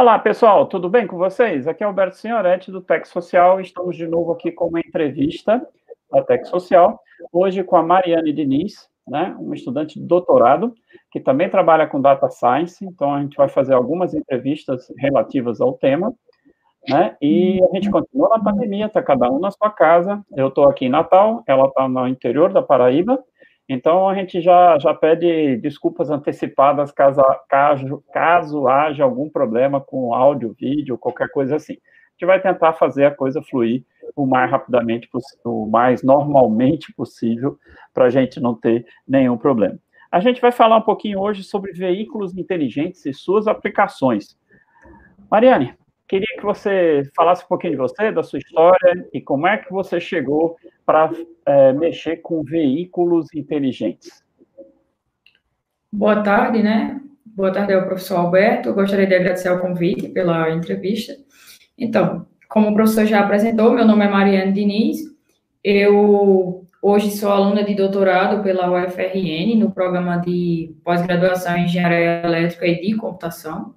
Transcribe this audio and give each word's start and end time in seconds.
Olá, 0.00 0.18
pessoal, 0.18 0.64
tudo 0.64 0.88
bem 0.88 1.06
com 1.06 1.18
vocês? 1.18 1.68
Aqui 1.68 1.84
é 1.84 1.86
Alberto 1.86 2.16
Senhoretti, 2.16 2.70
do 2.70 2.80
Tec 2.80 3.04
Social. 3.06 3.60
Estamos 3.60 3.94
de 3.94 4.06
novo 4.06 4.32
aqui 4.32 4.50
com 4.50 4.68
uma 4.68 4.80
entrevista 4.80 5.60
da 6.10 6.22
Tec 6.22 6.46
Social, 6.46 6.98
hoje 7.30 7.62
com 7.62 7.76
a 7.76 7.82
Mariane 7.82 8.32
Diniz, 8.32 8.88
né, 9.06 9.36
uma 9.38 9.54
estudante 9.54 10.00
de 10.00 10.06
doutorado, 10.06 10.72
que 11.12 11.20
também 11.20 11.50
trabalha 11.50 11.86
com 11.86 12.00
Data 12.00 12.30
Science, 12.30 12.82
então 12.82 13.14
a 13.14 13.20
gente 13.20 13.36
vai 13.36 13.50
fazer 13.50 13.74
algumas 13.74 14.14
entrevistas 14.14 14.90
relativas 14.96 15.60
ao 15.60 15.74
tema, 15.74 16.14
né, 16.88 17.14
e 17.20 17.62
a 17.62 17.74
gente 17.74 17.90
continua 17.90 18.30
na 18.30 18.42
pandemia, 18.42 18.86
está 18.86 19.02
cada 19.02 19.30
um 19.30 19.38
na 19.38 19.50
sua 19.50 19.68
casa, 19.68 20.24
eu 20.34 20.48
estou 20.48 20.66
aqui 20.66 20.86
em 20.86 20.88
Natal, 20.88 21.44
ela 21.46 21.66
está 21.66 21.86
no 21.86 22.08
interior 22.08 22.54
da 22.54 22.62
Paraíba, 22.62 23.22
então, 23.72 24.08
a 24.08 24.14
gente 24.16 24.40
já, 24.40 24.76
já 24.80 24.92
pede 24.92 25.56
desculpas 25.58 26.10
antecipadas 26.10 26.90
caso, 26.90 27.22
caso, 27.48 28.04
caso 28.12 28.66
haja 28.66 29.04
algum 29.04 29.30
problema 29.30 29.80
com 29.80 30.12
áudio, 30.12 30.56
vídeo, 30.58 30.98
qualquer 30.98 31.30
coisa 31.30 31.54
assim. 31.54 31.74
A 31.74 32.10
gente 32.14 32.26
vai 32.26 32.42
tentar 32.42 32.72
fazer 32.72 33.04
a 33.04 33.14
coisa 33.14 33.40
fluir 33.40 33.84
o 34.16 34.26
mais 34.26 34.50
rapidamente, 34.50 35.08
o 35.44 35.66
mais 35.66 36.02
normalmente 36.02 36.92
possível, 36.92 37.56
para 37.94 38.06
a 38.06 38.10
gente 38.10 38.40
não 38.40 38.56
ter 38.56 38.84
nenhum 39.06 39.38
problema. 39.38 39.78
A 40.10 40.18
gente 40.18 40.40
vai 40.40 40.50
falar 40.50 40.78
um 40.78 40.82
pouquinho 40.82 41.20
hoje 41.20 41.44
sobre 41.44 41.70
veículos 41.70 42.36
inteligentes 42.36 43.06
e 43.06 43.14
suas 43.14 43.46
aplicações. 43.46 44.36
Mariane, 45.30 45.76
Queria 46.10 46.36
que 46.36 46.42
você 46.42 47.08
falasse 47.14 47.44
um 47.44 47.46
pouquinho 47.46 47.74
de 47.74 47.78
você, 47.78 48.10
da 48.10 48.24
sua 48.24 48.40
história 48.40 49.08
e 49.14 49.20
como 49.20 49.46
é 49.46 49.58
que 49.58 49.70
você 49.70 50.00
chegou 50.00 50.56
para 50.84 51.08
é, 51.46 51.72
mexer 51.72 52.16
com 52.16 52.42
veículos 52.42 53.32
inteligentes. 53.32 54.24
Boa 55.92 56.20
tarde, 56.20 56.64
né? 56.64 57.00
Boa 57.24 57.52
tarde 57.52 57.74
ao 57.74 57.86
professor 57.86 58.16
Alberto. 58.16 58.74
Gostaria 58.74 59.06
de 59.06 59.14
agradecer 59.14 59.50
o 59.50 59.60
convite 59.60 60.08
pela 60.08 60.50
entrevista. 60.50 61.14
Então, 61.78 62.26
como 62.48 62.70
o 62.70 62.74
professor 62.74 63.06
já 63.06 63.20
apresentou, 63.20 63.72
meu 63.72 63.86
nome 63.86 64.04
é 64.04 64.08
Mariane 64.08 64.52
Diniz. 64.52 64.98
Eu 65.62 66.66
hoje 66.82 67.12
sou 67.12 67.30
aluna 67.30 67.62
de 67.62 67.76
doutorado 67.76 68.42
pela 68.42 68.68
UFRN 68.68 69.56
no 69.56 69.70
programa 69.70 70.16
de 70.16 70.74
pós-graduação 70.82 71.56
em 71.56 71.66
Engenharia 71.66 72.22
Elétrica 72.24 72.66
e 72.66 72.80
de 72.80 72.96
Computação. 72.96 73.76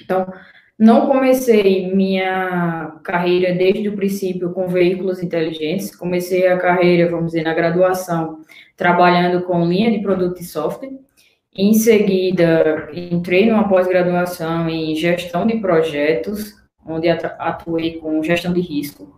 Então, 0.00 0.32
não 0.78 1.06
comecei 1.06 1.90
minha 1.94 2.98
carreira 3.02 3.54
desde 3.54 3.88
o 3.88 3.96
princípio 3.96 4.52
com 4.52 4.68
veículos 4.68 5.22
inteligentes, 5.22 5.94
comecei 5.94 6.46
a 6.46 6.58
carreira, 6.58 7.10
vamos 7.10 7.26
dizer, 7.26 7.44
na 7.44 7.54
graduação, 7.54 8.40
trabalhando 8.76 9.42
com 9.44 9.64
linha 9.64 9.90
de 9.90 10.00
produto 10.00 10.40
e 10.40 10.44
software. 10.44 10.92
Em 11.56 11.72
seguida, 11.72 12.90
entrei 12.92 13.46
numa 13.46 13.66
pós-graduação 13.66 14.68
em 14.68 14.94
gestão 14.94 15.46
de 15.46 15.58
projetos, 15.58 16.52
onde 16.86 17.08
atuei 17.08 17.98
com 17.98 18.22
gestão 18.22 18.52
de 18.52 18.60
risco. 18.60 19.16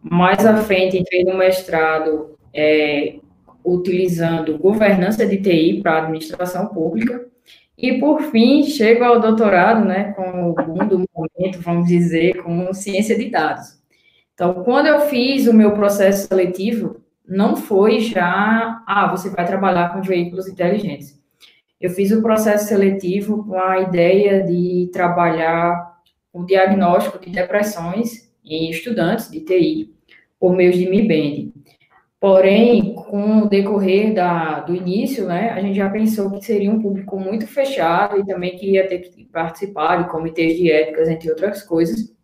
Mais 0.00 0.46
à 0.46 0.56
frente, 0.58 0.96
entrei 0.96 1.24
no 1.24 1.36
mestrado 1.36 2.36
é, 2.54 3.16
utilizando 3.64 4.58
governança 4.58 5.26
de 5.26 5.38
TI 5.38 5.80
para 5.82 5.98
administração 5.98 6.68
pública. 6.68 7.31
E, 7.82 7.98
por 7.98 8.22
fim, 8.22 8.62
chego 8.62 9.02
ao 9.02 9.18
doutorado, 9.18 9.84
né, 9.84 10.12
com 10.12 10.50
o 10.50 10.54
boom 10.54 10.86
do 10.86 11.04
momento, 11.12 11.60
vamos 11.60 11.88
dizer, 11.88 12.40
com 12.40 12.72
ciência 12.72 13.18
de 13.18 13.28
dados. 13.28 13.82
Então, 14.32 14.62
quando 14.62 14.86
eu 14.86 15.00
fiz 15.00 15.48
o 15.48 15.52
meu 15.52 15.72
processo 15.72 16.28
seletivo, 16.28 17.02
não 17.26 17.56
foi 17.56 17.98
já, 17.98 18.84
ah, 18.86 19.08
você 19.10 19.28
vai 19.30 19.44
trabalhar 19.44 19.92
com 19.92 20.00
veículos 20.00 20.46
inteligentes. 20.46 21.20
Eu 21.80 21.90
fiz 21.90 22.12
o 22.12 22.22
processo 22.22 22.68
seletivo 22.68 23.44
com 23.44 23.58
a 23.58 23.80
ideia 23.80 24.44
de 24.44 24.88
trabalhar 24.92 26.00
o 26.32 26.44
diagnóstico 26.44 27.18
de 27.18 27.32
depressões 27.32 28.32
em 28.44 28.70
estudantes 28.70 29.28
de 29.28 29.40
TI 29.40 29.92
por 30.38 30.54
meio 30.54 30.72
de 30.72 30.88
Mi 30.88 31.02
Band. 31.02 31.52
Porém, 32.22 32.94
com 32.94 33.40
o 33.40 33.48
decorrer 33.48 34.14
da, 34.14 34.60
do 34.60 34.76
início, 34.76 35.26
né, 35.26 35.50
a 35.50 35.60
gente 35.60 35.74
já 35.74 35.90
pensou 35.90 36.30
que 36.30 36.40
seria 36.40 36.70
um 36.70 36.80
público 36.80 37.18
muito 37.18 37.48
fechado 37.48 38.16
e 38.20 38.24
também 38.24 38.54
que 38.54 38.70
ia 38.70 38.86
ter 38.86 38.98
que 39.00 39.24
participar 39.24 39.96
de 39.96 40.08
comitês 40.08 40.56
de 40.56 40.70
éticas, 40.70 41.08
entre 41.08 41.28
outras 41.28 41.64
coisas, 41.64 42.14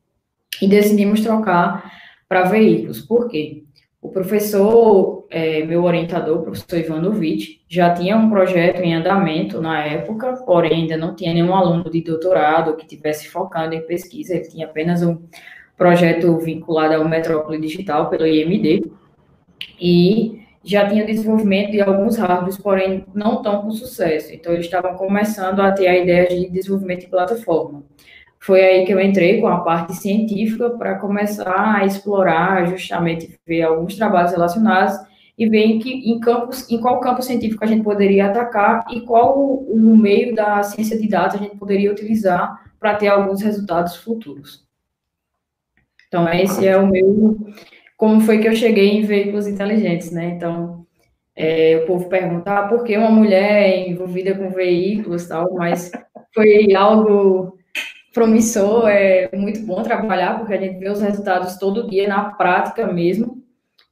e 0.63 0.69
decidimos 0.69 1.21
trocar 1.21 1.93
para 2.29 2.45
veículos. 2.45 3.01
Por 3.01 3.27
quê? 3.27 3.65
O 4.01 4.09
professor, 4.11 5.27
é, 5.31 5.65
meu 5.65 5.83
orientador, 5.83 6.39
o 6.39 6.43
professor 6.43 6.79
Ivanovic, 6.79 7.63
já 7.69 7.93
tinha 7.93 8.17
um 8.17 8.31
projeto 8.31 8.81
em 8.81 8.95
andamento 8.95 9.61
na 9.61 9.85
época, 9.85 10.33
porém 10.47 10.83
ainda 10.83 10.97
não 10.97 11.17
tinha 11.17 11.35
nenhum 11.35 11.53
aluno 11.53 11.91
de 11.91 12.03
doutorado 12.03 12.77
que 12.77 12.87
tivesse 12.87 13.29
focando 13.29 13.75
em 13.75 13.85
pesquisa, 13.85 14.37
ele 14.37 14.47
tinha 14.47 14.67
apenas 14.67 15.03
um 15.03 15.19
projeto 15.77 16.39
vinculado 16.39 16.95
ao 16.95 17.09
Metrópole 17.09 17.61
Digital 17.61 18.09
pelo 18.09 18.29
IMD, 18.29 18.93
e 19.81 20.41
já 20.65 20.89
tinha 20.89 21.05
desenvolvimento 21.05 21.71
de 21.71 21.81
alguns 21.81 22.17
hardwares, 22.17 22.59
porém 22.59 23.05
não 23.15 23.43
tão 23.43 23.63
com 23.63 23.71
sucesso. 23.71 24.35
Então, 24.35 24.53
eles 24.53 24.67
estavam 24.67 24.95
começando 24.95 25.61
a 25.61 25.73
ter 25.73 25.87
a 25.87 25.97
ideia 25.97 26.29
de 26.29 26.51
desenvolvimento 26.51 27.01
de 27.01 27.07
plataforma. 27.07 27.83
Foi 28.39 28.61
aí 28.63 28.87
que 28.87 28.93
eu 28.93 29.01
entrei 29.01 29.41
com 29.41 29.49
a 29.49 29.61
parte 29.61 29.95
científica 29.95 30.71
para 30.71 30.97
começar 30.97 31.77
a 31.77 31.85
explorar, 31.85 32.67
justamente, 32.67 33.39
ver 33.47 33.63
alguns 33.63 33.97
trabalhos 33.97 34.33
relacionados 34.33 34.97
e 35.37 35.49
ver 35.49 35.65
em, 35.65 35.79
que, 35.79 35.91
em, 35.91 36.19
campos, 36.21 36.71
em 36.71 36.81
qual 36.81 37.01
campo 37.01 37.23
científico 37.23 37.65
a 37.65 37.67
gente 37.67 37.83
poderia 37.83 38.27
atacar 38.27 38.85
e 38.91 39.01
qual 39.03 39.39
o, 39.39 39.73
o 39.73 39.97
meio 39.97 40.35
da 40.35 40.63
ciência 40.63 40.99
de 40.99 41.09
dados 41.09 41.37
a 41.37 41.39
gente 41.39 41.57
poderia 41.57 41.91
utilizar 41.91 42.63
para 42.79 42.95
ter 42.95 43.09
alguns 43.09 43.41
resultados 43.41 43.97
futuros. 43.97 44.67
Então, 46.09 46.29
esse 46.33 46.67
é 46.67 46.77
o 46.77 46.87
meu 46.87 47.39
como 47.99 48.21
foi 48.21 48.39
que 48.39 48.47
eu 48.47 48.55
cheguei 48.55 48.91
em 48.91 49.03
veículos 49.03 49.49
inteligentes, 49.49 50.13
né? 50.13 50.29
Então, 50.37 50.87
é, 51.35 51.81
o 51.83 51.87
povo 51.87 52.09
pergunta 52.09 52.51
ah, 52.51 52.69
por 52.69 52.85
que 52.85 52.97
uma 52.97 53.11
mulher 53.11 53.89
envolvida 53.89 54.35
com 54.37 54.51
veículos 54.51 55.27
tal, 55.27 55.53
mas 55.55 55.91
foi 56.33 56.73
algo 56.75 57.59
promissor, 58.15 58.89
é 58.89 59.29
muito 59.35 59.61
bom 59.67 59.83
trabalhar, 59.83 60.39
porque 60.39 60.55
a 60.55 60.61
gente 60.61 60.79
vê 60.79 60.89
os 60.89 61.01
resultados 61.01 61.57
todo 61.57 61.89
dia 61.89 62.09
na 62.09 62.31
prática 62.31 62.87
mesmo. 62.87 63.43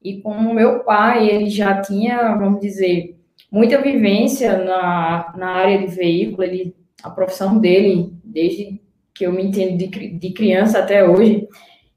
E 0.02 0.20
como 0.20 0.54
meu 0.54 0.84
pai, 0.84 1.28
ele 1.28 1.50
já 1.50 1.80
tinha, 1.80 2.34
vamos 2.36 2.60
dizer, 2.60 3.16
muita 3.50 3.82
vivência 3.82 4.56
na, 4.58 5.34
na 5.36 5.50
área 5.50 5.78
de 5.78 5.88
veículo, 5.88 6.44
ele, 6.44 6.76
a 7.02 7.10
profissão 7.10 7.58
dele, 7.58 8.12
desde 8.24 8.80
que 9.12 9.26
eu 9.26 9.32
me 9.32 9.44
entendo 9.44 9.76
de, 9.76 9.88
de 9.88 10.30
criança 10.30 10.78
até 10.78 11.04
hoje, 11.08 11.48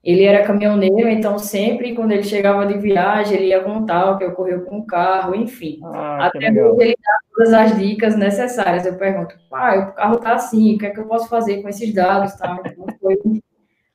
ele 0.10 0.24
era 0.24 0.44
caminhoneiro, 0.44 1.08
então 1.08 1.38
sempre 1.38 1.94
quando 1.94 2.12
ele 2.12 2.24
chegava 2.24 2.66
de 2.66 2.78
viagem, 2.80 3.38
ele 3.38 3.48
ia 3.48 3.62
contar 3.62 4.12
o 4.12 4.18
que 4.18 4.26
ocorreu 4.26 4.66
com 4.66 4.80
o 4.80 4.86
carro, 4.86 5.36
enfim. 5.36 5.80
Ah, 5.84 6.26
Até 6.26 6.50
hoje 6.50 6.84
ele 6.84 6.96
dá 7.00 7.14
todas 7.32 7.54
as 7.54 7.78
dicas 7.78 8.16
necessárias. 8.16 8.86
Eu 8.86 8.98
pergunto, 8.98 9.36
pai, 9.50 9.78
o 9.78 9.94
carro 9.94 10.16
está 10.16 10.34
assim, 10.34 10.76
o 10.76 10.78
que 10.80 10.86
é 10.88 10.90
que 10.90 11.00
eu 11.00 11.06
posso 11.06 11.30
fazer 11.30 11.62
com 11.62 11.70
esses 11.70 11.94
dados? 11.94 12.34
Tá? 12.34 12.60
Então, 12.66 12.86
foi 13.00 13.18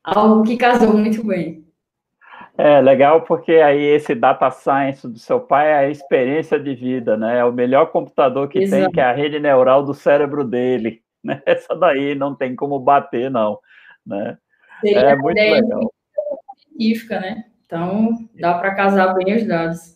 algo 0.05 0.45
que 0.45 0.57
casou 0.57 0.93
muito 0.93 1.27
bem. 1.27 1.65
É 2.57 2.81
legal 2.81 3.23
porque 3.23 3.55
aí 3.55 3.83
esse 3.83 4.15
data 4.15 4.49
science 4.53 5.09
do 5.09 5.19
seu 5.19 5.41
pai 5.41 5.73
é 5.73 5.77
a 5.79 5.91
experiência 5.91 6.61
de 6.61 6.73
vida, 6.77 7.17
né? 7.17 7.41
É 7.41 7.45
o 7.45 7.53
melhor 7.53 7.87
computador 7.87 8.49
que 8.49 8.61
Exato. 8.61 8.85
tem, 8.85 8.93
que 8.93 9.01
é 9.01 9.05
a 9.05 9.13
rede 9.13 9.41
neural 9.41 9.83
do 9.83 9.93
cérebro 9.93 10.45
dele. 10.45 11.03
Né? 11.25 11.43
Essa 11.47 11.75
daí 11.75 12.15
não 12.15 12.37
tem 12.37 12.55
como 12.55 12.79
bater, 12.79 13.29
não. 13.29 13.59
Né? 14.07 14.39
Seria 14.81 15.01
é 15.01 15.17
muito 15.17 15.37
legal. 15.37 15.91
Científica, 16.77 17.21
né? 17.21 17.45
Então, 17.65 18.29
dá 18.39 18.59
para 18.59 18.75
casar 18.75 19.15
bem 19.15 19.37
os 19.37 19.47
dados. 19.47 19.95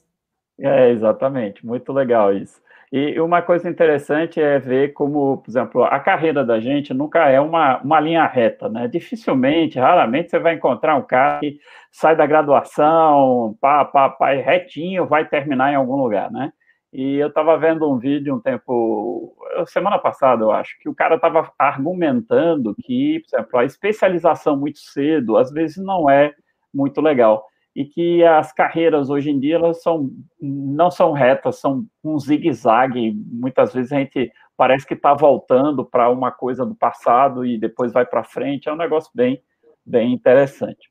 É, 0.59 0.91
exatamente. 0.91 1.65
Muito 1.65 1.93
legal 1.93 2.35
isso. 2.35 2.61
E 2.91 3.21
uma 3.21 3.43
coisa 3.43 3.69
interessante 3.69 4.41
é 4.41 4.59
ver 4.59 4.95
como, 4.95 5.39
por 5.39 5.51
exemplo, 5.51 5.85
a 5.85 6.01
carreira 6.01 6.43
da 6.43 6.59
gente 6.59 6.95
nunca 6.95 7.29
é 7.29 7.39
uma, 7.39 7.79
uma 7.83 8.01
linha 8.01 8.27
reta, 8.27 8.69
né? 8.69 8.89
Dificilmente, 8.89 9.79
raramente 9.79 10.31
você 10.31 10.39
vai 10.39 10.55
encontrar 10.55 10.97
um 10.97 11.03
cara 11.03 11.41
que 11.41 11.59
sai 11.93 12.17
da 12.17 12.27
graduação, 12.27 13.57
pá, 13.61 13.85
pá, 13.85 14.09
pá, 14.09 14.33
retinho, 14.33 15.07
vai 15.07 15.29
terminar 15.29 15.71
em 15.71 15.77
algum 15.77 15.97
lugar, 15.97 16.31
né? 16.31 16.51
E 16.91 17.17
eu 17.17 17.29
estava 17.29 17.59
vendo 17.59 17.91
um 17.91 17.99
vídeo 17.99 18.35
um 18.35 18.41
tempo, 18.41 19.37
semana 19.67 19.99
passada, 19.99 20.43
eu 20.43 20.51
acho, 20.51 20.79
que 20.81 20.89
o 20.89 20.95
cara 20.95 21.17
estava 21.17 21.53
argumentando 21.59 22.75
que, 22.83 23.21
por 23.21 23.37
exemplo, 23.37 23.59
a 23.59 23.65
especialização 23.67 24.57
muito 24.57 24.79
cedo, 24.79 25.37
às 25.37 25.53
vezes, 25.53 25.77
não 25.77 26.09
é 26.09 26.33
muito 26.73 27.01
legal. 27.01 27.45
E 27.75 27.85
que 27.85 28.25
as 28.25 28.53
carreiras 28.53 29.09
hoje 29.09 29.31
em 29.31 29.39
dia 29.39 29.57
elas 29.57 29.83
são, 29.83 30.11
não 30.41 30.91
são 30.91 31.13
retas, 31.13 31.61
são 31.61 31.85
um 32.03 32.19
zigue-zague. 32.19 33.13
Muitas 33.31 33.73
vezes 33.73 33.93
a 33.93 33.99
gente 33.99 34.33
parece 34.57 34.87
que 34.87 34.95
está 34.95 35.15
voltando 35.15 35.85
para 35.85 36.11
uma 36.11 36.33
coisa 36.33 36.67
do 36.67 36.75
passado 36.75 37.47
e 37.47 37.59
depois 37.59 37.93
vai 37.93 38.05
para 38.05 38.25
frente. 38.25 38.69
É 38.69 38.73
um 38.73 38.77
negócio 38.77 39.11
bem, 39.15 39.41
bem 39.87 40.13
interessante. 40.13 40.91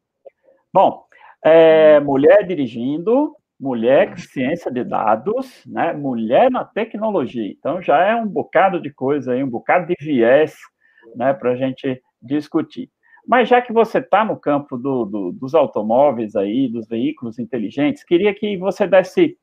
Bom, 0.74 1.04
é, 1.44 2.00
mulher 2.00 2.46
dirigindo, 2.46 3.36
mulher 3.60 4.12
com 4.12 4.18
ciência 4.18 4.72
de 4.72 4.84
dados, 4.84 5.64
né? 5.66 5.92
mulher 5.94 6.50
na 6.52 6.64
tecnologia. 6.64 7.52
Então 7.52 7.82
já 7.82 8.02
é 8.04 8.16
um 8.16 8.28
bocado 8.28 8.80
de 8.82 8.94
coisa 8.94 9.34
aí, 9.34 9.44
um 9.44 9.50
bocado 9.50 9.88
de 9.88 9.96
viés, 10.00 10.56
né, 11.16 11.34
para 11.34 11.52
a 11.52 11.56
gente 11.56 12.02
discutir. 12.22 12.90
Mas 13.28 13.50
já 13.50 13.62
que 13.62 13.74
você 13.74 13.98
está 13.98 14.24
no 14.24 14.38
campo 14.38 14.78
do, 14.78 15.04
do, 15.04 15.32
dos 15.34 15.54
automóveis 15.54 16.36
aí, 16.36 16.70
dos 16.70 16.88
veículos 16.88 17.38
inteligentes, 17.38 18.04
queria 18.04 18.34
que 18.34 18.56
você 18.58 18.88
desse, 18.88 19.38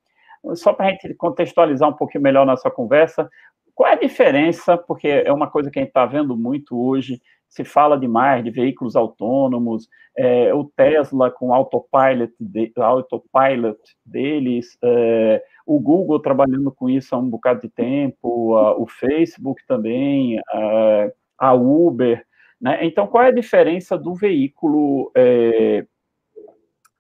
só 0.55 0.73
para 0.73 0.87
a 0.87 0.91
gente 0.91 1.13
contextualizar 1.15 1.91
um 1.91 1.93
pouquinho 1.93 2.25
melhor 2.25 2.47
nossa 2.47 2.71
conversa, 2.71 3.29
qual 3.75 3.91
é 3.91 3.93
a 3.93 4.01
diferença, 4.01 4.79
porque 4.79 5.09
é 5.09 5.33
uma 5.33 5.51
coisa 5.51 5.71
que 5.71 5.79
a 5.79 5.83
gente 5.83 5.91
está 5.91 6.07
vendo 6.07 6.35
muito 6.37 6.81
hoje, 6.81 7.21
se 7.47 7.63
fala 7.63 7.99
demais 7.99 8.43
de 8.43 8.51
veículos 8.51 8.97
autônomos, 8.97 9.89
é, 10.17 10.53
o 10.55 10.65
Tesla 10.65 11.31
com 11.31 11.53
autopilot, 11.53 12.33
de, 12.41 12.73
autopilot 12.77 13.79
deles, 14.05 14.79
é, 14.83 15.43
o 15.67 15.79
Google 15.79 16.21
trabalhando 16.21 16.73
com 16.73 16.89
isso 16.89 17.15
há 17.15 17.19
um 17.19 17.29
bocado 17.29 17.61
de 17.61 17.69
tempo, 17.69 18.57
a, 18.57 18.77
o 18.77 18.87
Facebook 18.87 19.63
também, 19.67 20.39
a, 20.51 21.09
a 21.39 21.53
Uber, 21.53 22.25
né? 22.65 22.79
Então, 22.81 23.07
qual 23.07 23.25
é 23.25 23.29
a 23.29 23.31
diferença 23.31 23.99
do 23.99 24.15
veículo 24.15 25.13
é, 25.15 25.85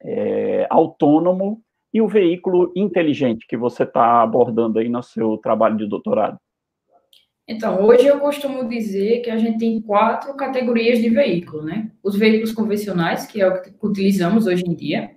é, 0.02 0.66
autônomo 0.68 1.62
e 1.90 2.02
o 2.02 2.06
veículo 2.06 2.70
inteligente 2.76 3.46
que 3.48 3.56
você 3.56 3.84
está 3.84 4.20
abordando 4.20 4.78
aí 4.78 4.90
no 4.90 5.02
seu 5.02 5.38
trabalho 5.38 5.78
de 5.78 5.88
doutorado? 5.88 6.36
Então, 7.48 7.82
hoje 7.82 8.06
eu 8.06 8.20
costumo 8.20 8.68
dizer 8.68 9.22
que 9.22 9.30
a 9.30 9.38
gente 9.38 9.56
tem 9.56 9.80
quatro 9.80 10.34
categorias 10.34 10.98
de 10.98 11.08
veículo, 11.08 11.62
né? 11.62 11.90
Os 12.02 12.14
veículos 12.14 12.52
convencionais, 12.52 13.26
que 13.26 13.40
é 13.40 13.48
o 13.48 13.62
que 13.62 13.72
utilizamos 13.82 14.46
hoje 14.46 14.64
em 14.66 14.74
dia, 14.74 15.12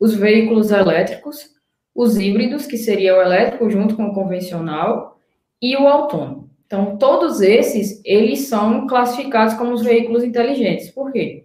os 0.00 0.16
veículos 0.16 0.72
elétricos, 0.72 1.50
os 1.94 2.16
híbridos, 2.16 2.66
que 2.66 2.76
seria 2.76 3.16
o 3.16 3.22
elétrico 3.22 3.70
junto 3.70 3.94
com 3.94 4.06
o 4.06 4.14
convencional, 4.14 5.20
e 5.60 5.76
o 5.76 5.86
autônomo. 5.86 6.41
Então, 6.72 6.96
todos 6.96 7.42
esses, 7.42 8.00
eles 8.02 8.48
são 8.48 8.86
classificados 8.86 9.52
como 9.52 9.74
os 9.74 9.82
veículos 9.82 10.24
inteligentes. 10.24 10.88
Por 10.90 11.12
quê? 11.12 11.44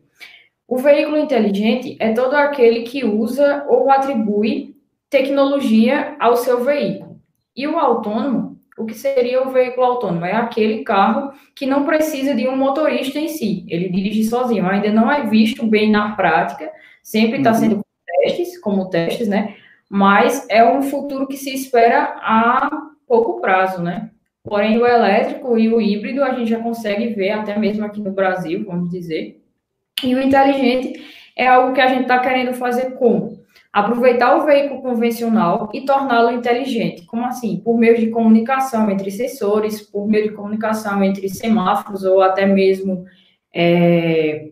O 0.65 0.77
veículo 0.77 1.17
inteligente 1.17 1.97
é 1.99 2.13
todo 2.13 2.33
aquele 2.33 2.83
que 2.83 3.03
usa 3.03 3.65
ou 3.67 3.91
atribui 3.91 4.77
tecnologia 5.09 6.15
ao 6.17 6.37
seu 6.37 6.63
veículo. 6.63 7.19
E 7.53 7.67
o 7.67 7.77
autônomo, 7.77 8.57
o 8.77 8.85
que 8.85 8.93
seria 8.93 9.45
o 9.45 9.51
veículo 9.51 9.85
autônomo? 9.85 10.25
É 10.25 10.31
aquele 10.31 10.85
carro 10.85 11.33
que 11.53 11.65
não 11.65 11.83
precisa 11.83 12.33
de 12.33 12.47
um 12.47 12.55
motorista 12.55 13.19
em 13.19 13.27
si, 13.27 13.65
ele 13.67 13.89
dirige 13.89 14.23
sozinho. 14.23 14.65
Ainda 14.65 14.93
não 14.93 15.11
é 15.11 15.25
visto 15.25 15.67
bem 15.67 15.91
na 15.91 16.15
prática, 16.15 16.71
sempre 17.03 17.39
está 17.39 17.51
uhum. 17.51 17.57
sendo 17.57 17.81
testes, 18.05 18.57
como 18.61 18.89
testes, 18.89 19.27
né? 19.27 19.57
Mas 19.89 20.47
é 20.49 20.63
um 20.63 20.83
futuro 20.83 21.27
que 21.27 21.35
se 21.35 21.53
espera 21.53 22.15
a 22.21 22.69
pouco 23.05 23.41
prazo, 23.41 23.83
né? 23.83 24.11
Porém, 24.47 24.77
o 24.77 24.85
elétrico 24.85 25.57
e 25.57 25.67
o 25.71 25.81
híbrido 25.81 26.23
a 26.23 26.33
gente 26.33 26.49
já 26.49 26.59
consegue 26.59 27.09
ver 27.09 27.31
até 27.31 27.57
mesmo 27.57 27.85
aqui 27.85 27.99
no 27.99 28.11
Brasil, 28.11 28.63
vamos 28.65 28.89
dizer. 28.89 29.41
E 30.03 30.15
o 30.15 30.21
inteligente 30.21 31.03
é 31.35 31.47
algo 31.47 31.73
que 31.73 31.81
a 31.81 31.87
gente 31.87 32.03
está 32.03 32.19
querendo 32.19 32.53
fazer 32.53 32.91
como? 32.91 33.37
Aproveitar 33.73 34.37
o 34.37 34.45
veículo 34.45 34.81
convencional 34.81 35.69
e 35.73 35.85
torná-lo 35.85 36.31
inteligente. 36.31 37.05
Como 37.05 37.25
assim? 37.25 37.61
Por 37.63 37.77
meio 37.77 37.97
de 37.97 38.07
comunicação 38.09 38.89
entre 38.89 39.11
sensores, 39.11 39.81
por 39.81 40.07
meio 40.07 40.29
de 40.29 40.35
comunicação 40.35 41.03
entre 41.03 41.27
semáforos 41.29 42.03
ou 42.03 42.21
até 42.21 42.45
mesmo 42.45 43.05
é, 43.53 44.49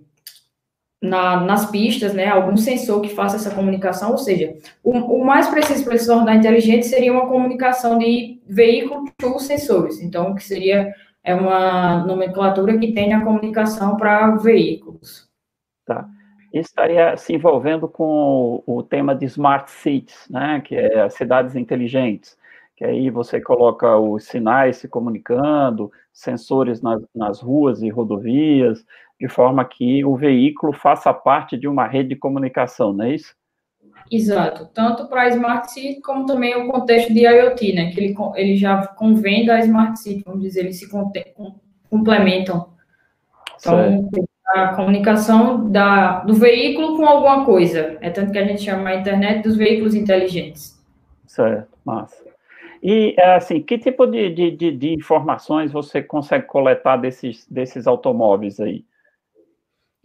na, 1.01 1.42
nas 1.42 1.69
pistas, 1.69 2.13
né, 2.13 2.27
algum 2.27 2.57
sensor 2.57 3.01
que 3.01 3.09
faça 3.09 3.36
essa 3.36 3.53
comunicação, 3.53 4.12
ou 4.12 4.18
seja, 4.18 4.56
o, 4.83 4.92
o 4.92 5.25
mais 5.25 5.47
preciso 5.47 5.83
para 5.83 5.97
se 5.97 6.07
tornar 6.07 6.36
inteligente 6.36 6.86
seria 6.86 7.12
uma 7.12 7.27
comunicação 7.27 7.97
de 7.97 8.42
veículo 8.47 9.06
to 9.18 9.39
sensores, 9.39 10.01
então, 10.01 10.33
que 10.33 10.44
seria 10.44 10.94
é 11.25 11.33
uma 11.33 12.06
nomenclatura 12.06 12.77
que 12.77 12.94
tem 12.94 13.12
a 13.12 13.24
comunicação 13.24 13.97
para 13.97 14.36
veículos. 14.36 15.27
Tá. 15.83 16.07
Estaria 16.53 17.18
se 17.18 17.33
envolvendo 17.33 17.88
com 17.88 18.62
o, 18.65 18.77
o 18.77 18.83
tema 18.83 19.15
de 19.15 19.25
smart 19.25 19.69
cities, 19.69 20.27
né, 20.30 20.62
que 20.63 20.75
é 20.75 21.01
as 21.01 21.15
cidades 21.15 21.56
inteligentes, 21.56 22.38
que 22.75 22.86
aí 22.86 23.09
você 23.09 23.42
coloca 23.42 23.97
os 23.97 24.25
sinais 24.25 24.77
se 24.77 24.88
comunicando, 24.88 25.92
sensores 26.13 26.81
nas 27.13 27.42
ruas 27.42 27.81
e 27.81 27.89
rodovias, 27.89 28.86
de 29.20 29.28
forma 29.28 29.64
que 29.64 30.04
o 30.04 30.16
veículo 30.16 30.74
faça 30.74 31.14
parte 31.14 31.58
de 31.58 31.68
uma 31.68 31.88
rede 31.88 32.10
de 32.10 32.16
comunicação, 32.16 32.94
não 32.94 33.06
é 33.06 33.16
isso? 33.16 33.36
Exato, 34.12 34.70
tanto 34.74 35.08
para 35.08 35.24
a 35.24 35.30
Smart 35.30 35.72
City 35.72 36.00
como 36.02 36.26
também 36.26 36.56
o 36.56 36.68
contexto 36.72 37.12
de 37.12 37.22
IoT, 37.22 37.74
né, 37.74 37.92
que 37.92 38.00
ele, 38.00 38.16
ele 38.36 38.56
já 38.56 38.86
convém 38.88 39.46
da 39.46 39.60
Smart 39.62 40.00
City, 40.00 40.24
vamos 40.24 40.42
dizer, 40.42 40.62
eles 40.62 40.78
se 40.78 40.90
complementam. 41.90 42.70
Então, 43.60 44.10
certo. 44.10 44.30
a 44.54 44.76
comunicação 44.76 45.70
da, 45.72 46.20
do 46.20 46.34
veículo 46.34 46.98
com 46.98 47.06
alguma 47.06 47.46
coisa, 47.46 47.98
é 48.00 48.10
tanto 48.10 48.32
que 48.32 48.38
a 48.38 48.46
gente 48.46 48.62
chama 48.62 48.90
a 48.90 48.96
internet 48.96 49.42
dos 49.42 49.56
veículos 49.56 49.96
inteligentes. 49.96 50.80
Certo, 51.26 51.76
massa. 51.84 52.24
E, 52.84 53.20
assim, 53.20 53.64
que 53.64 53.80
tipo 53.80 54.06
de, 54.06 54.30
de, 54.30 54.72
de, 54.72 54.94
informações 54.94 55.72
você 55.72 56.04
consegue 56.04 56.46
coletar 56.46 56.98
desses, 56.98 57.48
desses 57.50 57.88
automóveis 57.88 58.60
aí? 58.60 58.86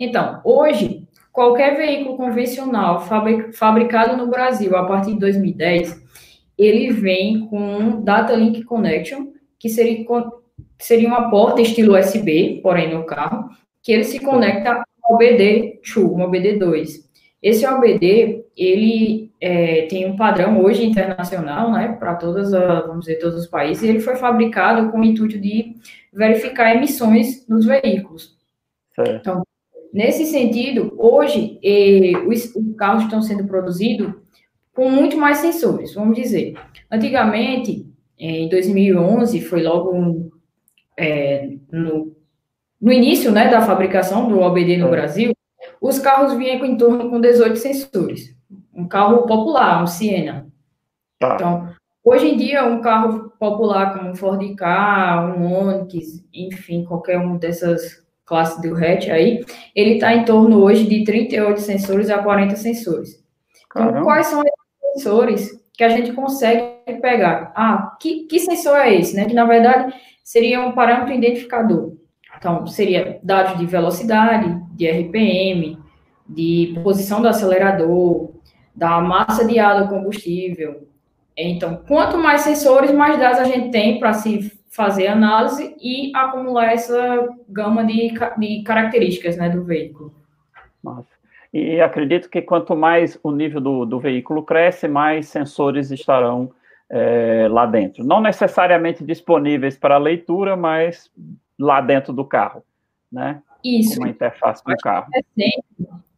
Então, 0.01 0.41
hoje, 0.43 1.07
qualquer 1.31 1.77
veículo 1.77 2.17
convencional 2.17 3.07
fabricado 3.53 4.17
no 4.17 4.29
Brasil 4.29 4.75
a 4.75 4.87
partir 4.87 5.13
de 5.13 5.19
2010, 5.19 6.03
ele 6.57 6.91
vem 6.91 7.47
com 7.49 8.03
Data 8.03 8.35
Link 8.35 8.65
Connection, 8.65 9.27
que 9.59 9.69
seria, 9.69 10.07
seria 10.79 11.07
uma 11.07 11.31
porta 11.31 11.61
estilo 11.61 11.99
USB, 11.99 12.61
porém 12.63 12.95
no 12.95 13.05
carro, 13.05 13.51
que 13.83 13.93
ele 13.93 14.05
se 14.05 14.19
conecta 14.21 14.83
ao 15.03 15.19
OBD2, 15.19 15.99
um 15.99 16.31
OBD2. 16.31 17.11
Esse 17.43 17.67
OBD, 17.67 18.45
ele 18.57 19.33
é, 19.41 19.83
tem 19.83 20.07
um 20.07 20.17
padrão 20.17 20.63
hoje 20.63 20.85
internacional, 20.85 21.73
né, 21.73 21.97
para 21.99 22.15
todas, 22.15 22.53
vamos 22.53 23.07
dizer, 23.07 23.19
todos 23.19 23.37
os 23.37 23.47
países, 23.47 23.83
e 23.83 23.89
ele 23.89 24.01
foi 24.01 24.17
fabricado 24.17 24.91
com 24.91 25.01
o 25.01 25.05
intuito 25.05 25.39
de 25.39 25.75
verificar 26.13 26.75
emissões 26.75 27.47
nos 27.47 27.67
veículos. 27.67 28.37
Certo. 28.95 29.17
Então, 29.17 29.43
Nesse 29.93 30.25
sentido, 30.27 30.95
hoje, 30.97 31.59
eh, 31.63 32.17
os, 32.27 32.55
os, 32.55 32.77
carros 32.77 33.05
estão 33.05 33.21
sendo 33.21 33.47
produzidos 33.47 34.15
com 34.73 34.89
muito 34.89 35.17
mais 35.17 35.39
sensores, 35.39 35.95
vamos 35.95 36.15
dizer. 36.15 36.55
Antigamente, 36.91 37.87
em 38.17 38.49
2011, 38.49 39.41
foi 39.41 39.63
logo 39.63 40.31
é, 40.97 41.57
no, 41.73 42.17
no, 42.81 42.93
início 42.93 43.33
né, 43.33 43.51
da 43.51 43.63
fabricação 43.63 44.29
do 44.29 44.39
OBD 44.39 44.77
no 44.77 44.87
é. 44.89 44.91
Brasil, 44.91 45.33
os 45.81 45.99
carros 45.99 46.35
vinham 46.35 46.65
em 46.65 46.77
torno 46.77 47.11
com 47.11 47.21
18 47.21 47.57
sensores. 47.57 48.37
Um 48.73 48.87
carro 48.87 49.27
popular, 49.27 49.83
um 49.83 49.87
Siena. 49.87 50.47
Tá. 51.19 51.35
Então, 51.35 51.69
hoje 52.05 52.29
em 52.29 52.37
dia, 52.37 52.65
um 52.65 52.81
carro 52.81 53.31
popular 53.41 53.99
como 53.99 54.11
um 54.11 54.15
Ford 54.15 54.55
Ka, 54.55 55.35
um 55.37 55.53
Onix, 55.53 56.25
enfim, 56.33 56.85
qualquer 56.85 57.19
um 57.19 57.37
dessas 57.37 58.05
classe 58.31 58.63
do 58.63 58.77
hatch 58.77 59.09
aí, 59.09 59.45
ele 59.75 59.95
está 59.95 60.15
em 60.15 60.25
torno 60.25 60.63
hoje 60.63 60.87
de 60.87 61.03
38 61.03 61.61
sensores 61.61 62.09
a 62.09 62.23
40 62.23 62.55
sensores. 62.55 63.21
Então, 63.67 63.87
Caramba. 63.87 64.05
quais 64.05 64.29
são 64.29 64.41
os 64.41 64.93
sensores 64.95 65.51
que 65.75 65.83
a 65.83 65.89
gente 65.89 66.13
consegue 66.13 66.63
pegar? 67.03 67.53
Ah, 67.57 67.97
que, 68.01 68.27
que 68.27 68.39
sensor 68.39 68.77
é 68.79 68.95
esse? 68.95 69.17
Né? 69.17 69.25
Que, 69.25 69.35
na 69.35 69.45
verdade, 69.45 69.93
seria 70.23 70.61
um 70.61 70.71
parâmetro 70.71 71.13
identificador. 71.13 71.97
Então, 72.39 72.65
seria 72.69 73.19
dados 73.21 73.59
de 73.59 73.67
velocidade, 73.67 74.63
de 74.77 74.89
RPM, 74.89 75.77
de 76.29 76.79
posição 76.85 77.21
do 77.21 77.27
acelerador, 77.27 78.31
da 78.75 79.01
massa 79.01 79.45
de 79.45 79.59
ar 79.59 79.83
do 79.83 79.89
combustível. 79.89 80.87
Então, 81.37 81.83
quanto 81.89 82.17
mais 82.17 82.43
sensores, 82.43 82.93
mais 82.93 83.19
dados 83.19 83.41
a 83.41 83.45
gente 83.45 83.71
tem 83.71 83.99
para 83.99 84.13
se 84.13 84.53
fazer 84.71 85.09
análise 85.09 85.77
e 85.81 86.13
acumular 86.15 86.73
essa 86.73 87.29
gama 87.49 87.85
de, 87.85 88.15
de 88.39 88.63
características 88.63 89.37
né, 89.37 89.51
do 89.51 89.65
veículo. 89.65 90.15
E 91.53 91.81
acredito 91.81 92.31
que 92.31 92.41
quanto 92.41 92.77
mais 92.77 93.19
o 93.23 93.33
nível 93.33 93.61
do, 93.61 93.85
do 93.85 93.99
veículo 93.99 94.45
cresce, 94.45 94.87
mais 94.87 95.29
sensores 95.29 95.91
estarão 95.91 96.53
é, 96.89 97.49
lá 97.51 97.67
dentro. 97.67 98.05
Não 98.05 98.21
necessariamente 98.21 99.05
disponíveis 99.05 99.77
para 99.77 99.99
leitura, 99.99 100.57
mas 100.57 101.11
lá 101.59 101.81
dentro 101.81 102.13
do 102.13 102.25
carro, 102.25 102.63
né? 103.11 103.43
Isso. 103.65 103.99
Uma 103.99 104.09
interface 104.09 104.65
do 104.65 104.77
carro. 104.77 105.09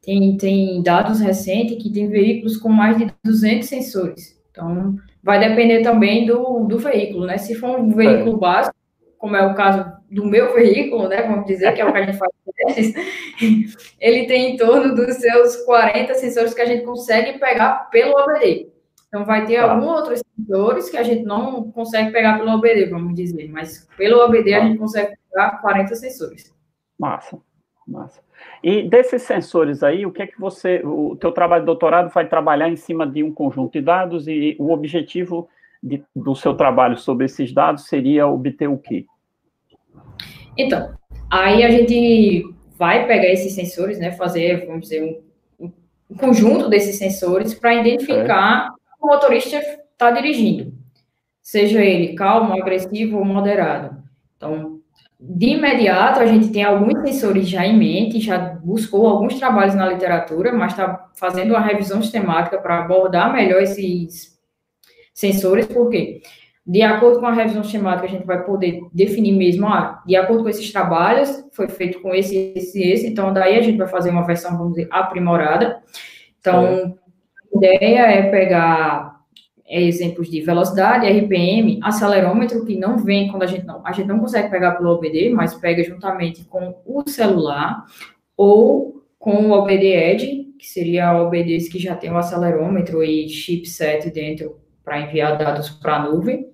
tem, 0.02 0.36
tem 0.36 0.82
dados 0.82 1.20
recentes 1.20 1.82
que 1.82 1.90
tem 1.90 2.08
veículos 2.08 2.58
com 2.58 2.68
mais 2.68 2.98
de 2.98 3.10
200 3.24 3.66
sensores. 3.66 4.40
Então, 4.50 4.96
vai 5.22 5.38
depender 5.38 5.82
também 5.82 6.26
do, 6.26 6.64
do 6.64 6.78
veículo, 6.78 7.26
né? 7.26 7.38
Se 7.38 7.54
for 7.54 7.78
um 7.78 7.90
veículo 7.90 8.36
é. 8.36 8.40
básico, 8.40 8.76
como 9.18 9.36
é 9.36 9.46
o 9.46 9.54
caso 9.54 9.92
do 10.10 10.24
meu 10.24 10.52
veículo, 10.54 11.08
né? 11.08 11.22
Vamos 11.22 11.46
dizer 11.46 11.72
que 11.74 11.80
é 11.80 11.84
o 11.84 11.92
que 11.92 11.98
a 11.98 12.04
gente 12.04 12.18
faz 12.18 12.32
ele 14.00 14.26
tem 14.26 14.54
em 14.54 14.56
torno 14.56 14.94
dos 14.94 15.16
seus 15.16 15.56
40 15.64 16.14
sensores 16.14 16.54
que 16.54 16.60
a 16.60 16.66
gente 16.66 16.84
consegue 16.84 17.38
pegar 17.38 17.90
pelo 17.90 18.16
OBD. 18.16 18.70
Então, 19.08 19.24
vai 19.24 19.44
ter 19.44 19.56
tá. 19.56 19.70
alguns 19.70 19.86
outros 19.86 20.22
sensores 20.36 20.88
que 20.88 20.96
a 20.96 21.02
gente 21.02 21.22
não 21.22 21.70
consegue 21.70 22.10
pegar 22.10 22.38
pelo 22.38 22.52
OBD, 22.52 22.86
vamos 22.86 23.14
dizer, 23.14 23.48
mas 23.50 23.86
pelo 23.96 24.24
OBD 24.24 24.52
tá. 24.52 24.56
a 24.58 24.60
gente 24.60 24.78
consegue 24.78 25.14
pegar 25.30 25.60
40 25.60 25.94
sensores. 25.94 26.54
Massa. 26.98 27.38
Massa. 27.86 28.20
E 28.62 28.82
desses 28.82 29.22
sensores 29.22 29.82
aí, 29.82 30.06
o 30.06 30.12
que 30.12 30.22
é 30.22 30.26
que 30.26 30.38
você, 30.38 30.80
o 30.84 31.16
teu 31.16 31.32
trabalho 31.32 31.62
de 31.62 31.66
doutorado 31.66 32.10
vai 32.10 32.28
trabalhar 32.28 32.68
em 32.68 32.76
cima 32.76 33.06
de 33.06 33.22
um 33.22 33.32
conjunto 33.32 33.72
de 33.72 33.80
dados 33.80 34.28
e 34.28 34.56
o 34.58 34.70
objetivo 34.70 35.48
de, 35.82 36.02
do 36.14 36.34
seu 36.34 36.54
trabalho 36.54 36.96
sobre 36.96 37.26
esses 37.26 37.52
dados 37.52 37.86
seria 37.86 38.26
obter 38.28 38.68
o 38.68 38.78
quê? 38.78 39.04
Então, 40.56 40.94
aí 41.30 41.64
a 41.64 41.70
gente 41.70 42.44
vai 42.76 43.06
pegar 43.06 43.28
esses 43.28 43.52
sensores, 43.52 43.98
né, 43.98 44.12
fazer, 44.12 44.66
vamos 44.66 44.82
dizer, 44.82 45.24
um, 45.58 45.72
um 46.10 46.16
conjunto 46.16 46.68
desses 46.68 46.96
sensores 46.96 47.54
para 47.54 47.74
identificar 47.74 48.68
é. 48.68 49.04
o 49.04 49.08
motorista 49.08 49.56
está 49.56 50.10
dirigindo, 50.10 50.72
seja 51.42 51.80
ele 51.84 52.14
calmo, 52.14 52.54
agressivo 52.54 53.18
ou 53.18 53.24
moderado. 53.24 54.02
Então, 54.36 54.71
de 55.24 55.50
imediato, 55.50 56.18
a 56.18 56.26
gente 56.26 56.50
tem 56.50 56.64
alguns 56.64 57.00
sensores 57.02 57.48
já 57.48 57.64
em 57.64 57.78
mente, 57.78 58.20
já 58.20 58.38
buscou 58.38 59.06
alguns 59.06 59.38
trabalhos 59.38 59.74
na 59.74 59.88
literatura, 59.88 60.52
mas 60.52 60.72
está 60.72 61.08
fazendo 61.14 61.50
uma 61.50 61.60
revisão 61.60 62.02
sistemática 62.02 62.58
para 62.58 62.80
abordar 62.80 63.32
melhor 63.32 63.62
esses 63.62 64.36
sensores, 65.14 65.66
porque 65.66 66.22
de 66.66 66.82
acordo 66.82 67.20
com 67.20 67.26
a 67.26 67.32
revisão 67.32 67.62
sistemática, 67.62 68.06
a 68.06 68.10
gente 68.10 68.26
vai 68.26 68.44
poder 68.44 68.80
definir 68.92 69.32
mesmo, 69.32 69.68
ah, 69.68 70.02
de 70.04 70.16
acordo 70.16 70.42
com 70.42 70.48
esses 70.48 70.72
trabalhos, 70.72 71.44
foi 71.52 71.68
feito 71.68 72.00
com 72.00 72.12
esse, 72.12 72.52
esse, 72.56 72.82
esse, 72.82 73.06
então 73.06 73.32
daí 73.32 73.56
a 73.56 73.62
gente 73.62 73.78
vai 73.78 73.88
fazer 73.88 74.10
uma 74.10 74.26
versão, 74.26 74.56
vamos 74.56 74.74
dizer, 74.74 74.88
aprimorada. 74.90 75.80
Então, 76.40 76.66
é. 76.66 76.84
a 76.84 77.56
ideia 77.56 78.00
é 78.00 78.30
pegar 78.30 79.11
exemplos 79.80 80.28
de 80.28 80.40
velocidade, 80.40 81.06
RPM, 81.06 81.80
acelerômetro, 81.82 82.64
que 82.64 82.76
não 82.76 82.98
vem 82.98 83.28
quando 83.28 83.42
a 83.42 83.46
gente 83.46 83.64
não, 83.64 83.80
a 83.86 83.92
gente 83.92 84.06
não 84.06 84.18
consegue 84.18 84.50
pegar 84.50 84.72
pelo 84.72 84.90
OBD, 84.90 85.30
mas 85.30 85.54
pega 85.54 85.82
juntamente 85.82 86.44
com 86.44 86.76
o 86.84 87.08
celular, 87.08 87.84
ou 88.36 89.02
com 89.18 89.48
o 89.48 89.52
OBD 89.52 89.86
Edge, 89.86 90.44
que 90.58 90.66
seria 90.66 91.16
OBDs 91.16 91.68
que 91.68 91.78
já 91.78 91.94
tem 91.94 92.10
o 92.10 92.16
acelerômetro 92.16 93.02
e 93.02 93.28
chipset 93.28 94.10
dentro 94.10 94.60
para 94.84 95.00
enviar 95.00 95.38
dados 95.38 95.70
para 95.70 95.96
a 95.96 96.10
nuvem. 96.10 96.48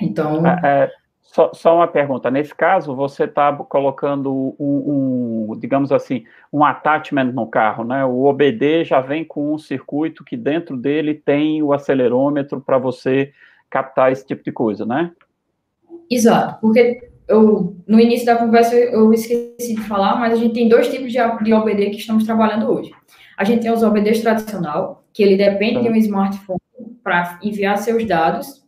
Então. 0.00 0.46
É, 0.46 0.60
é, 0.64 0.90
só, 1.32 1.52
só, 1.54 1.76
uma 1.76 1.86
pergunta. 1.86 2.28
Nesse 2.28 2.52
caso, 2.52 2.94
você 2.94 3.22
está 3.22 3.52
colocando 3.52 4.56
um, 4.58 5.50
um, 5.52 5.58
digamos 5.60 5.92
assim, 5.92 6.24
um 6.52 6.64
attachment 6.64 7.32
no 7.32 7.46
carro, 7.46 7.84
né? 7.84 8.04
O 8.04 8.24
OBD 8.24 8.84
já 8.84 9.00
vem 9.00 9.24
com 9.24 9.54
um 9.54 9.58
circuito 9.58 10.24
que 10.24 10.36
dentro 10.36 10.76
dele 10.76 11.14
tem 11.14 11.62
o 11.62 11.72
acelerômetro 11.72 12.60
para 12.60 12.78
você 12.78 13.32
captar 13.70 14.10
esse 14.10 14.26
tipo 14.26 14.42
de 14.42 14.50
coisa, 14.50 14.84
né? 14.84 15.12
Exato, 16.10 16.60
porque 16.60 17.08
eu, 17.28 17.76
no 17.86 18.00
início 18.00 18.26
da 18.26 18.34
conversa 18.34 18.74
eu 18.74 19.12
esqueci 19.12 19.76
de 19.76 19.82
falar, 19.82 20.18
mas 20.18 20.32
a 20.32 20.36
gente 20.36 20.52
tem 20.52 20.68
dois 20.68 20.90
tipos 20.90 21.12
de, 21.12 21.18
de 21.44 21.54
OBD 21.54 21.90
que 21.90 21.98
estamos 21.98 22.24
trabalhando 22.24 22.68
hoje. 22.68 22.90
A 23.38 23.44
gente 23.44 23.62
tem 23.62 23.72
os 23.72 23.84
OBDs 23.84 24.20
tradicional, 24.20 25.04
que 25.12 25.22
ele 25.22 25.36
depende 25.36 25.80
de 25.80 25.88
um 25.88 25.94
smartphone 25.94 26.58
para 27.04 27.38
enviar 27.40 27.78
seus 27.78 28.04
dados 28.04 28.59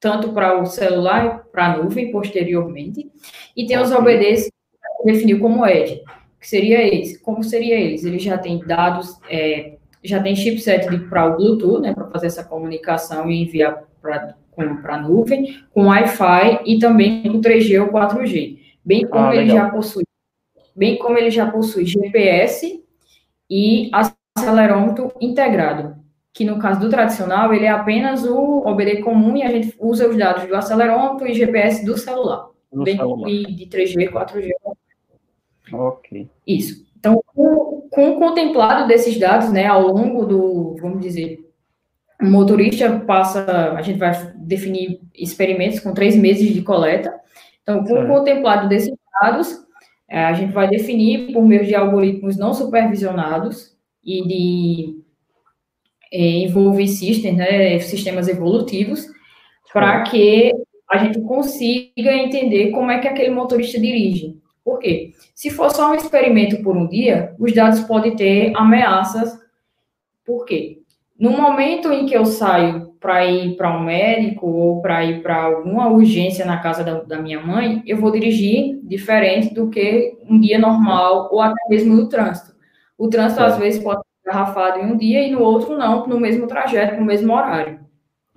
tanto 0.00 0.32
para 0.32 0.60
o 0.60 0.66
celular, 0.66 1.44
para 1.52 1.66
a 1.66 1.76
nuvem, 1.76 2.10
posteriormente, 2.10 3.10
e 3.54 3.66
tem 3.66 3.78
os 3.78 3.92
OBDs 3.92 4.46
que 4.46 5.04
definiu 5.04 5.38
como 5.38 5.66
Edge, 5.66 6.02
que 6.40 6.48
seria 6.48 6.82
eles. 6.82 7.20
Como 7.20 7.44
seria 7.44 7.78
eles? 7.78 8.02
Ele 8.04 8.18
já 8.18 8.38
tem 8.38 8.58
dados, 8.60 9.18
é, 9.28 9.76
já 10.02 10.22
tem 10.22 10.34
chipset 10.34 10.86
para 11.08 11.26
o 11.26 11.36
Bluetooth, 11.36 11.82
né, 11.82 11.92
para 11.92 12.08
fazer 12.08 12.28
essa 12.28 12.42
comunicação 12.42 13.30
e 13.30 13.42
enviar 13.42 13.84
para 14.00 14.34
a 14.84 14.98
nuvem, 14.98 15.58
com 15.70 15.88
Wi-Fi 15.88 16.62
e 16.64 16.78
também 16.78 17.22
com 17.30 17.40
3G 17.40 17.82
ou 17.82 17.92
4G. 17.92 18.58
Bem 18.82 19.06
como 19.06 19.26
ah, 19.26 19.36
ele 19.36 19.50
já 19.50 19.68
possui, 19.68 20.04
bem 20.74 20.96
como 20.96 21.18
ele 21.18 21.30
já 21.30 21.50
possui 21.50 21.84
GPS 21.84 22.82
e 23.50 23.90
acelerômetro 24.34 25.12
integrado 25.20 25.99
que 26.32 26.44
no 26.44 26.58
caso 26.58 26.80
do 26.80 26.88
tradicional, 26.88 27.52
ele 27.52 27.64
é 27.64 27.70
apenas 27.70 28.24
o 28.24 28.62
OBD 28.66 29.02
comum 29.02 29.36
e 29.36 29.42
a 29.42 29.50
gente 29.50 29.74
usa 29.78 30.08
os 30.08 30.16
dados 30.16 30.46
do 30.46 30.54
acelerômetro 30.54 31.26
e 31.26 31.34
GPS 31.34 31.84
do 31.84 31.96
celular. 31.96 32.48
Do 32.72 32.84
bem 32.84 32.96
celular. 32.96 33.28
E 33.28 33.46
de 33.52 33.66
3G, 33.66 34.10
4G. 34.10 34.50
Ok. 35.72 36.28
Isso. 36.46 36.86
Então, 36.98 37.22
com, 37.26 37.88
com 37.90 38.10
o 38.10 38.18
contemplado 38.18 38.86
desses 38.86 39.18
dados, 39.18 39.52
né, 39.52 39.66
ao 39.66 39.88
longo 39.88 40.24
do, 40.24 40.76
vamos 40.80 41.00
dizer, 41.00 41.40
o 42.20 42.26
motorista 42.26 43.00
passa, 43.00 43.72
a 43.72 43.82
gente 43.82 43.98
vai 43.98 44.12
definir 44.36 45.00
experimentos 45.14 45.80
com 45.80 45.94
três 45.94 46.14
meses 46.14 46.52
de 46.52 46.62
coleta. 46.62 47.18
Então, 47.62 47.82
com 47.84 48.04
o 48.04 48.06
contemplado 48.06 48.68
desses 48.68 48.94
dados, 49.20 49.64
é, 50.08 50.24
a 50.24 50.32
gente 50.34 50.52
vai 50.52 50.68
definir 50.68 51.32
por 51.32 51.42
meio 51.42 51.64
de 51.64 51.74
algoritmos 51.74 52.36
não 52.36 52.52
supervisionados 52.52 53.76
e 54.04 54.26
de 54.26 55.09
envolve 56.12 56.86
systems, 56.88 57.36
né, 57.36 57.78
sistemas 57.78 58.28
evolutivos, 58.28 59.06
para 59.72 60.02
que 60.02 60.52
a 60.90 60.98
gente 60.98 61.20
consiga 61.20 62.12
entender 62.12 62.70
como 62.70 62.90
é 62.90 62.98
que 62.98 63.06
aquele 63.06 63.30
motorista 63.30 63.78
dirige. 63.78 64.36
Por 64.64 64.78
quê? 64.78 65.12
Se 65.34 65.50
for 65.50 65.70
só 65.70 65.90
um 65.90 65.94
experimento 65.94 66.62
por 66.62 66.76
um 66.76 66.86
dia, 66.86 67.34
os 67.38 67.54
dados 67.54 67.80
podem 67.80 68.16
ter 68.16 68.52
ameaças. 68.56 69.38
Por 70.24 70.44
quê? 70.44 70.78
No 71.18 71.30
momento 71.30 71.92
em 71.92 72.06
que 72.06 72.14
eu 72.14 72.24
saio 72.26 72.94
para 72.98 73.24
ir 73.26 73.56
para 73.56 73.76
um 73.76 73.84
médico 73.84 74.46
ou 74.46 74.82
para 74.82 75.04
ir 75.04 75.22
para 75.22 75.44
alguma 75.44 75.88
urgência 75.88 76.44
na 76.44 76.58
casa 76.58 76.82
da, 76.82 77.00
da, 77.00 77.18
minha 77.20 77.40
mãe, 77.40 77.82
eu 77.86 77.98
vou 77.98 78.10
dirigir 78.10 78.80
diferente 78.82 79.54
do 79.54 79.70
que 79.70 80.18
um 80.28 80.38
dia 80.40 80.58
normal 80.58 81.28
ou 81.30 81.40
até 81.40 81.60
mesmo 81.68 81.94
no 81.94 82.08
trânsito. 82.08 82.54
O 82.98 83.08
trânsito, 83.08 83.42
é. 83.42 83.46
às 83.46 83.58
vezes, 83.58 83.82
pode 83.82 84.00
garrafado 84.30 84.78
em 84.78 84.92
um 84.92 84.96
dia 84.96 85.26
e 85.26 85.30
no 85.30 85.42
outro 85.42 85.76
não, 85.76 86.06
no 86.06 86.20
mesmo 86.20 86.46
trajeto, 86.46 86.98
no 86.98 87.04
mesmo 87.04 87.32
horário. 87.32 87.80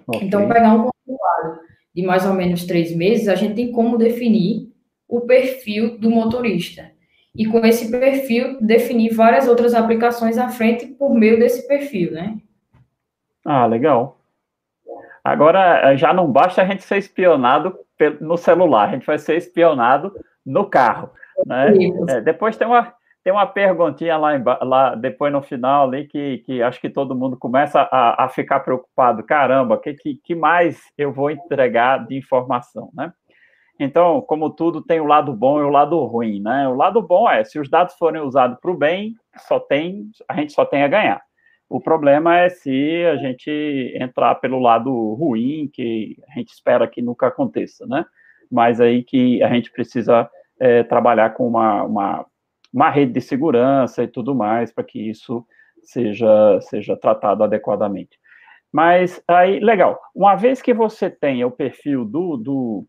Okay. 0.07 0.27
Então, 0.27 0.47
pegar 0.47 0.73
um 0.73 0.89
compilado 0.89 1.59
de 1.95 2.03
mais 2.03 2.25
ou 2.25 2.33
menos 2.33 2.65
três 2.65 2.95
meses, 2.95 3.27
a 3.27 3.35
gente 3.35 3.55
tem 3.55 3.71
como 3.71 3.97
definir 3.97 4.73
o 5.07 5.21
perfil 5.21 5.97
do 5.97 6.09
motorista. 6.09 6.91
E 7.35 7.45
com 7.45 7.65
esse 7.65 7.89
perfil, 7.89 8.57
definir 8.62 9.13
várias 9.13 9.47
outras 9.47 9.73
aplicações 9.73 10.38
à 10.38 10.50
frente 10.50 10.88
por 10.88 11.13
meio 11.13 11.39
desse 11.39 11.67
perfil, 11.67 12.12
né? 12.12 12.38
Ah, 13.45 13.65
legal. 13.65 14.19
Agora, 15.23 15.95
já 15.95 16.13
não 16.13 16.31
basta 16.31 16.62
a 16.62 16.65
gente 16.65 16.83
ser 16.83 16.97
espionado 16.97 17.77
no 18.19 18.38
celular, 18.38 18.89
a 18.89 18.91
gente 18.91 19.05
vai 19.05 19.17
ser 19.17 19.38
espionado 19.38 20.13
no 20.45 20.65
carro, 20.65 21.09
né? 21.45 21.73
É, 22.09 22.21
depois 22.21 22.57
tem 22.57 22.67
uma, 22.67 22.93
tem 23.24 23.32
uma 23.32 23.48
perguntinha 23.48 24.18
lá, 24.18 24.32
lá 24.62 24.96
depois 24.96 25.32
no 25.32 25.42
final 25.42 25.88
ali 25.88 26.06
que, 26.06 26.39
que 26.39 26.62
acho 26.62 26.80
que 26.82 26.89
todo 26.89 27.15
mundo 27.15 27.38
começa 27.38 27.88
a, 27.89 28.25
a 28.25 28.30
ficar 28.30 28.60
preocupado. 28.60 29.24
Caramba, 29.24 29.75
o 29.75 29.80
que, 29.80 29.94
que, 29.94 30.15
que 30.15 30.36
mais 30.36 30.82
eu 30.98 31.12
vou 31.12 31.32
entregar 31.32 32.06
de 32.06 32.18
informação, 32.18 32.89
né? 32.94 33.13
Então, 33.80 34.22
como 34.22 34.50
tudo, 34.50 34.84
tem 34.84 35.00
o 35.00 35.06
lado 35.06 35.34
bom 35.34 35.60
e 35.60 35.63
o 35.63 35.70
lado 35.70 35.98
ruim, 36.06 36.42
né? 36.42 36.68
O 36.68 36.75
lado 36.75 37.01
bom 37.01 37.30
é, 37.30 37.44
se 37.44 37.60
os 37.60 37.70
dados 37.70 37.96
forem 37.96 38.22
usados 38.22 38.60
para 38.60 38.72
o 38.72 38.77
bem, 38.77 39.15
só 39.48 39.60
tem, 39.60 40.12
a 40.27 40.36
gente 40.36 40.53
só 40.53 40.65
tem 40.65 40.84
a 40.84 40.88
ganhar. 40.88 41.22
O 41.70 41.82
problema 41.82 42.38
é 42.38 42.50
se 42.50 43.03
a 43.06 43.15
gente 43.15 43.50
entrar 44.00 44.36
pelo 44.36 44.60
lado 44.60 44.92
ruim, 45.15 45.70
que 45.74 46.18
a 46.30 46.34
gente 46.38 46.50
espera 46.53 46.88
que 46.88 47.01
nunca 47.01 47.27
aconteça, 47.27 47.88
né? 47.88 48.06
Mas 48.51 48.80
aí 48.80 49.01
que 49.03 49.42
a 49.42 49.50
gente 49.50 49.72
precisa 49.72 50.30
é, 50.60 50.84
trabalhar 50.84 51.32
com 51.32 51.48
uma, 51.48 51.84
uma 51.84 52.25
uma 52.74 52.89
rede 52.89 53.13
de 53.13 53.22
segurança 53.22 54.03
e 54.03 54.08
tudo 54.08 54.34
mais, 54.34 54.74
para 54.74 54.84
que 54.84 55.00
isso 55.00 55.46
seja, 55.84 56.60
seja 56.62 56.98
tratado 56.98 57.44
adequadamente. 57.44 58.20
Mas 58.72 59.22
aí, 59.27 59.60
legal, 59.60 60.00
uma 60.15 60.36
vez 60.36 60.62
que 60.62 60.74
você 60.74 61.10
tenha 61.10 61.46
o 61.46 61.51
perfil 61.51 62.03
do, 62.03 62.38
do, 62.38 62.86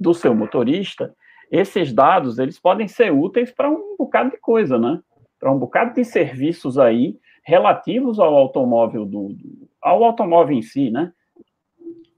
do 0.00 0.14
seu 0.14 0.34
motorista, 0.34 1.14
esses 1.50 1.92
dados, 1.92 2.38
eles 2.38 2.58
podem 2.58 2.88
ser 2.88 3.12
úteis 3.12 3.50
para 3.50 3.70
um 3.70 3.96
bocado 3.98 4.30
de 4.30 4.38
coisa, 4.38 4.78
né? 4.78 4.98
Para 5.38 5.52
um 5.52 5.58
bocado 5.58 5.92
de 5.92 6.02
serviços 6.02 6.78
aí 6.78 7.18
relativos 7.44 8.18
ao 8.18 8.34
automóvel 8.34 9.04
do, 9.04 9.34
do 9.34 9.68
ao 9.82 10.02
automóvel 10.04 10.56
em 10.56 10.62
si, 10.62 10.90
né? 10.90 11.12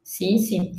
Sim, 0.05 0.39
sim. 0.39 0.73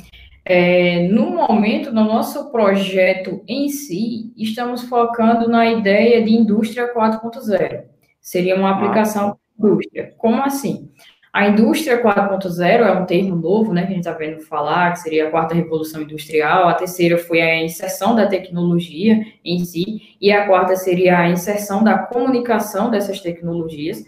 É, 0.48 1.08
no 1.08 1.32
momento, 1.32 1.92
no 1.92 2.04
nosso 2.04 2.52
projeto 2.52 3.42
em 3.48 3.68
si, 3.68 4.32
estamos 4.36 4.82
focando 4.82 5.48
na 5.48 5.66
ideia 5.66 6.22
de 6.22 6.30
indústria 6.30 6.94
4.0. 6.94 7.82
Seria 8.20 8.54
uma 8.54 8.70
aplicação 8.70 9.30
ah. 9.30 9.36
indústria. 9.58 10.14
Como 10.16 10.40
assim? 10.40 10.88
A 11.32 11.48
indústria 11.48 12.00
4.0 12.00 12.62
é 12.62 12.92
um 12.92 13.04
termo 13.04 13.34
novo, 13.34 13.74
né, 13.74 13.82
que 13.82 13.88
a 13.88 13.96
gente 13.96 14.06
está 14.06 14.12
vendo 14.12 14.40
falar, 14.40 14.92
que 14.92 15.00
seria 15.00 15.26
a 15.26 15.30
quarta 15.32 15.54
revolução 15.54 16.00
industrial, 16.00 16.68
a 16.68 16.74
terceira 16.74 17.18
foi 17.18 17.42
a 17.42 17.62
inserção 17.62 18.14
da 18.14 18.26
tecnologia 18.26 19.20
em 19.44 19.64
si, 19.64 20.16
e 20.20 20.30
a 20.30 20.46
quarta 20.46 20.76
seria 20.76 21.18
a 21.18 21.28
inserção 21.28 21.82
da 21.82 21.98
comunicação 21.98 22.88
dessas 22.88 23.20
tecnologias. 23.20 24.02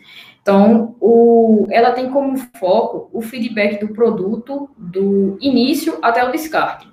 Então, 0.49 0.97
o, 0.99 1.67
ela 1.69 1.93
tem 1.93 2.09
como 2.09 2.39
foco 2.59 3.11
o 3.13 3.21
feedback 3.21 3.79
do 3.79 3.93
produto 3.93 4.71
do 4.79 5.37
início 5.43 5.99
até 6.01 6.27
o 6.27 6.33
descarte. 6.33 6.89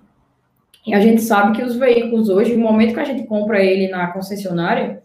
E 0.85 0.93
a 0.93 0.99
gente 0.99 1.21
sabe 1.21 1.55
que 1.55 1.63
os 1.63 1.77
veículos 1.77 2.27
hoje, 2.27 2.53
no 2.53 2.61
momento 2.61 2.93
que 2.93 2.99
a 2.99 3.05
gente 3.05 3.25
compra 3.25 3.63
ele 3.63 3.87
na 3.87 4.07
concessionária, 4.07 5.01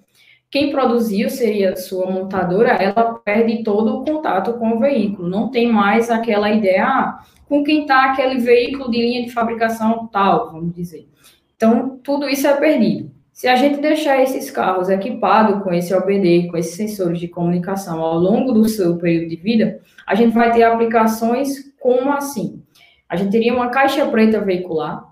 quem 0.51 0.73
produziu 0.73 1.31
seria 1.31 1.77
sua 1.77 2.11
montadora, 2.11 2.71
ela 2.71 3.21
perde 3.25 3.63
todo 3.63 3.99
o 3.99 4.05
contato 4.05 4.55
com 4.55 4.73
o 4.73 4.81
veículo. 4.81 5.29
Não 5.29 5.49
tem 5.49 5.71
mais 5.71 6.11
aquela 6.11 6.51
ideia, 6.51 6.85
ah, 6.85 7.25
com 7.49 7.63
quem 7.63 7.83
está 7.83 8.11
aquele 8.11 8.41
veículo 8.41 8.91
de 8.91 8.99
linha 8.99 9.23
de 9.23 9.31
fabricação 9.31 10.09
tal, 10.09 10.51
vamos 10.51 10.75
dizer. 10.75 11.09
Então, 11.55 12.01
tudo 12.03 12.29
isso 12.29 12.49
é 12.49 12.57
perdido. 12.57 13.13
Se 13.33 13.49
a 13.49 13.57
gente 13.57 13.81
deixar 13.81 14.23
esses 14.23 14.51
carros 14.51 14.89
equipados 14.89 15.63
com 15.63 15.73
esse 15.73 15.95
OBD, 15.95 16.49
com 16.51 16.57
esses 16.57 16.75
sensores 16.75 17.19
de 17.19 17.29
comunicação 17.29 18.01
ao 18.01 18.19
longo 18.19 18.53
do 18.53 18.69
seu 18.69 18.97
período 18.97 19.29
de 19.31 19.37
vida, 19.37 19.81
a 20.07 20.15
gente 20.15 20.35
vai 20.35 20.53
ter 20.53 20.63
aplicações 20.63 21.73
como 21.81 22.13
assim? 22.13 22.63
A 23.09 23.17
gente 23.17 23.33
teria 23.33 23.55
uma 23.55 23.71
caixa 23.71 24.07
preta 24.07 24.41
veicular, 24.41 25.11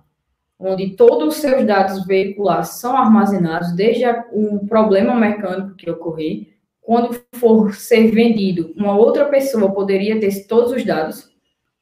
onde 0.58 0.90
todos 0.90 1.36
os 1.36 1.40
seus 1.40 1.64
dados 1.64 2.04
veiculares 2.06 2.68
são 2.70 2.96
armazenados, 2.96 3.74
desde 3.74 4.04
um 4.32 4.66
problema 4.66 5.14
mecânico 5.14 5.74
que 5.76 5.90
ocorrer, 5.90 6.48
quando 6.88 7.20
for 7.34 7.74
ser 7.74 8.10
vendido, 8.12 8.72
uma 8.74 8.96
outra 8.96 9.26
pessoa 9.26 9.70
poderia 9.70 10.18
ter 10.18 10.46
todos 10.46 10.72
os 10.72 10.82
dados 10.86 11.28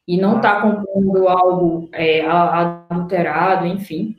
e 0.05 0.17
não 0.17 0.35
está 0.35 0.59
comprando 0.59 1.29
algo 1.29 1.89
é, 1.93 2.25
adulterado, 2.27 3.65
enfim. 3.65 4.16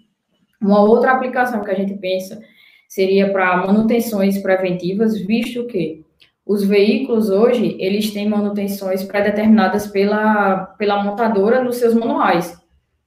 Uma 0.61 0.81
outra 0.81 1.13
aplicação 1.13 1.63
que 1.63 1.71
a 1.71 1.75
gente 1.75 1.95
pensa 1.95 2.41
seria 2.89 3.31
para 3.31 3.57
manutenções 3.59 4.39
preventivas, 4.39 5.19
visto 5.21 5.67
que 5.67 6.05
os 6.49 6.65
veículos 6.65 7.29
hoje, 7.29 7.77
eles 7.79 8.11
têm 8.11 8.27
manutenções 8.27 9.05
pré-determinadas 9.05 9.87
pela, 9.87 10.65
pela 10.79 11.05
montadora 11.05 11.63
nos 11.63 11.77
seus 11.77 11.93
manuais. 11.93 12.59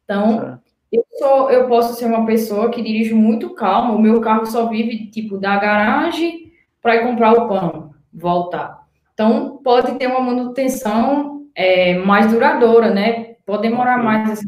Então, 0.03 0.60
eu, 0.91 1.03
sou, 1.17 1.50
eu 1.50 1.67
posso 1.67 1.96
ser 1.96 2.05
uma 2.05 2.24
pessoa 2.24 2.70
que 2.70 2.84
dirige 2.84 3.15
muito 3.15 3.55
calma, 3.55 3.96
o 3.96 4.01
meu 4.01 4.22
carro 4.22 4.46
só 4.46 4.67
vive, 4.67 5.08
tipo, 5.08 5.39
da 5.39 5.58
garagem 5.58 6.51
para 6.79 6.98
ir 6.98 7.03
comprar 7.03 7.34
o 7.34 7.48
pão, 7.48 7.96
voltar. 8.13 8.86
Então, 9.13 9.60
pode 9.63 9.96
ter 9.96 10.05
uma 10.05 10.22
manutenção 10.22 11.48
é, 11.55 11.98
mais 11.98 12.31
duradoura, 12.31 12.93
né? 12.93 13.36
Pode 13.43 13.63
demorar 13.63 14.03
mais 14.03 14.29
essa 14.29 14.43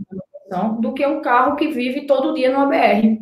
manutenção 0.53 0.79
do 0.79 0.93
que 0.93 1.05
um 1.05 1.21
carro 1.21 1.55
que 1.55 1.69
vive 1.69 2.05
todo 2.05 2.33
dia 2.33 2.51
no 2.51 2.61
ABR. 2.61 3.21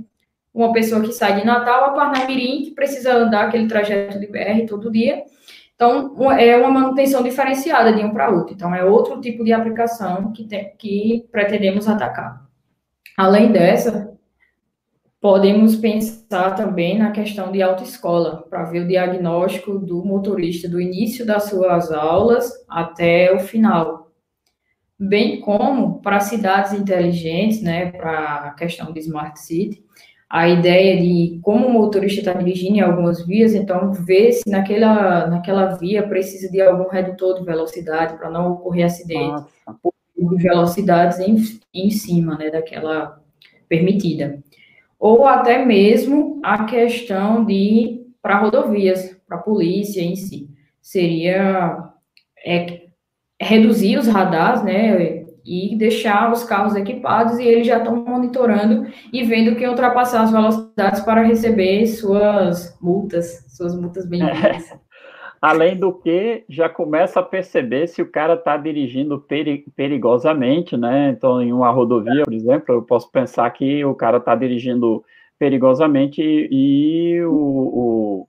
Uma 0.53 0.73
pessoa 0.73 1.01
que 1.01 1.13
sai 1.13 1.39
de 1.39 1.45
Natal 1.45 1.85
a 1.85 1.89
Parnamirim, 1.91 2.63
que 2.63 2.71
precisa 2.71 3.15
andar 3.15 3.47
aquele 3.47 3.67
trajeto 3.67 4.19
de 4.19 4.27
BR 4.27 4.65
todo 4.67 4.91
dia. 4.91 5.23
Então, 5.73 6.31
é 6.33 6.55
uma 6.57 6.69
manutenção 6.69 7.23
diferenciada 7.23 7.93
de 7.93 8.03
um 8.03 8.11
para 8.11 8.29
outro. 8.29 8.53
Então, 8.53 8.75
é 8.75 8.83
outro 8.83 9.19
tipo 9.21 9.43
de 9.43 9.53
aplicação 9.53 10.31
que, 10.31 10.43
tem, 10.43 10.75
que 10.77 11.25
pretendemos 11.31 11.87
atacar. 11.87 12.45
Além 13.17 13.51
dessa, 13.51 14.13
podemos 15.19 15.75
pensar 15.75 16.55
também 16.55 16.99
na 16.99 17.11
questão 17.11 17.51
de 17.51 17.61
autoescola, 17.61 18.45
para 18.49 18.63
ver 18.65 18.83
o 18.83 18.87
diagnóstico 18.87 19.79
do 19.79 20.03
motorista 20.03 20.67
do 20.67 20.81
início 20.81 21.25
das 21.25 21.45
suas 21.45 21.91
aulas 21.91 22.51
até 22.67 23.33
o 23.33 23.39
final. 23.39 24.00
Bem 25.03 25.41
como 25.41 25.99
para 25.99 26.19
cidades 26.19 26.73
inteligentes, 26.73 27.59
né, 27.59 27.91
para 27.91 28.35
a 28.35 28.51
questão 28.51 28.93
de 28.93 28.99
Smart 28.99 29.39
City, 29.39 29.83
a 30.29 30.47
ideia 30.47 31.01
de 31.01 31.39
como 31.41 31.65
o 31.65 31.73
motorista 31.73 32.19
está 32.19 32.33
dirigindo 32.33 32.77
em 32.77 32.81
algumas 32.81 33.25
vias, 33.25 33.55
então 33.55 33.91
ver 33.91 34.31
se 34.31 34.47
naquela, 34.47 35.25
naquela 35.25 35.75
via 35.75 36.07
precisa 36.07 36.51
de 36.51 36.61
algum 36.61 36.87
redutor 36.87 37.39
de 37.39 37.43
velocidade 37.43 38.15
para 38.15 38.29
não 38.29 38.51
ocorrer 38.51 38.85
acidente. 38.85 39.43
De 40.15 40.43
velocidades 40.43 41.19
em, 41.19 41.35
em 41.73 41.89
cima 41.89 42.37
né, 42.37 42.51
daquela 42.51 43.19
permitida. 43.67 44.39
Ou 44.99 45.25
até 45.25 45.65
mesmo 45.65 46.39
a 46.43 46.65
questão 46.65 47.43
de 47.43 48.05
para 48.21 48.37
rodovias, 48.37 49.17
para 49.27 49.37
a 49.37 49.41
polícia 49.41 49.99
em 49.99 50.15
si. 50.15 50.47
Seria 50.79 51.89
é, 52.45 52.90
reduzir 53.41 53.97
os 53.97 54.07
radares, 54.07 54.63
né? 54.63 55.25
E 55.43 55.75
deixar 55.75 56.31
os 56.31 56.43
carros 56.43 56.75
equipados 56.75 57.39
e 57.39 57.43
eles 57.43 57.65
já 57.65 57.79
estão 57.79 57.95
monitorando 57.95 58.87
e 59.11 59.23
vendo 59.23 59.55
quem 59.55 59.67
ultrapassar 59.67 60.21
as 60.21 60.31
velocidades 60.31 61.01
para 61.01 61.23
receber 61.23 61.87
suas 61.87 62.77
multas, 62.79 63.43
suas 63.49 63.75
multas 63.75 64.07
bem 64.07 64.21
é. 64.21 64.57
Além 65.41 65.75
do 65.75 65.91
que, 65.91 66.45
já 66.47 66.69
começa 66.69 67.19
a 67.19 67.23
perceber 67.23 67.87
se 67.87 67.99
o 67.99 68.11
cara 68.11 68.35
está 68.35 68.55
dirigindo 68.57 69.19
peri 69.19 69.65
perigosamente, 69.75 70.77
né? 70.77 71.09
Então, 71.09 71.41
em 71.41 71.51
uma 71.51 71.71
rodovia, 71.71 72.23
por 72.23 72.33
exemplo, 72.33 72.75
eu 72.75 72.83
posso 72.83 73.11
pensar 73.11 73.49
que 73.49 73.83
o 73.83 73.95
cara 73.95 74.17
está 74.17 74.35
dirigindo 74.35 75.03
perigosamente 75.39 76.21
e, 76.21 77.15
e 77.15 77.23
o, 77.23 77.33
o, 77.33 78.27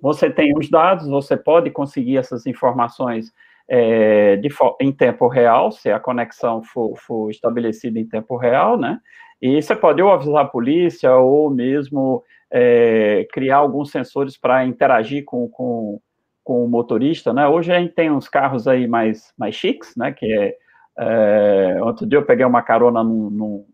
você 0.00 0.30
tem 0.30 0.56
os 0.56 0.70
dados, 0.70 1.06
você 1.06 1.36
pode 1.36 1.70
conseguir 1.70 2.16
essas 2.16 2.46
informações 2.46 3.30
é, 3.68 4.36
de, 4.36 4.48
em 4.80 4.92
tempo 4.92 5.28
real, 5.28 5.70
se 5.70 5.90
a 5.90 6.00
conexão 6.00 6.62
for, 6.62 6.96
for 6.96 7.30
estabelecida 7.30 7.98
em 7.98 8.08
tempo 8.08 8.36
real, 8.36 8.78
né? 8.78 8.98
E 9.40 9.60
você 9.60 9.76
pode 9.76 10.02
ou 10.02 10.10
avisar 10.10 10.44
a 10.44 10.48
polícia 10.48 11.14
ou 11.14 11.50
mesmo 11.50 12.24
é, 12.50 13.26
criar 13.32 13.58
alguns 13.58 13.90
sensores 13.90 14.36
para 14.36 14.64
interagir 14.66 15.24
com, 15.24 15.48
com 15.48 16.00
com 16.48 16.64
o 16.64 16.68
motorista, 16.68 17.30
né? 17.30 17.46
Hoje 17.46 17.70
a 17.70 17.78
gente 17.78 17.92
tem 17.92 18.10
uns 18.10 18.26
carros 18.26 18.66
aí 18.66 18.88
mais, 18.88 19.34
mais 19.36 19.54
chiques, 19.54 19.94
né? 19.94 20.12
Que 20.12 20.32
é, 20.32 20.56
é 20.98 21.82
outro 21.82 22.06
dia 22.06 22.18
eu 22.18 22.24
peguei 22.24 22.46
uma 22.46 22.62
carona 22.62 23.04
num, 23.04 23.28
num, 23.28 23.66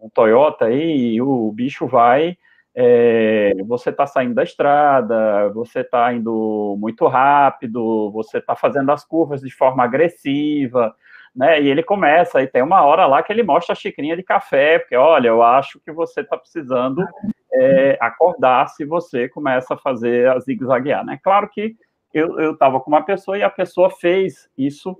num 0.00 0.08
Toyota 0.08 0.64
aí 0.64 1.12
e 1.12 1.20
o 1.20 1.52
bicho 1.52 1.86
vai, 1.86 2.38
é, 2.74 3.52
você 3.66 3.90
está 3.90 4.06
saindo 4.06 4.34
da 4.34 4.42
estrada, 4.42 5.50
você 5.50 5.80
está 5.80 6.12
indo 6.12 6.76
muito 6.78 7.06
rápido, 7.06 8.10
você 8.10 8.38
está 8.38 8.56
fazendo 8.56 8.90
as 8.90 9.04
curvas 9.04 9.42
de 9.42 9.50
forma 9.50 9.84
agressiva, 9.84 10.94
né? 11.34 11.60
E 11.60 11.68
ele 11.68 11.82
começa, 11.82 12.42
e 12.42 12.46
tem 12.46 12.62
uma 12.62 12.82
hora 12.82 13.06
lá 13.06 13.22
que 13.22 13.32
ele 13.32 13.42
mostra 13.42 13.72
a 13.72 13.76
xicrinha 13.76 14.16
de 14.16 14.22
café, 14.22 14.78
porque 14.78 14.96
olha, 14.96 15.28
eu 15.28 15.42
acho 15.42 15.80
que 15.80 15.92
você 15.92 16.20
está 16.20 16.36
precisando 16.36 17.04
é, 17.52 17.98
acordar 18.00 18.68
se 18.68 18.84
você 18.84 19.28
começa 19.28 19.74
a 19.74 19.78
fazer 19.78 20.28
a 20.28 20.38
zigue-zaguear, 20.38 21.04
né? 21.04 21.18
Claro 21.22 21.48
que 21.48 21.76
eu 22.14 22.52
estava 22.52 22.78
com 22.80 22.90
uma 22.90 23.02
pessoa 23.02 23.38
e 23.38 23.42
a 23.42 23.48
pessoa 23.50 23.90
fez 23.90 24.48
isso, 24.56 24.98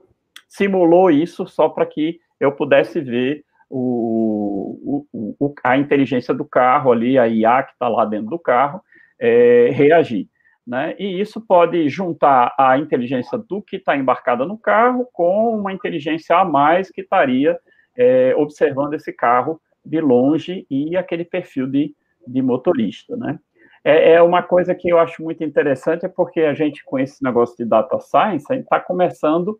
simulou 0.49 1.11
isso 1.11 1.47
só 1.47 1.69
para 1.69 1.85
que 1.85 2.19
eu 2.41 2.53
pudesse 2.53 3.01
ver 3.01 3.45
o, 3.69 4.42
o, 4.73 5.37
o, 5.39 5.55
a 5.65 5.77
inteligência 5.77 6.33
do 6.35 6.45
carro 6.45 6.93
ali, 6.93 7.19
a 7.19 7.27
IA 7.29 7.63
que 7.63 7.73
está 7.73 7.89
lá 7.89 8.05
dentro 8.05 8.31
do 8.31 8.39
carro, 8.39 8.81
é, 9.19 9.71
reagir. 9.73 10.29
Né? 10.67 10.95
E 10.99 11.21
isso 11.21 11.41
pode 11.41 11.89
juntar 11.89 12.55
a 12.59 12.79
inteligência 12.79 13.37
do 13.37 13.61
que 13.61 13.77
está 13.77 13.97
embarcada 13.97 14.45
no 14.45 14.57
carro 14.57 15.09
com 15.13 15.57
uma 15.57 15.73
inteligência 15.73 16.37
a 16.37 16.45
mais 16.45 16.91
que 16.91 17.01
estaria 17.01 17.59
é, 17.97 18.35
observando 18.37 18.95
esse 18.95 19.13
carro 19.13 19.61
de 19.85 20.01
longe 20.01 20.65
e 20.71 20.97
aquele 20.97 21.25
perfil 21.25 21.67
de, 21.67 21.95
de 22.27 22.41
motorista, 22.41 23.17
né? 23.17 23.39
é, 23.85 24.13
é, 24.13 24.23
uma 24.23 24.43
coisa 24.43 24.75
que 24.75 24.89
eu 24.89 24.99
acho 24.99 25.23
muito 25.23 25.43
interessante, 25.43 26.07
é 26.07 26.09
porque 26.09 26.41
a 26.41 26.55
gente, 26.55 26.85
com 26.85 26.99
esse 26.99 27.23
negócio 27.23 27.57
de 27.57 27.65
data 27.65 27.99
science, 28.01 28.47
a 28.49 28.55
gente 28.55 28.65
está 28.65 28.79
começando 28.81 29.59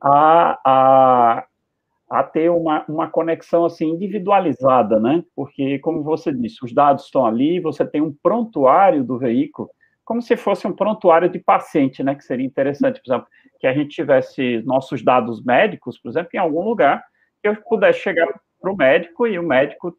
a, 0.00 0.58
a, 0.64 1.44
a 2.10 2.24
ter 2.24 2.50
uma, 2.50 2.84
uma 2.88 3.08
conexão 3.08 3.64
assim 3.64 3.86
individualizada, 3.90 4.98
né? 4.98 5.22
Porque, 5.36 5.78
como 5.78 6.02
você 6.02 6.32
disse, 6.32 6.56
os 6.64 6.74
dados 6.74 7.04
estão 7.04 7.24
ali, 7.24 7.60
você 7.60 7.86
tem 7.86 8.02
um 8.02 8.12
prontuário 8.20 9.04
do 9.04 9.16
veículo, 9.16 9.70
como 10.04 10.20
se 10.20 10.36
fosse 10.36 10.66
um 10.66 10.72
prontuário 10.72 11.28
de 11.28 11.38
paciente, 11.38 12.02
né? 12.02 12.16
Que 12.16 12.24
seria 12.24 12.44
interessante, 12.44 13.00
por 13.00 13.12
exemplo, 13.12 13.28
que 13.60 13.66
a 13.66 13.72
gente 13.72 13.90
tivesse 13.90 14.60
nossos 14.66 15.04
dados 15.04 15.40
médicos, 15.44 15.98
por 15.98 16.08
exemplo, 16.08 16.30
em 16.34 16.38
algum 16.38 16.64
lugar, 16.64 17.00
que 17.40 17.48
eu 17.48 17.54
pudesse 17.62 18.00
chegar 18.00 18.26
para 18.60 18.72
o 18.72 18.76
médico 18.76 19.26
e 19.28 19.38
o 19.38 19.42
médico 19.42 19.96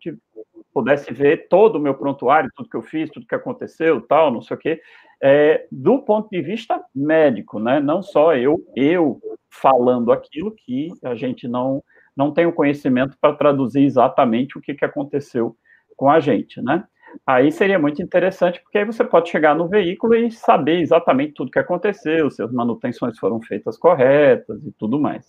pudesse 0.73 1.13
ver 1.13 1.47
todo 1.47 1.77
o 1.77 1.79
meu 1.79 1.93
prontuário, 1.93 2.51
tudo 2.55 2.69
que 2.69 2.75
eu 2.75 2.81
fiz, 2.81 3.09
tudo 3.09 3.25
que 3.25 3.35
aconteceu, 3.35 4.01
tal, 4.01 4.31
não 4.31 4.41
sei 4.41 4.57
o 4.57 4.59
quê, 4.59 4.81
é, 5.23 5.65
do 5.71 5.99
ponto 5.99 6.29
de 6.29 6.41
vista 6.41 6.83
médico, 6.93 7.57
né? 7.57 7.79
Não 7.79 8.03
só 8.03 8.35
eu, 8.35 8.59
eu 8.75 9.19
falando 9.49 10.11
aquilo 10.11 10.51
que 10.51 10.89
a 11.03 11.15
gente 11.15 11.47
não 11.47 11.81
não 12.15 12.31
tem 12.31 12.45
o 12.45 12.53
conhecimento 12.53 13.17
para 13.19 13.35
traduzir 13.35 13.83
exatamente 13.83 14.57
o 14.57 14.61
que, 14.61 14.73
que 14.73 14.85
aconteceu 14.85 15.55
com 15.95 16.09
a 16.09 16.19
gente, 16.19 16.61
né? 16.61 16.83
Aí 17.27 17.51
seria 17.51 17.77
muito 17.77 18.01
interessante, 18.01 18.61
porque 18.61 18.77
aí 18.77 18.85
você 18.85 19.03
pode 19.03 19.29
chegar 19.29 19.53
no 19.53 19.67
veículo 19.67 20.15
e 20.15 20.31
saber 20.31 20.79
exatamente 20.79 21.33
tudo 21.33 21.51
que 21.51 21.59
aconteceu, 21.59 22.31
se 22.31 22.41
as 22.41 22.51
manutenções 22.51 23.19
foram 23.19 23.41
feitas 23.41 23.77
corretas 23.77 24.65
e 24.65 24.71
tudo 24.71 24.99
mais. 24.99 25.27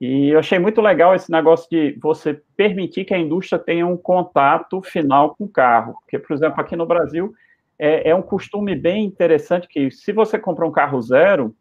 E 0.00 0.28
eu 0.30 0.38
achei 0.38 0.58
muito 0.58 0.80
legal 0.80 1.14
esse 1.14 1.30
negócio 1.30 1.68
de 1.70 1.98
você 2.00 2.40
permitir 2.56 3.04
que 3.04 3.14
a 3.14 3.18
indústria 3.18 3.58
tenha 3.58 3.86
um 3.86 3.96
contato 3.96 4.82
final 4.82 5.34
com 5.34 5.44
o 5.44 5.48
carro. 5.48 5.94
Porque, 6.00 6.18
por 6.18 6.34
exemplo, 6.34 6.60
aqui 6.60 6.76
no 6.76 6.84
Brasil, 6.84 7.32
é, 7.78 8.10
é 8.10 8.14
um 8.14 8.22
costume 8.22 8.74
bem 8.74 9.04
interessante 9.04 9.66
que, 9.66 9.90
se 9.90 10.12
você 10.12 10.38
compra 10.38 10.66
um 10.66 10.72
carro 10.72 11.00
zero, 11.00 11.54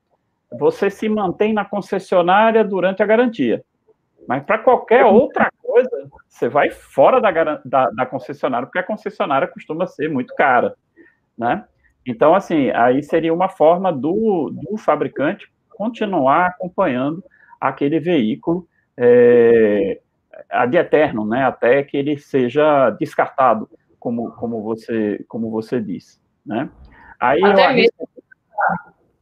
você 0.52 0.90
se 0.90 1.08
mantém 1.08 1.54
na 1.54 1.64
concessionária 1.64 2.64
durante 2.64 3.02
a 3.02 3.06
garantia. 3.06 3.64
Mas 4.28 4.44
para 4.44 4.60
qualquer 4.60 5.06
outra 5.06 5.50
coisa, 5.62 6.10
você 6.28 6.50
vai 6.50 6.72
fora 6.72 7.20
da, 7.22 7.32
da, 7.64 7.90
da 7.90 8.06
concessionária, 8.06 8.66
porque 8.66 8.80
a 8.80 8.84
concessionária 8.84 9.48
costuma 9.48 9.86
ser 9.86 10.10
muito 10.10 10.34
cara, 10.36 10.76
né? 11.38 11.66
Então, 12.06 12.36
assim, 12.36 12.70
aí 12.72 13.02
seria 13.02 13.34
uma 13.34 13.50
forma 13.50 13.92
do, 13.92 14.52
do 14.52 14.78
fabricante 14.78 15.52
continuar 15.70 16.48
acompanhando 16.48 17.24
aquele 17.60 18.00
veículo 18.00 18.68
é, 18.98 20.00
ad 20.50 20.78
eterno, 20.78 21.26
né, 21.26 21.44
até 21.44 21.84
que 21.84 21.98
ele 21.98 22.18
seja 22.18 22.92
descartado, 22.92 23.70
como, 24.00 24.32
como, 24.34 24.62
você, 24.62 25.24
como 25.28 25.50
você 25.50 25.82
disse, 25.82 26.20
né. 26.46 26.70
Aí 27.20 27.44
até 27.44 27.74
mesmo 27.74 28.08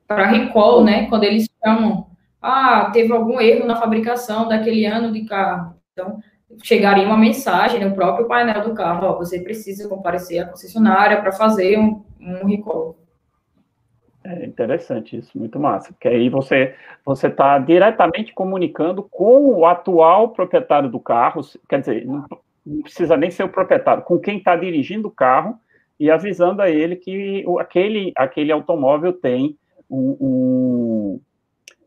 para 0.07 0.27
recall, 0.27 0.83
né, 0.83 1.07
quando 1.07 1.23
eles 1.23 1.49
chamam, 1.63 2.07
ah, 2.43 2.89
teve 2.91 3.13
algum 3.13 3.39
erro 3.39 3.65
na 3.65 3.77
fabricação 3.77 4.49
daquele 4.49 4.85
ano 4.85 5.11
de 5.13 5.23
carro, 5.23 5.75
então 5.93 6.19
chegaria 6.61 7.05
uma 7.05 7.17
mensagem 7.17 7.83
no 7.83 7.95
próprio 7.95 8.27
painel 8.27 8.61
do 8.61 8.73
carro, 8.73 9.07
ó, 9.07 9.17
você 9.17 9.39
precisa 9.39 9.87
comparecer 9.87 10.39
à 10.39 10.45
concessionária 10.45 11.21
para 11.21 11.31
fazer 11.31 11.79
um, 11.79 12.03
um 12.19 12.45
recall. 12.45 12.97
É 14.25 14.45
interessante 14.45 15.17
isso, 15.17 15.37
muito 15.37 15.59
massa, 15.59 15.91
porque 15.93 16.07
aí 16.07 16.29
você 16.29 16.75
você 17.05 17.27
está 17.27 17.57
diretamente 17.59 18.33
comunicando 18.33 19.03
com 19.03 19.47
o 19.53 19.65
atual 19.65 20.29
proprietário 20.29 20.89
do 20.89 20.99
carro, 20.99 21.41
quer 21.67 21.79
dizer, 21.79 22.05
não, 22.05 22.25
não 22.65 22.81
precisa 22.81 23.17
nem 23.17 23.31
ser 23.31 23.43
o 23.43 23.49
proprietário, 23.49 24.03
com 24.03 24.19
quem 24.19 24.37
está 24.37 24.55
dirigindo 24.55 25.07
o 25.07 25.11
carro 25.11 25.57
e 25.99 26.09
avisando 26.09 26.61
a 26.61 26.69
ele 26.69 26.95
que 26.95 27.45
aquele 27.59 28.11
aquele 28.15 28.51
automóvel 28.51 29.13
tem 29.13 29.57
um, 29.89 30.17
um 30.19 31.19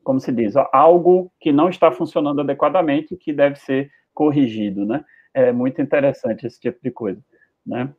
como 0.06 0.20
se 0.20 0.30
diz, 0.30 0.54
algo 0.72 1.32
que 1.40 1.50
não 1.50 1.68
está 1.68 1.90
funcionando 1.90 2.40
adequadamente 2.40 3.14
e 3.14 3.16
que 3.16 3.32
deve 3.32 3.56
ser 3.56 3.90
corrigido, 4.14 4.86
né? 4.86 5.04
É 5.34 5.50
muito 5.50 5.82
interessante 5.82 6.46
esse 6.46 6.60
tipo 6.60 6.78
de 6.80 6.92
coisa, 6.92 7.20
né? 7.66 7.92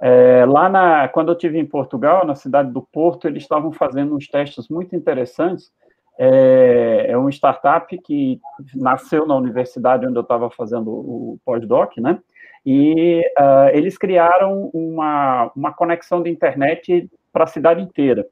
É, 0.00 0.46
lá 0.46 0.70
na, 0.70 1.06
quando 1.08 1.30
eu 1.30 1.36
tive 1.36 1.58
em 1.58 1.66
Portugal, 1.66 2.26
na 2.26 2.34
cidade 2.34 2.72
do 2.72 2.80
Porto, 2.80 3.28
eles 3.28 3.42
estavam 3.42 3.70
fazendo 3.72 4.16
uns 4.16 4.26
testes 4.26 4.70
muito 4.70 4.96
interessantes. 4.96 5.70
É, 6.18 7.08
é 7.10 7.30
startup 7.30 7.94
que 7.98 8.40
nasceu 8.74 9.26
na 9.26 9.36
universidade 9.36 10.06
onde 10.06 10.16
eu 10.16 10.22
estava 10.22 10.48
fazendo 10.50 10.90
o 10.90 11.38
pós-doc, 11.44 11.98
né? 11.98 12.18
E 12.64 13.20
uh, 13.38 13.68
eles 13.74 13.98
criaram 13.98 14.70
uma, 14.72 15.52
uma 15.54 15.74
conexão 15.74 16.22
de 16.22 16.30
internet 16.30 17.10
para 17.30 17.44
a 17.44 17.46
cidade 17.46 17.82
inteira, 17.82 18.26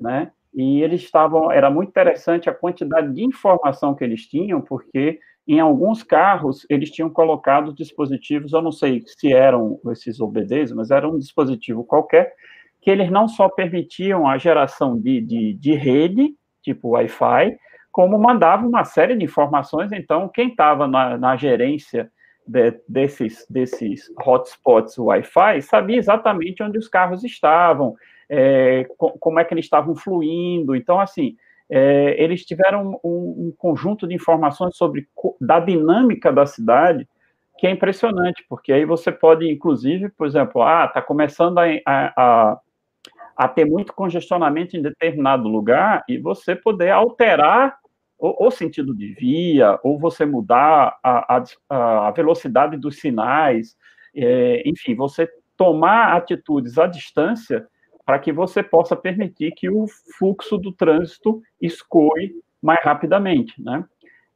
né? 0.00 0.30
E 0.54 0.82
eles 0.82 1.02
estavam, 1.02 1.50
era 1.50 1.70
muito 1.70 1.90
interessante 1.90 2.50
a 2.50 2.54
quantidade 2.54 3.12
de 3.12 3.24
informação 3.24 3.94
que 3.94 4.02
eles 4.02 4.26
tinham, 4.26 4.60
porque 4.60 5.18
em 5.46 5.58
alguns 5.58 6.02
carros, 6.02 6.64
eles 6.70 6.90
tinham 6.90 7.10
colocado 7.10 7.72
dispositivos, 7.72 8.52
eu 8.52 8.62
não 8.62 8.70
sei 8.70 9.02
se 9.04 9.32
eram 9.32 9.80
esses 9.90 10.20
OBDs, 10.20 10.72
mas 10.72 10.90
era 10.90 11.08
um 11.08 11.18
dispositivo 11.18 11.82
qualquer, 11.82 12.32
que 12.80 12.90
eles 12.90 13.10
não 13.10 13.26
só 13.26 13.48
permitiam 13.48 14.28
a 14.28 14.38
geração 14.38 14.98
de, 14.98 15.20
de, 15.20 15.54
de 15.54 15.74
rede, 15.74 16.34
tipo 16.62 16.90
Wi-Fi, 16.90 17.56
como 17.90 18.18
mandavam 18.18 18.68
uma 18.68 18.84
série 18.84 19.16
de 19.16 19.24
informações. 19.24 19.90
Então, 19.92 20.28
quem 20.28 20.48
estava 20.48 20.86
na, 20.86 21.18
na, 21.18 21.36
gerência 21.36 22.10
de, 22.46 22.80
desses, 22.88 23.44
desses 23.50 24.08
hotspots 24.24 24.96
Wi-Fi 24.98 25.62
sabia 25.62 25.98
exatamente 25.98 26.62
onde 26.62 26.78
os 26.78 26.88
carros 26.88 27.24
estavam, 27.24 27.96
é, 28.30 28.86
como 28.96 29.40
é 29.40 29.44
que 29.44 29.52
eles 29.52 29.64
estavam 29.64 29.96
fluindo. 29.96 30.76
Então, 30.76 31.00
assim, 31.00 31.36
é, 31.68 32.14
eles 32.22 32.44
tiveram 32.44 33.00
um, 33.02 33.48
um, 33.48 33.54
conjunto 33.58 34.06
de 34.06 34.14
informações 34.14 34.76
sobre 34.76 35.08
da 35.40 35.58
dinâmica 35.58 36.32
da 36.32 36.46
cidade 36.46 37.08
que 37.58 37.66
é 37.66 37.70
impressionante, 37.70 38.42
porque 38.48 38.72
aí 38.72 38.86
você 38.86 39.12
pode, 39.12 39.46
inclusive, 39.50 40.08
por 40.10 40.26
exemplo, 40.26 40.62
ah, 40.62 40.86
está 40.86 41.02
começando 41.02 41.58
a, 41.58 41.66
a, 41.86 42.60
a, 43.36 43.48
ter 43.48 43.66
muito 43.66 43.92
congestionamento 43.92 44.76
em 44.76 44.82
determinado 44.82 45.46
lugar 45.46 46.02
e 46.08 46.16
você 46.16 46.56
poder 46.56 46.90
alterar 46.90 47.76
o, 48.18 48.46
o 48.46 48.50
sentido 48.50 48.96
de 48.96 49.12
via, 49.12 49.78
ou 49.82 49.98
você 49.98 50.24
mudar 50.24 50.98
a, 51.02 51.42
a 51.68 52.10
velocidade 52.12 52.78
dos 52.78 52.98
sinais, 52.98 53.76
é, 54.16 54.62
enfim, 54.64 54.94
você 54.94 55.28
tomar 55.54 56.16
atitudes 56.16 56.78
à 56.78 56.86
distância 56.86 57.66
para 58.10 58.18
que 58.18 58.32
você 58.32 58.60
possa 58.60 58.96
permitir 58.96 59.52
que 59.52 59.70
o 59.70 59.86
fluxo 60.18 60.58
do 60.58 60.72
trânsito 60.72 61.40
escoe 61.62 62.34
mais 62.60 62.82
rapidamente, 62.82 63.62
né? 63.62 63.84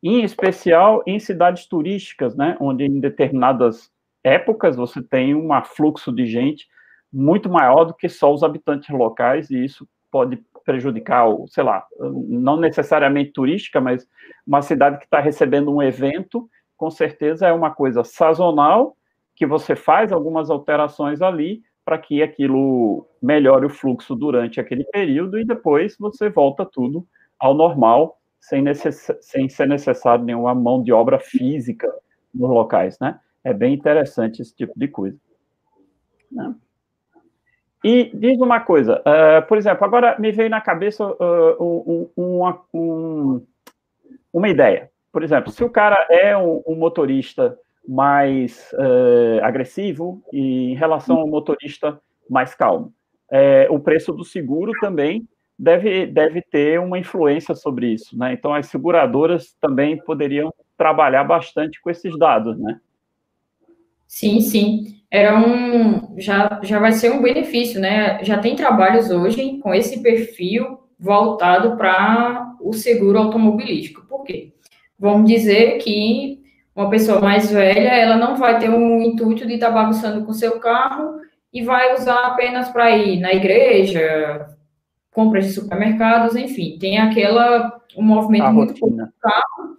Em 0.00 0.22
especial 0.22 1.02
em 1.04 1.18
cidades 1.18 1.66
turísticas, 1.66 2.36
né, 2.36 2.56
onde 2.60 2.84
em 2.84 3.00
determinadas 3.00 3.90
épocas 4.22 4.76
você 4.76 5.02
tem 5.02 5.34
um 5.34 5.48
fluxo 5.64 6.12
de 6.12 6.24
gente 6.24 6.68
muito 7.12 7.50
maior 7.50 7.84
do 7.84 7.94
que 7.94 8.08
só 8.08 8.32
os 8.32 8.44
habitantes 8.44 8.90
locais 8.90 9.50
e 9.50 9.64
isso 9.64 9.88
pode 10.08 10.40
prejudicar, 10.64 11.26
sei 11.48 11.64
lá, 11.64 11.84
não 11.98 12.56
necessariamente 12.56 13.32
turística, 13.32 13.80
mas 13.80 14.08
uma 14.46 14.62
cidade 14.62 14.98
que 14.98 15.04
está 15.04 15.18
recebendo 15.18 15.74
um 15.74 15.82
evento, 15.82 16.48
com 16.76 16.92
certeza 16.92 17.48
é 17.48 17.52
uma 17.52 17.74
coisa 17.74 18.04
sazonal 18.04 18.96
que 19.34 19.44
você 19.44 19.74
faz 19.74 20.12
algumas 20.12 20.48
alterações 20.48 21.20
ali, 21.20 21.60
para 21.84 21.98
que 21.98 22.22
aquilo 22.22 23.06
melhore 23.20 23.66
o 23.66 23.70
fluxo 23.70 24.14
durante 24.14 24.58
aquele 24.58 24.84
período 24.84 25.38
e 25.38 25.44
depois 25.44 25.96
você 25.98 26.30
volta 26.30 26.64
tudo 26.64 27.06
ao 27.38 27.54
normal, 27.54 28.18
sem, 28.40 28.62
necess... 28.62 29.12
sem 29.20 29.48
ser 29.48 29.68
necessário 29.68 30.24
nenhuma 30.24 30.54
mão 30.54 30.82
de 30.82 30.92
obra 30.92 31.18
física 31.18 31.92
nos 32.34 32.50
locais, 32.50 32.98
né? 32.98 33.20
É 33.42 33.52
bem 33.52 33.74
interessante 33.74 34.40
esse 34.40 34.54
tipo 34.54 34.72
de 34.76 34.88
coisa. 34.88 35.18
Né? 36.32 36.54
E 37.84 38.10
diz 38.14 38.40
uma 38.40 38.60
coisa, 38.60 39.00
uh, 39.00 39.46
por 39.46 39.58
exemplo, 39.58 39.84
agora 39.84 40.18
me 40.18 40.32
veio 40.32 40.48
na 40.48 40.60
cabeça 40.62 41.06
uh, 41.06 41.62
um, 41.62 42.10
uma, 42.16 42.62
um, 42.72 43.46
uma 44.32 44.48
ideia. 44.48 44.90
Por 45.12 45.22
exemplo, 45.22 45.52
se 45.52 45.62
o 45.62 45.68
cara 45.68 46.06
é 46.08 46.34
um, 46.34 46.62
um 46.66 46.74
motorista 46.74 47.58
mais 47.86 48.72
uh, 48.72 49.42
agressivo 49.42 50.22
e 50.32 50.72
em 50.72 50.74
relação 50.74 51.16
ao 51.16 51.28
motorista 51.28 52.00
mais 52.28 52.54
calmo. 52.54 52.92
É, 53.30 53.66
o 53.70 53.78
preço 53.78 54.12
do 54.12 54.24
seguro 54.24 54.72
também 54.80 55.28
deve, 55.58 56.06
deve 56.06 56.42
ter 56.42 56.80
uma 56.80 56.98
influência 56.98 57.54
sobre 57.54 57.88
isso, 57.92 58.16
né? 58.18 58.32
Então, 58.32 58.54
as 58.54 58.66
seguradoras 58.66 59.56
também 59.60 59.96
poderiam 59.96 60.52
trabalhar 60.76 61.24
bastante 61.24 61.80
com 61.80 61.90
esses 61.90 62.16
dados, 62.18 62.58
né? 62.58 62.80
Sim, 64.06 64.40
sim. 64.40 65.00
Era 65.10 65.36
um, 65.38 66.18
já, 66.18 66.60
já 66.62 66.78
vai 66.78 66.92
ser 66.92 67.12
um 67.12 67.22
benefício, 67.22 67.80
né? 67.80 68.22
Já 68.22 68.38
tem 68.38 68.56
trabalhos 68.56 69.10
hoje 69.10 69.58
com 69.58 69.74
esse 69.74 70.02
perfil 70.02 70.80
voltado 70.98 71.76
para 71.76 72.56
o 72.60 72.72
seguro 72.72 73.18
automobilístico. 73.18 74.06
Por 74.06 74.24
quê? 74.24 74.52
Vamos 74.98 75.28
dizer 75.28 75.78
que 75.78 76.43
uma 76.74 76.90
pessoa 76.90 77.20
mais 77.20 77.50
velha, 77.50 77.90
ela 77.90 78.16
não 78.16 78.36
vai 78.36 78.58
ter 78.58 78.68
um 78.68 79.00
intuito 79.00 79.46
de 79.46 79.54
estar 79.54 79.68
tá 79.68 79.72
bagunçando 79.72 80.24
com 80.24 80.32
seu 80.32 80.58
carro 80.58 81.20
e 81.52 81.62
vai 81.62 81.94
usar 81.94 82.26
apenas 82.26 82.68
para 82.68 82.90
ir 82.90 83.20
na 83.20 83.32
igreja, 83.32 84.46
compras 85.12 85.46
de 85.46 85.52
supermercados, 85.52 86.34
enfim, 86.34 86.76
tem 86.78 86.98
aquela 86.98 87.80
um 87.96 88.02
movimento 88.02 88.52
muito 88.52 88.74
pouco 88.74 88.96
do 88.96 89.12
carro 89.20 89.76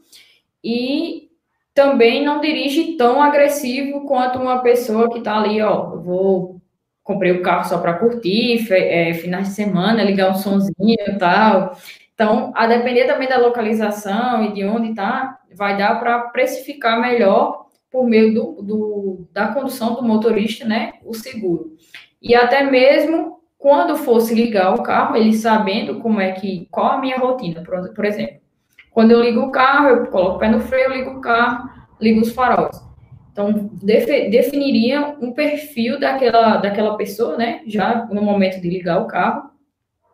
e 0.64 1.30
também 1.74 2.24
não 2.24 2.40
dirige 2.40 2.94
tão 2.94 3.22
agressivo 3.22 4.06
quanto 4.06 4.40
uma 4.40 4.60
pessoa 4.60 5.12
que 5.12 5.18
está 5.18 5.38
ali, 5.38 5.62
ó, 5.62 5.98
vou 5.98 6.62
comprei 7.04 7.32
o 7.34 7.44
carro 7.44 7.70
só 7.70 7.78
para 7.78 7.94
curtir, 7.94 8.66
é, 8.74 9.14
finais 9.14 9.50
de 9.50 9.54
semana, 9.54 10.04
ligar 10.04 10.32
um 10.32 10.36
sonzinho 10.36 10.98
e 11.08 11.18
tal. 11.20 11.78
Então, 12.16 12.52
a 12.56 12.66
depender 12.66 13.06
também 13.06 13.28
da 13.28 13.38
localização 13.38 14.44
e 14.44 14.54
de 14.54 14.66
onde 14.66 14.90
está, 14.90 15.38
vai 15.56 15.78
dar 15.78 16.00
para 16.00 16.20
precificar 16.30 17.00
melhor 17.00 17.66
por 17.92 18.06
meio 18.06 18.34
do, 18.34 18.62
do, 18.62 19.28
da 19.32 19.48
condução 19.48 19.96
do 19.96 20.04
motorista, 20.04 20.66
né, 20.66 20.94
o 21.04 21.14
seguro. 21.14 21.76
E 22.22 22.36
até 22.36 22.64
mesmo 22.64 23.36
quando 23.58 23.96
fosse 23.96 24.36
ligar 24.36 24.76
o 24.76 24.84
carro, 24.84 25.16
ele 25.16 25.34
sabendo 25.34 26.00
como 26.00 26.20
é 26.20 26.34
que, 26.34 26.68
qual 26.70 26.94
a 26.94 26.98
minha 27.00 27.18
rotina, 27.18 27.64
por, 27.64 27.94
por 27.94 28.06
exemplo. 28.06 28.36
Quando 28.92 29.12
eu 29.12 29.22
ligo 29.22 29.42
o 29.42 29.52
carro, 29.52 29.88
eu 29.88 30.06
coloco 30.08 30.36
o 30.36 30.40
pé 30.40 30.50
no 30.50 30.60
freio, 30.60 30.92
ligo 30.92 31.12
o 31.12 31.22
carro, 31.22 31.70
ligo 32.00 32.22
os 32.22 32.32
faróis. 32.32 32.80
Então, 33.32 33.70
definiria 33.82 35.18
um 35.20 35.34
perfil 35.34 36.00
daquela, 36.00 36.58
daquela 36.58 36.96
pessoa, 36.96 37.38
né, 37.38 37.62
já 37.66 38.06
no 38.06 38.22
momento 38.22 38.62
de 38.62 38.70
ligar 38.70 39.02
o 39.02 39.08
carro, 39.08 39.50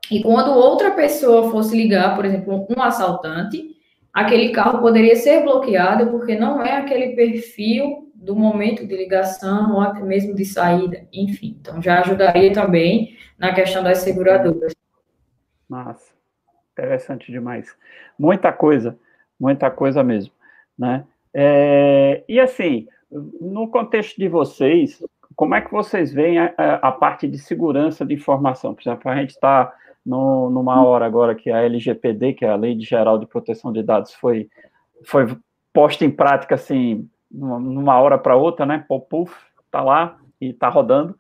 e 0.10 0.22
quando 0.22 0.52
outra 0.52 0.92
pessoa 0.92 1.52
fosse 1.52 1.76
ligar, 1.76 2.16
por 2.16 2.26
exemplo, 2.26 2.68
um 2.70 2.82
assaltante, 2.82 3.71
aquele 4.13 4.50
carro 4.50 4.80
poderia 4.80 5.15
ser 5.15 5.43
bloqueado 5.43 6.12
porque 6.12 6.36
não 6.36 6.62
é 6.62 6.78
aquele 6.78 7.15
perfil 7.15 8.12
do 8.13 8.36
momento 8.36 8.86
de 8.86 8.95
ligação 8.95 9.74
ou 9.74 9.82
até 9.82 10.02
mesmo 10.02 10.36
de 10.36 10.45
saída, 10.45 11.08
enfim. 11.12 11.58
Então 11.60 11.82
já 11.82 12.00
ajudaria 12.00 12.54
também 12.54 13.17
na 13.38 13.54
questão 13.54 13.84
das 13.84 14.00
seguradoras. 14.00 14.74
Massa. 15.67 16.12
Interessante 16.74 17.32
demais. 17.32 17.76
Muita 18.17 18.54
coisa, 18.54 18.97
muita 19.39 19.71
coisa 19.71 20.04
mesmo, 20.04 20.32
né? 20.78 21.04
É, 21.34 22.24
e 22.28 22.39
assim, 22.39 22.88
no 23.10 23.69
contexto 23.69 24.17
de 24.17 24.28
vocês, 24.28 25.04
como 25.36 25.56
é 25.56 25.62
que 25.62 25.71
vocês 25.71 26.13
veem 26.13 26.39
a, 26.39 26.54
a 26.82 26.91
parte 26.91 27.28
de 27.28 27.38
segurança 27.38 28.06
de 28.06 28.13
informação? 28.13 28.74
Por 28.74 28.82
exemplo, 28.82 29.10
a 29.10 29.15
gente 29.15 29.32
está 29.32 29.74
numa 30.06 30.84
hora 30.84 31.06
agora 31.06 31.36
que 31.36 31.52
a 31.52 31.62
LGPD, 31.62 32.34
que 32.34 32.46
é 32.46 32.50
a 32.50 32.56
Lei 32.56 32.80
Geral 32.80 33.18
de 33.18 33.26
Proteção 33.26 33.72
de 33.72 33.84
Dados, 33.84 34.14
foi, 34.14 34.50
foi 35.06 35.38
posta 35.74 36.04
em 36.04 36.12
prática 36.12 36.56
assim, 36.56 37.08
numa 37.30 38.00
hora 38.00 38.18
para 38.18 38.36
outra, 38.36 38.66
né? 38.66 38.84
Puf, 38.88 39.06
puf, 39.08 39.36
tá 39.70 39.82
lá 39.82 40.18
e 40.40 40.54
tá 40.54 40.68
rodando. 40.70 41.16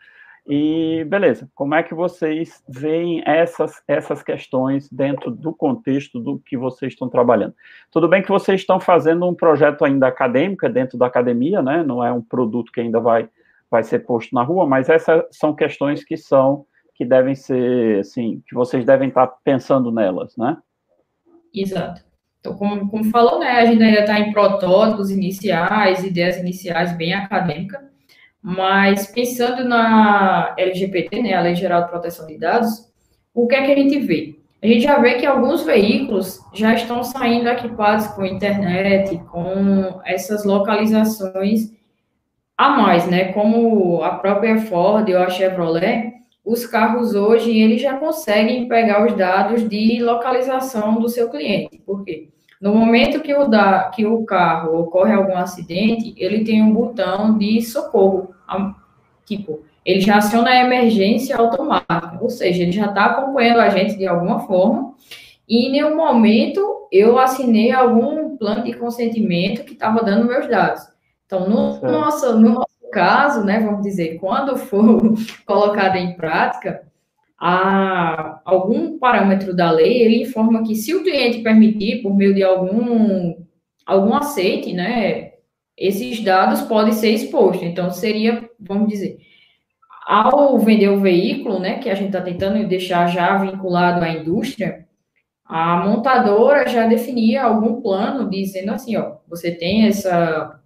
E 0.47 1.05
beleza, 1.07 1.47
como 1.53 1.75
é 1.75 1.83
que 1.83 1.93
vocês 1.93 2.63
veem 2.67 3.21
essas, 3.25 3.81
essas 3.87 4.23
questões 4.23 4.89
dentro 4.89 5.29
do 5.29 5.53
contexto 5.53 6.19
do 6.19 6.39
que 6.39 6.57
vocês 6.57 6.93
estão 6.93 7.07
trabalhando? 7.07 7.53
Tudo 7.91 8.07
bem 8.07 8.23
que 8.23 8.29
vocês 8.29 8.61
estão 8.61 8.79
fazendo 8.79 9.27
um 9.27 9.35
projeto 9.35 9.85
ainda 9.85 10.07
acadêmico, 10.07 10.65
é 10.65 10.69
dentro 10.69 10.97
da 10.97 11.05
academia, 11.05 11.61
né? 11.61 11.83
Não 11.83 12.03
é 12.03 12.11
um 12.11 12.21
produto 12.21 12.71
que 12.71 12.81
ainda 12.81 12.99
vai, 12.99 13.29
vai 13.69 13.83
ser 13.83 13.99
posto 13.99 14.33
na 14.33 14.41
rua, 14.41 14.65
mas 14.65 14.89
essas 14.89 15.23
são 15.31 15.53
questões 15.53 16.03
que 16.03 16.17
são 16.17 16.65
que 17.01 17.05
devem 17.05 17.33
ser, 17.33 18.01
assim, 18.01 18.43
que 18.47 18.53
vocês 18.53 18.85
devem 18.85 19.09
estar 19.09 19.25
pensando 19.43 19.91
nelas, 19.91 20.37
né? 20.37 20.55
Exato. 21.51 22.03
Então, 22.39 22.55
como, 22.55 22.87
como 22.91 23.05
falou, 23.05 23.39
né, 23.39 23.53
a 23.53 23.65
gente 23.65 23.81
ainda 23.81 24.01
está 24.01 24.19
em 24.19 24.31
protótipos 24.31 25.09
iniciais, 25.09 26.03
ideias 26.03 26.37
iniciais 26.37 26.95
bem 26.95 27.11
acadêmicas, 27.11 27.81
mas 28.39 29.07
pensando 29.07 29.67
na 29.67 30.53
LGBT, 30.59 31.23
né, 31.23 31.33
a 31.33 31.41
Lei 31.41 31.55
Geral 31.55 31.85
de 31.85 31.89
Proteção 31.89 32.27
de 32.27 32.37
Dados, 32.37 32.87
o 33.33 33.47
que 33.47 33.55
é 33.55 33.65
que 33.65 33.71
a 33.71 33.75
gente 33.75 33.99
vê? 33.99 34.35
A 34.61 34.67
gente 34.67 34.83
já 34.83 34.99
vê 34.99 35.15
que 35.15 35.25
alguns 35.25 35.63
veículos 35.63 36.39
já 36.53 36.75
estão 36.75 37.03
saindo 37.03 37.49
equipados 37.49 38.05
com 38.09 38.23
internet, 38.23 39.17
com 39.31 39.99
essas 40.05 40.45
localizações 40.45 41.71
a 42.55 42.69
mais, 42.69 43.07
né? 43.09 43.33
Como 43.33 44.03
a 44.03 44.19
própria 44.19 44.59
Ford 44.59 45.09
ou 45.09 45.17
a 45.17 45.31
Chevrolet, 45.31 46.20
os 46.43 46.65
carros 46.65 47.13
hoje 47.13 47.59
eles 47.59 47.81
já 47.81 47.97
conseguem 47.97 48.67
pegar 48.67 49.05
os 49.05 49.15
dados 49.15 49.67
de 49.67 50.01
localização 50.01 50.99
do 50.99 51.07
seu 51.07 51.29
cliente. 51.29 51.77
Por 51.85 52.03
quê? 52.03 52.29
No 52.59 52.75
momento 52.75 53.21
que 53.21 53.33
o, 53.33 53.47
da, 53.47 53.89
que 53.89 54.05
o 54.05 54.23
carro 54.23 54.79
ocorre 54.79 55.13
algum 55.13 55.35
acidente, 55.35 56.13
ele 56.17 56.43
tem 56.43 56.61
um 56.61 56.73
botão 56.73 57.37
de 57.37 57.61
socorro. 57.61 58.35
Tipo, 59.25 59.61
ele 59.83 59.99
já 59.99 60.17
aciona 60.17 60.51
a 60.51 60.63
emergência 60.63 61.35
automática, 61.37 62.19
ou 62.21 62.29
seja, 62.29 62.61
ele 62.61 62.71
já 62.71 62.85
está 62.85 63.05
acompanhando 63.05 63.61
a 63.61 63.69
gente 63.69 63.97
de 63.97 64.05
alguma 64.05 64.41
forma. 64.41 64.93
E 65.49 65.67
em 65.67 65.71
nenhum 65.71 65.95
momento 65.95 66.87
eu 66.91 67.17
assinei 67.17 67.71
algum 67.71 68.37
plano 68.37 68.63
de 68.63 68.73
consentimento 68.73 69.63
que 69.63 69.73
estava 69.73 70.03
dando 70.03 70.27
meus 70.27 70.47
dados. 70.47 70.83
Então, 71.25 71.49
no 71.49 71.81
nosso, 71.81 72.37
no 72.37 72.49
nosso 72.49 72.70
caso, 72.91 73.43
né, 73.43 73.59
vamos 73.59 73.81
dizer, 73.81 74.19
quando 74.19 74.57
for 74.57 75.01
colocado 75.45 75.95
em 75.95 76.15
prática, 76.15 76.83
a 77.39 78.39
algum 78.45 78.99
parâmetro 78.99 79.55
da 79.55 79.71
lei, 79.71 80.03
ele 80.03 80.21
informa 80.21 80.63
que 80.63 80.75
se 80.75 80.93
o 80.93 81.01
cliente 81.03 81.39
permitir, 81.39 82.03
por 82.03 82.15
meio 82.15 82.35
de 82.35 82.43
algum, 82.43 83.35
algum 83.83 84.13
aceite, 84.13 84.71
né, 84.73 85.31
esses 85.75 86.23
dados 86.23 86.61
podem 86.61 86.93
ser 86.93 87.09
expostos. 87.09 87.63
Então, 87.63 87.89
seria, 87.89 88.47
vamos 88.59 88.89
dizer, 88.89 89.17
ao 90.05 90.59
vender 90.59 90.89
o 90.89 90.99
veículo, 90.99 91.59
né, 91.59 91.79
que 91.79 91.89
a 91.89 91.95
gente 91.95 92.07
está 92.07 92.21
tentando 92.21 92.67
deixar 92.67 93.07
já 93.07 93.37
vinculado 93.37 94.05
à 94.05 94.09
indústria, 94.09 94.85
a 95.43 95.85
montadora 95.85 96.69
já 96.69 96.87
definia 96.87 97.43
algum 97.43 97.81
plano 97.81 98.29
dizendo 98.29 98.71
assim, 98.71 98.95
ó, 98.95 99.17
você 99.27 99.51
tem 99.51 99.87
essa, 99.87 100.60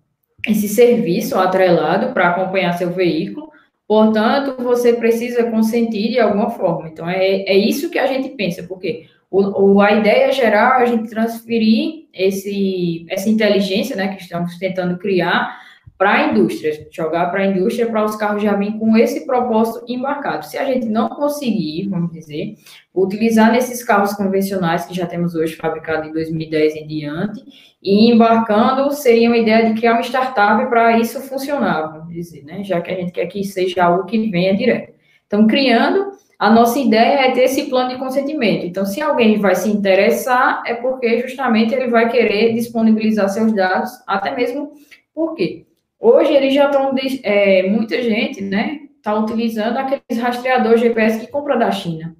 esse 0.47 0.67
serviço 0.67 1.38
atrelado 1.38 2.13
para 2.13 2.29
acompanhar 2.29 2.73
seu 2.73 2.91
veículo, 2.91 3.45
Portanto, 3.88 4.63
você 4.63 4.93
precisa 4.93 5.43
consentir 5.43 6.10
de 6.10 6.19
alguma 6.19 6.49
forma. 6.49 6.88
Então, 6.88 7.08
é, 7.08 7.43
é 7.43 7.55
isso 7.55 7.89
que 7.91 7.99
a 7.99 8.08
gente 8.08 8.29
pensa, 8.29 8.63
porque 8.63 9.05
o, 9.29 9.73
o, 9.73 9.81
a 9.81 9.91
ideia 9.93 10.31
geral 10.31 10.79
é 10.79 10.84
a 10.84 10.86
gente 10.86 11.10
transferir 11.10 12.05
esse, 12.13 13.05
essa 13.10 13.29
inteligência 13.29 13.95
né, 13.95 14.15
que 14.15 14.21
estamos 14.21 14.58
tentando 14.58 14.97
criar 14.97 15.64
para 15.97 16.12
a 16.13 16.27
indústria, 16.27 16.88
jogar 16.91 17.31
para 17.31 17.41
a 17.41 17.45
indústria 17.45 17.88
para 17.88 18.03
os 18.03 18.15
carros 18.15 18.43
já 18.43 18.53
virem 18.53 18.77
com 18.77 18.97
esse 18.97 19.25
propósito 19.25 19.86
embarcado. 19.88 20.45
Se 20.45 20.58
a 20.58 20.65
gente 20.65 20.88
não 20.88 21.08
conseguir, 21.08 21.88
vamos 21.88 22.12
dizer, 22.12 22.55
utilizar 22.93 23.51
nesses 23.51 23.81
carros 23.84 24.13
convencionais 24.13 24.86
que 24.86 24.93
já 24.93 25.05
temos 25.05 25.36
hoje 25.36 25.55
fabricados 25.55 26.10
em 26.10 26.13
2010 26.13 26.75
em 26.75 26.88
diante, 26.88 27.43
e 27.81 28.12
embarcando 28.12 28.91
seria 28.91 29.29
uma 29.29 29.38
ideia 29.38 29.67
de 29.71 29.79
criar 29.79 29.93
uma 29.93 30.01
startup 30.01 30.69
para 30.69 30.99
isso 30.99 31.21
funcionar, 31.21 31.93
vamos 31.93 32.13
dizer, 32.13 32.43
né? 32.43 32.63
Já 32.63 32.81
que 32.81 32.91
a 32.91 32.95
gente 32.95 33.12
quer 33.12 33.27
que 33.27 33.43
seja 33.43 33.86
algo 33.86 34.05
que 34.05 34.29
venha 34.29 34.55
direto. 34.55 34.93
Então, 35.27 35.47
criando, 35.47 36.12
a 36.38 36.49
nossa 36.49 36.77
ideia 36.77 37.27
é 37.27 37.31
ter 37.31 37.43
esse 37.43 37.69
plano 37.69 37.89
de 37.89 37.97
consentimento. 37.97 38.65
Então, 38.65 38.86
se 38.86 39.01
alguém 39.01 39.39
vai 39.39 39.55
se 39.55 39.69
interessar, 39.69 40.62
é 40.65 40.73
porque 40.73 41.21
justamente 41.21 41.73
ele 41.73 41.88
vai 41.88 42.10
querer 42.10 42.53
disponibilizar 42.53 43.29
seus 43.29 43.53
dados, 43.53 43.91
até 44.05 44.36
mesmo 44.36 44.73
porque 45.13 45.64
Hoje 45.99 46.34
eles 46.34 46.53
já 46.53 46.65
estão, 46.65 46.93
é, 47.23 47.63
muita 47.69 48.01
gente, 48.01 48.41
né, 48.41 48.81
está 48.97 49.15
utilizando 49.15 49.77
aqueles 49.77 50.21
rastreadores 50.21 50.81
GPS 50.81 51.19
que 51.19 51.31
compra 51.31 51.58
da 51.58 51.71
China. 51.71 52.15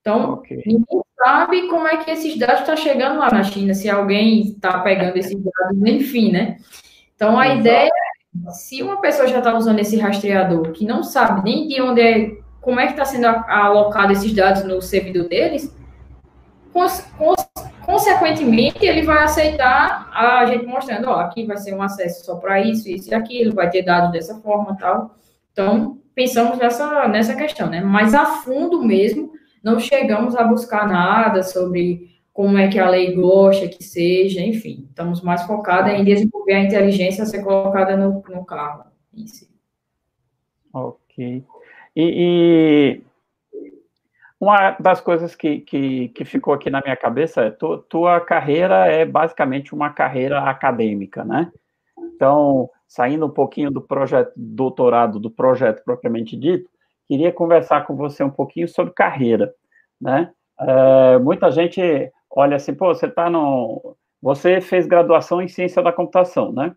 Então, 0.00 0.34
okay. 0.34 0.62
ninguém 0.66 1.02
sabe 1.16 1.68
como 1.68 1.86
é 1.86 1.96
que 1.96 2.10
esses 2.10 2.36
dados 2.38 2.60
estão 2.60 2.74
tá 2.74 2.80
chegando 2.80 3.18
lá 3.18 3.30
na 3.30 3.42
China, 3.42 3.72
se 3.72 3.88
alguém 3.88 4.42
está 4.42 4.80
pegando 4.80 5.16
esses 5.16 5.36
dados, 5.36 5.82
enfim, 5.86 6.30
né? 6.30 6.58
Então, 7.14 7.38
a 7.38 7.46
Exato. 7.46 7.60
ideia 7.60 7.90
é, 7.90 8.50
se 8.50 8.82
uma 8.82 9.00
pessoa 9.00 9.28
já 9.28 9.38
está 9.38 9.56
usando 9.56 9.78
esse 9.78 9.96
rastreador, 9.96 10.72
que 10.72 10.84
não 10.84 11.02
sabe 11.02 11.44
nem 11.44 11.66
de 11.68 11.80
onde 11.80 12.00
é, 12.00 12.30
como 12.60 12.80
é 12.80 12.86
que 12.86 12.92
está 12.92 13.04
sendo 13.04 13.26
alocado 13.26 14.12
esses 14.12 14.32
dados 14.32 14.64
no 14.64 14.82
servidor 14.82 15.28
deles, 15.28 15.74
cons, 16.72 17.00
cons, 17.16 17.46
Consequentemente, 17.84 18.84
ele 18.84 19.02
vai 19.02 19.24
aceitar 19.24 20.08
a 20.12 20.44
gente 20.46 20.66
mostrando, 20.66 21.08
ó, 21.08 21.20
aqui 21.20 21.44
vai 21.44 21.56
ser 21.56 21.74
um 21.74 21.82
acesso 21.82 22.24
só 22.24 22.36
para 22.36 22.60
isso, 22.60 22.88
isso 22.88 23.10
e 23.10 23.14
aquilo, 23.14 23.54
vai 23.54 23.68
ter 23.70 23.82
dados 23.82 24.12
dessa 24.12 24.40
forma 24.40 24.76
tal. 24.76 25.16
Então, 25.52 25.98
pensamos 26.14 26.58
nessa, 26.58 27.08
nessa 27.08 27.34
questão, 27.34 27.68
né? 27.68 27.80
Mas 27.80 28.14
a 28.14 28.24
fundo 28.24 28.82
mesmo, 28.82 29.32
não 29.62 29.78
chegamos 29.78 30.34
a 30.36 30.44
buscar 30.44 30.88
nada 30.88 31.42
sobre 31.42 32.14
como 32.32 32.58
é 32.58 32.68
que 32.68 32.78
a 32.78 32.88
lei 32.88 33.14
gosta 33.14 33.68
que 33.68 33.82
seja, 33.82 34.40
enfim. 34.40 34.86
Estamos 34.88 35.22
mais 35.22 35.42
focados 35.42 35.92
em 35.92 36.04
desenvolver 36.04 36.54
a 36.54 36.64
inteligência 36.64 37.22
a 37.22 37.26
ser 37.26 37.42
colocada 37.44 37.96
no, 37.96 38.22
no 38.28 38.44
carro. 38.44 38.84
Isso. 39.12 39.48
Ok. 40.72 41.44
E, 41.94 42.02
e 43.00 43.02
uma 44.44 44.72
das 44.78 45.00
coisas 45.00 45.34
que, 45.34 45.60
que, 45.60 46.08
que, 46.10 46.24
ficou 46.24 46.52
aqui 46.52 46.68
na 46.68 46.82
minha 46.82 46.96
cabeça 46.96 47.42
é 47.42 47.50
tu, 47.50 47.78
tua 47.78 48.20
carreira 48.20 48.86
é 48.86 49.04
basicamente 49.04 49.74
uma 49.74 49.90
carreira 49.90 50.40
acadêmica, 50.40 51.24
né? 51.24 51.50
Então, 52.14 52.68
saindo 52.86 53.26
um 53.26 53.30
pouquinho 53.30 53.70
do 53.70 53.80
projeto 53.80 54.32
doutorado, 54.36 55.18
do 55.18 55.30
projeto 55.30 55.82
propriamente 55.82 56.36
dito, 56.36 56.68
queria 57.08 57.32
conversar 57.32 57.86
com 57.86 57.96
você 57.96 58.22
um 58.22 58.30
pouquinho 58.30 58.68
sobre 58.68 58.92
carreira, 58.92 59.52
né? 60.00 60.30
É, 60.60 61.18
muita 61.18 61.50
gente 61.50 61.80
olha 62.30 62.56
assim, 62.56 62.74
pô, 62.74 62.94
você 62.94 63.06
está 63.06 63.30
no... 63.30 63.96
Você 64.20 64.60
fez 64.60 64.86
graduação 64.86 65.40
em 65.40 65.48
ciência 65.48 65.82
da 65.82 65.92
computação, 65.92 66.52
né? 66.52 66.74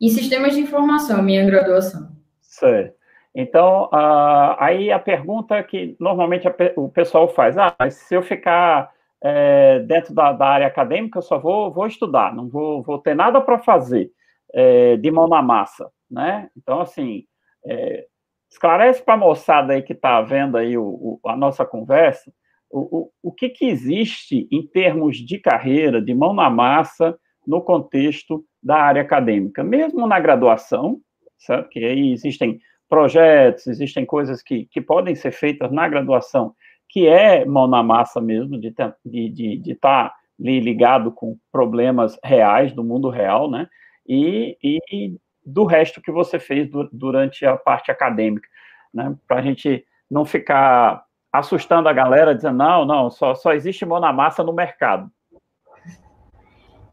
Em 0.00 0.08
sistemas 0.08 0.54
de 0.54 0.60
informação, 0.60 1.22
minha 1.22 1.44
graduação. 1.44 2.10
Certo. 2.40 2.94
Então, 3.34 3.86
uh, 3.92 4.54
aí 4.58 4.92
a 4.92 4.98
pergunta 4.98 5.60
que 5.62 5.96
normalmente 5.98 6.46
a, 6.46 6.54
o 6.76 6.88
pessoal 6.88 7.28
faz, 7.28 7.58
ah, 7.58 7.74
mas 7.78 7.94
se 7.94 8.14
eu 8.14 8.22
ficar 8.22 8.92
é, 9.22 9.80
dentro 9.80 10.14
da, 10.14 10.32
da, 10.32 10.46
área 10.46 10.66
acadêmica, 10.66 11.18
eu 11.18 11.22
só 11.22 11.38
vou, 11.38 11.72
vou 11.72 11.86
estudar, 11.86 12.34
não 12.34 12.48
vou, 12.48 12.82
vou 12.82 12.98
ter 12.98 13.14
nada 13.14 13.40
para 13.40 13.58
fazer 13.58 14.10
é, 14.52 14.96
de 14.96 15.10
mão 15.10 15.26
na 15.26 15.42
massa, 15.42 15.90
né? 16.08 16.48
Então, 16.56 16.80
assim, 16.80 17.24
é, 17.66 18.06
esclarece 18.50 19.02
para 19.02 19.14
a 19.14 19.16
moçada 19.16 19.72
aí 19.72 19.82
que 19.82 19.94
está 19.94 20.20
vendo 20.20 20.56
aí 20.56 20.76
o, 20.76 20.84
o, 20.84 21.20
a 21.28 21.34
nossa 21.36 21.64
conversa, 21.64 22.30
o, 22.70 22.98
o, 22.98 23.10
o 23.22 23.32
que, 23.32 23.48
que 23.48 23.64
existe 23.64 24.46
em 24.52 24.64
termos 24.66 25.16
de 25.16 25.38
carreira, 25.38 26.02
de 26.02 26.14
mão 26.14 26.34
na 26.34 26.50
massa, 26.50 27.18
no 27.46 27.62
contexto 27.62 28.44
da 28.62 28.76
área 28.76 29.02
acadêmica, 29.02 29.64
mesmo 29.64 30.06
na 30.06 30.20
graduação, 30.20 31.00
certo? 31.38 31.68
Que 31.70 31.84
aí 31.84 32.12
existem 32.12 32.60
projetos, 32.94 33.66
existem 33.66 34.06
coisas 34.06 34.40
que, 34.40 34.66
que 34.66 34.80
podem 34.80 35.16
ser 35.16 35.32
feitas 35.32 35.72
na 35.72 35.88
graduação, 35.88 36.54
que 36.88 37.08
é 37.08 37.44
mão 37.44 37.66
na 37.66 37.82
massa 37.82 38.20
mesmo, 38.20 38.56
de 38.56 38.68
estar 38.68 38.94
de, 39.04 39.28
de, 39.28 39.56
de 39.58 39.74
tá 39.74 40.14
ligado 40.38 41.10
com 41.10 41.36
problemas 41.50 42.16
reais 42.22 42.72
do 42.72 42.84
mundo 42.84 43.10
real, 43.10 43.50
né? 43.50 43.68
E, 44.06 44.56
e 44.62 45.16
do 45.44 45.64
resto 45.64 46.00
que 46.00 46.12
você 46.12 46.38
fez 46.38 46.70
do, 46.70 46.88
durante 46.92 47.44
a 47.44 47.56
parte 47.56 47.90
acadêmica, 47.90 48.48
né? 48.92 49.16
Para 49.26 49.40
a 49.40 49.42
gente 49.42 49.84
não 50.08 50.24
ficar 50.24 51.04
assustando 51.32 51.88
a 51.88 51.92
galera, 51.92 52.32
dizendo, 52.32 52.58
não, 52.58 52.84
não, 52.84 53.10
só, 53.10 53.34
só 53.34 53.52
existe 53.52 53.84
mão 53.84 53.98
na 53.98 54.12
massa 54.12 54.44
no 54.44 54.52
mercado. 54.52 55.10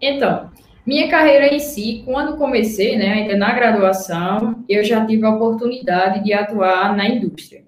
Então, 0.01 0.49
Minha 0.85 1.09
carreira 1.09 1.53
em 1.53 1.59
si, 1.59 2.01
quando 2.05 2.37
comecei, 2.37 2.97
né, 2.97 3.11
ainda 3.13 3.35
na 3.37 3.53
graduação, 3.53 4.63
eu 4.67 4.83
já 4.83 5.05
tive 5.05 5.23
a 5.25 5.35
oportunidade 5.35 6.23
de 6.23 6.33
atuar 6.33 6.95
na 6.95 7.07
indústria. 7.07 7.63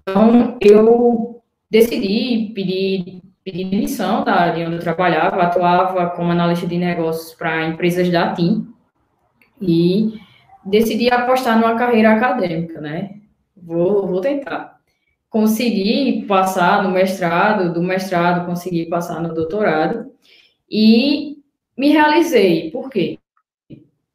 Então, 0.03 0.59
eu 0.61 1.43
decidi 1.71 2.53
pedir, 2.55 3.23
pedir 3.45 3.65
demissão 3.65 4.25
da 4.25 4.35
área 4.35 4.67
onde 4.67 4.77
eu 4.77 4.81
trabalhava, 4.81 5.43
atuava 5.43 6.11
como 6.11 6.33
analista 6.33 6.67
de 6.67 6.77
negócios 6.77 7.35
para 7.35 7.67
empresas 7.67 8.11
da 8.11 8.33
TIM 8.35 8.67
e 9.61 10.21
decidi 10.65 11.11
apostar 11.11 11.59
numa 11.59 11.77
carreira 11.77 12.12
acadêmica, 12.12 12.81
né? 12.81 13.17
Vou, 13.57 14.07
vou 14.07 14.21
tentar. 14.21 14.81
Consegui 15.31 16.27
passar 16.27 16.83
no 16.83 16.91
mestrado, 16.91 17.73
do 17.73 17.83
mestrado 17.83 18.45
consegui 18.45 18.87
passar 18.87 19.21
no 19.21 19.33
doutorado 19.33 20.11
e 20.71 21.32
me 21.77 21.91
realizei. 21.91 22.71
Por 22.71 22.91
quê? 22.91 23.19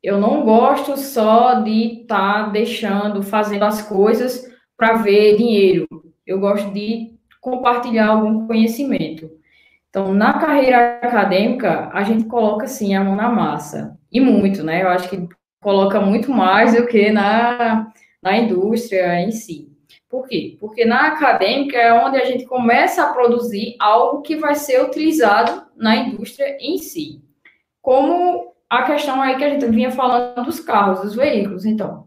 Eu 0.02 0.20
não 0.20 0.44
gosto 0.44 0.96
só 0.98 1.56
de 1.62 2.02
estar 2.02 2.46
tá 2.46 2.50
deixando, 2.50 3.24
fazendo 3.24 3.64
as 3.64 3.82
coisas 3.82 4.50
para 4.78 4.98
ver 4.98 5.38
dinheiro. 5.38 5.88
Eu 6.26 6.40
gosto 6.40 6.72
de 6.72 7.14
compartilhar 7.42 8.08
algum 8.08 8.48
conhecimento. 8.48 9.30
Então, 9.90 10.14
na 10.14 10.34
carreira 10.34 11.00
acadêmica, 11.02 11.90
a 11.92 12.04
gente 12.04 12.26
coloca, 12.26 12.68
sim, 12.68 12.96
a 12.96 13.04
mão 13.04 13.16
na 13.16 13.30
massa. 13.30 13.98
E 14.12 14.20
muito, 14.20 14.64
né? 14.64 14.84
Eu 14.84 14.90
acho 14.90 15.10
que 15.10 15.28
coloca 15.62 16.00
muito 16.00 16.32
mais 16.32 16.76
do 16.76 16.86
que 16.86 17.12
na, 17.12 17.92
na 18.22 18.38
indústria 18.38 19.20
em 19.22 19.32
si. 19.32 19.72
Por 20.10 20.28
quê? 20.28 20.56
Porque 20.60 20.86
na 20.86 21.08
acadêmica 21.08 21.78
é 21.78 21.94
onde 21.94 22.18
a 22.18 22.26
gente 22.26 22.46
começa 22.46 23.04
a 23.04 23.14
produzir 23.14 23.76
algo 23.80 24.22
que 24.22 24.38
vai 24.38 24.56
ser 24.56 24.82
utilizado 24.84 25.64
na 25.76 25.96
indústria 25.96 26.58
em 26.62 26.78
si. 26.78 27.22
Como 27.88 28.54
a 28.70 28.84
questão 28.84 29.22
aí 29.22 29.38
que 29.38 29.46
a 29.46 29.50
gente 29.50 29.66
vinha 29.68 29.90
falando 29.90 30.44
dos 30.44 30.60
carros, 30.60 31.00
dos 31.00 31.16
veículos, 31.16 31.64
então. 31.64 32.06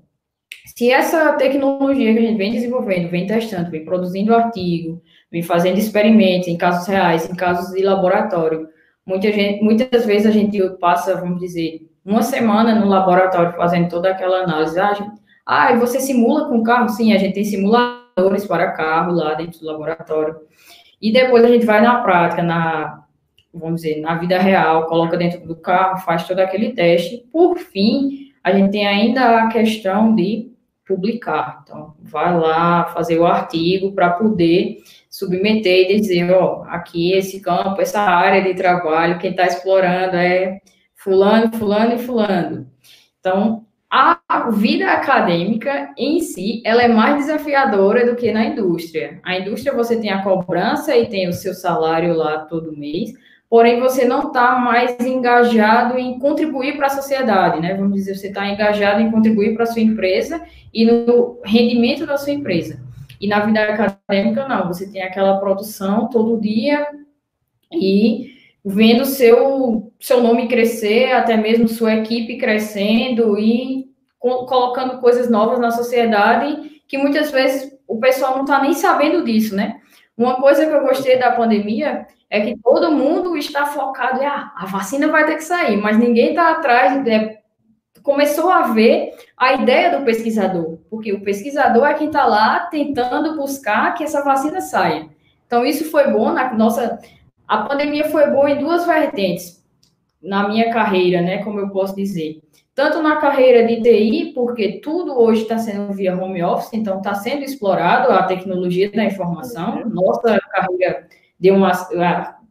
Se 0.77 0.91
essa 0.91 1.33
tecnologia 1.37 2.13
que 2.13 2.19
a 2.19 2.23
gente 2.23 2.37
vem 2.37 2.53
desenvolvendo, 2.53 3.09
vem 3.09 3.27
testando, 3.27 3.71
vem 3.71 3.83
produzindo 3.83 4.35
artigo, 4.35 5.03
vem 5.33 5.43
fazendo 5.43 5.79
experimentos 5.79 6.49
em 6.49 6.59
casos 6.59 6.87
reais, 6.87 7.31
em 7.31 7.35
casos 7.35 7.75
de 7.75 7.83
laboratório, 7.83 8.69
muita 9.07 9.33
gente, 9.33 9.65
muitas 9.65 10.05
vezes 10.05 10.27
a 10.27 10.31
gente 10.31 10.61
passa, 10.79 11.17
vamos 11.17 11.41
dizer, 11.41 11.89
uma 12.05 12.21
semana 12.21 12.75
no 12.75 12.87
laboratório 12.87 13.57
fazendo 13.57 13.89
toda 13.89 14.11
aquela 14.11 14.43
análise. 14.43 14.79
Ah, 14.79 14.93
gente, 14.93 15.19
ah, 15.47 15.73
e 15.73 15.79
você 15.79 15.99
simula 15.99 16.47
com 16.47 16.63
carro? 16.63 16.91
Sim, 16.91 17.15
a 17.15 17.17
gente 17.17 17.33
tem 17.33 17.45
simuladores 17.45 18.47
para 18.47 18.73
carro 18.73 19.13
lá 19.13 19.33
dentro 19.33 19.59
do 19.59 19.67
laboratório. 19.67 20.41
E 21.01 21.11
depois 21.11 21.43
a 21.43 21.49
gente 21.49 21.65
vai 21.65 21.81
na 21.81 22.03
prática, 22.03 22.43
na 22.43 23.00
vamos 23.53 23.83
dizer, 23.83 24.01
na 24.01 24.15
vida 24.17 24.39
real, 24.39 24.87
coloca 24.87 25.17
dentro 25.17 25.47
do 25.47 25.57
carro, 25.57 25.99
faz 25.99 26.27
todo 26.27 26.41
aquele 26.41 26.73
teste. 26.73 27.27
Por 27.33 27.59
fim, 27.59 28.33
a 28.43 28.53
gente 28.53 28.71
tem 28.71 28.87
ainda 28.87 29.43
a 29.43 29.49
questão 29.49 30.15
de 30.15 30.51
publicar. 30.87 31.63
Então, 31.63 31.95
vai 32.01 32.37
lá 32.37 32.87
fazer 32.87 33.19
o 33.19 33.27
artigo 33.27 33.93
para 33.93 34.11
poder 34.11 34.79
submeter 35.09 35.91
e 35.91 36.01
dizer, 36.01 36.31
ó, 36.33 36.65
aqui 36.67 37.13
esse 37.13 37.41
campo, 37.41 37.81
essa 37.81 38.01
área 38.01 38.43
de 38.43 38.55
trabalho, 38.55 39.19
quem 39.19 39.31
está 39.31 39.47
explorando 39.47 40.17
é 40.17 40.61
fulano, 40.97 41.53
fulano 41.53 41.95
e 41.95 41.99
fulano. 41.99 42.67
Então, 43.21 43.65
a 43.91 44.51
vida 44.53 44.93
acadêmica 44.93 45.93
em 45.99 46.21
si, 46.21 46.63
ela 46.65 46.83
é 46.83 46.89
mais 46.89 47.17
desafiadora 47.17 48.07
do 48.07 48.15
que 48.15 48.31
na 48.31 48.45
indústria. 48.45 49.21
A 49.25 49.37
indústria 49.37 49.75
você 49.75 50.01
tem 50.01 50.11
a 50.11 50.23
cobrança 50.23 50.97
e 50.97 51.09
tem 51.09 51.29
o 51.29 51.33
seu 51.33 51.55
salário 51.55 52.15
lá 52.15 52.39
todo 52.39 52.77
mês, 52.77 53.13
porém 53.51 53.81
você 53.81 54.05
não 54.05 54.29
está 54.29 54.53
mais 54.61 54.97
engajado 55.01 55.99
em 55.99 56.21
contribuir 56.21 56.77
para 56.77 56.87
a 56.87 56.91
sociedade, 56.91 57.61
né? 57.61 57.75
Vamos 57.75 57.95
dizer, 57.95 58.15
você 58.15 58.29
está 58.29 58.49
engajado 58.49 59.03
em 59.03 59.11
contribuir 59.11 59.55
para 59.55 59.65
a 59.65 59.67
sua 59.67 59.83
empresa 59.83 60.41
e 60.73 60.85
no 60.85 61.41
rendimento 61.45 62.07
da 62.07 62.17
sua 62.17 62.33
empresa. 62.33 62.81
E 63.21 63.27
na 63.27 63.41
vida 63.41 63.61
acadêmica, 63.61 64.47
não, 64.47 64.69
você 64.69 64.89
tem 64.91 65.03
aquela 65.03 65.39
produção 65.39 66.09
todo 66.09 66.41
dia 66.41 66.87
e 67.73 68.35
vendo 68.65 69.05
seu, 69.05 69.93
seu 69.99 70.23
nome 70.23 70.47
crescer, 70.47 71.13
até 71.13 71.37
mesmo 71.37 71.67
sua 71.67 71.97
equipe 71.97 72.39
crescendo 72.39 73.37
e 73.37 73.91
co 74.17 74.47
colocando 74.47 75.01
coisas 75.01 75.29
novas 75.29 75.59
na 75.59 75.73
sociedade 75.73 76.83
que 76.87 76.97
muitas 76.97 77.31
vezes 77.33 77.77
o 77.89 77.99
pessoal 77.99 78.37
não 78.37 78.45
está 78.45 78.63
nem 78.63 78.75
sabendo 78.75 79.25
disso, 79.25 79.57
né? 79.57 79.81
Uma 80.17 80.37
coisa 80.37 80.67
que 80.67 80.73
eu 80.73 80.83
gostei 80.83 81.19
da 81.19 81.33
pandemia 81.33 82.07
é 82.31 82.41
que 82.41 82.57
todo 82.63 82.93
mundo 82.93 83.37
está 83.37 83.67
focado 83.67 84.23
em 84.23 84.27
ah, 84.27 84.53
a 84.57 84.65
vacina 84.67 85.09
vai 85.09 85.27
ter 85.27 85.35
que 85.35 85.45
sair, 85.45 85.77
mas 85.77 85.99
ninguém 85.99 86.31
está 86.31 86.53
atrás. 86.53 87.05
É, 87.09 87.41
começou 88.05 88.49
a 88.49 88.69
ver 88.69 89.13
a 89.37 89.55
ideia 89.55 89.99
do 89.99 90.05
pesquisador, 90.05 90.79
porque 90.89 91.13
o 91.13 91.23
pesquisador 91.23 91.85
é 91.87 91.95
quem 91.95 92.07
está 92.07 92.25
lá 92.25 92.61
tentando 92.71 93.37
buscar 93.37 93.95
que 93.95 94.05
essa 94.05 94.23
vacina 94.23 94.61
saia. 94.61 95.09
Então, 95.45 95.67
isso 95.67 95.91
foi 95.91 96.13
bom 96.13 96.33
na 96.33 96.55
nossa. 96.55 97.01
A 97.49 97.65
pandemia 97.65 98.09
foi 98.09 98.31
boa 98.31 98.49
em 98.49 98.61
duas 98.61 98.87
vertentes 98.87 99.61
na 100.23 100.47
minha 100.49 100.73
carreira, 100.73 101.21
né? 101.21 101.43
Como 101.43 101.59
eu 101.59 101.71
posso 101.71 101.97
dizer. 101.97 102.41
Tanto 102.73 103.03
na 103.03 103.17
carreira 103.17 103.67
de 103.67 103.83
TI, 103.83 104.33
porque 104.33 104.81
tudo 104.81 105.21
hoje 105.21 105.43
está 105.43 105.59
sendo 105.59 105.93
via 105.93 106.17
home 106.17 106.43
office, 106.45 106.73
então 106.73 106.99
está 106.99 107.15
sendo 107.15 107.43
explorado 107.43 108.13
a 108.13 108.23
tecnologia 108.23 108.91
da 108.93 109.05
informação. 109.05 109.85
Nossa 109.87 110.39
carreira 110.53 111.09
deu 111.41 111.55
uma, 111.55 111.73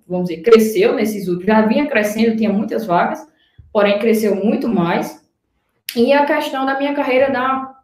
vamos 0.07 0.27
dizer, 0.29 0.41
cresceu 0.41 0.95
nesses 0.95 1.27
últimos, 1.27 1.45
já 1.45 1.61
vinha 1.61 1.87
crescendo, 1.87 2.35
tinha 2.35 2.51
muitas 2.51 2.85
vagas, 2.85 3.25
porém 3.71 3.99
cresceu 3.99 4.35
muito 4.35 4.67
mais. 4.67 5.21
E 5.95 6.11
a 6.11 6.25
questão 6.25 6.65
da 6.65 6.77
minha 6.77 6.93
carreira 6.93 7.31
da 7.31 7.75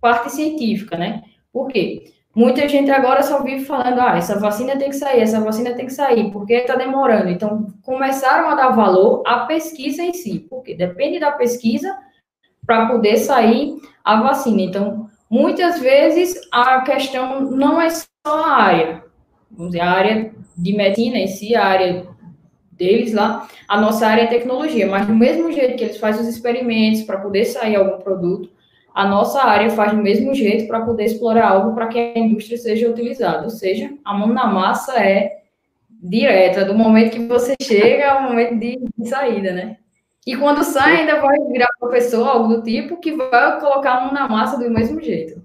parte 0.00 0.30
científica, 0.30 0.96
né? 0.96 1.22
Por 1.52 1.68
quê? 1.68 2.12
Muita 2.34 2.68
gente 2.68 2.90
agora 2.90 3.22
só 3.22 3.42
vive 3.42 3.64
falando, 3.64 4.00
ah, 4.00 4.16
essa 4.16 4.38
vacina 4.38 4.76
tem 4.76 4.90
que 4.90 4.96
sair, 4.96 5.20
essa 5.20 5.40
vacina 5.40 5.74
tem 5.74 5.86
que 5.86 5.92
sair, 5.92 6.30
porque 6.30 6.52
está 6.52 6.76
demorando. 6.76 7.30
Então, 7.30 7.66
começaram 7.82 8.48
a 8.48 8.54
dar 8.54 8.70
valor 8.70 9.22
à 9.26 9.40
pesquisa 9.40 10.02
em 10.02 10.12
si, 10.12 10.46
porque 10.48 10.74
depende 10.74 11.18
da 11.18 11.32
pesquisa 11.32 11.96
para 12.64 12.86
poder 12.86 13.16
sair 13.16 13.76
a 14.04 14.20
vacina. 14.20 14.62
Então, 14.62 15.08
muitas 15.28 15.80
vezes 15.80 16.38
a 16.52 16.82
questão 16.82 17.40
não 17.40 17.80
é 17.80 17.90
só 17.90 18.06
a 18.26 18.62
área, 18.62 19.04
vamos 19.50 19.72
dizer, 19.72 19.82
a 19.82 19.90
área 19.90 20.34
de 20.58 20.76
medicina 20.76 21.18
em 21.18 21.28
si, 21.28 21.54
a 21.54 21.64
área 21.64 22.06
deles 22.72 23.12
lá, 23.12 23.48
a 23.68 23.80
nossa 23.80 24.06
área 24.06 24.22
é 24.22 24.26
tecnologia, 24.26 24.86
mas 24.86 25.06
do 25.06 25.14
mesmo 25.14 25.52
jeito 25.52 25.76
que 25.76 25.84
eles 25.84 25.98
fazem 25.98 26.22
os 26.22 26.28
experimentos 26.28 27.02
para 27.02 27.18
poder 27.18 27.44
sair 27.44 27.76
algum 27.76 28.02
produto, 28.02 28.50
a 28.94 29.06
nossa 29.06 29.42
área 29.42 29.70
faz 29.70 29.92
do 29.92 29.98
mesmo 29.98 30.34
jeito 30.34 30.66
para 30.66 30.84
poder 30.84 31.04
explorar 31.04 31.48
algo 31.48 31.74
para 31.74 31.86
que 31.86 31.98
a 31.98 32.18
indústria 32.18 32.58
seja 32.58 32.90
utilizada, 32.90 33.44
ou 33.44 33.50
seja, 33.50 33.92
a 34.04 34.12
mão 34.12 34.28
na 34.28 34.46
massa 34.46 35.00
é 35.00 35.38
direta, 36.02 36.64
do 36.64 36.74
momento 36.74 37.12
que 37.12 37.26
você 37.26 37.54
chega 37.62 38.12
ao 38.12 38.22
momento 38.22 38.58
de, 38.58 38.80
de 38.96 39.08
saída, 39.08 39.52
né? 39.52 39.76
E 40.26 40.36
quando 40.36 40.62
sai, 40.62 40.98
ainda 40.98 41.20
vai 41.20 41.38
virar 41.50 41.68
professor, 41.78 42.26
algo 42.28 42.56
do 42.56 42.62
tipo, 42.62 42.98
que 42.98 43.12
vai 43.12 43.60
colocar 43.60 43.92
a 43.94 44.00
mão 44.04 44.12
na 44.12 44.28
massa 44.28 44.58
do 44.58 44.70
mesmo 44.70 45.00
jeito. 45.00 45.42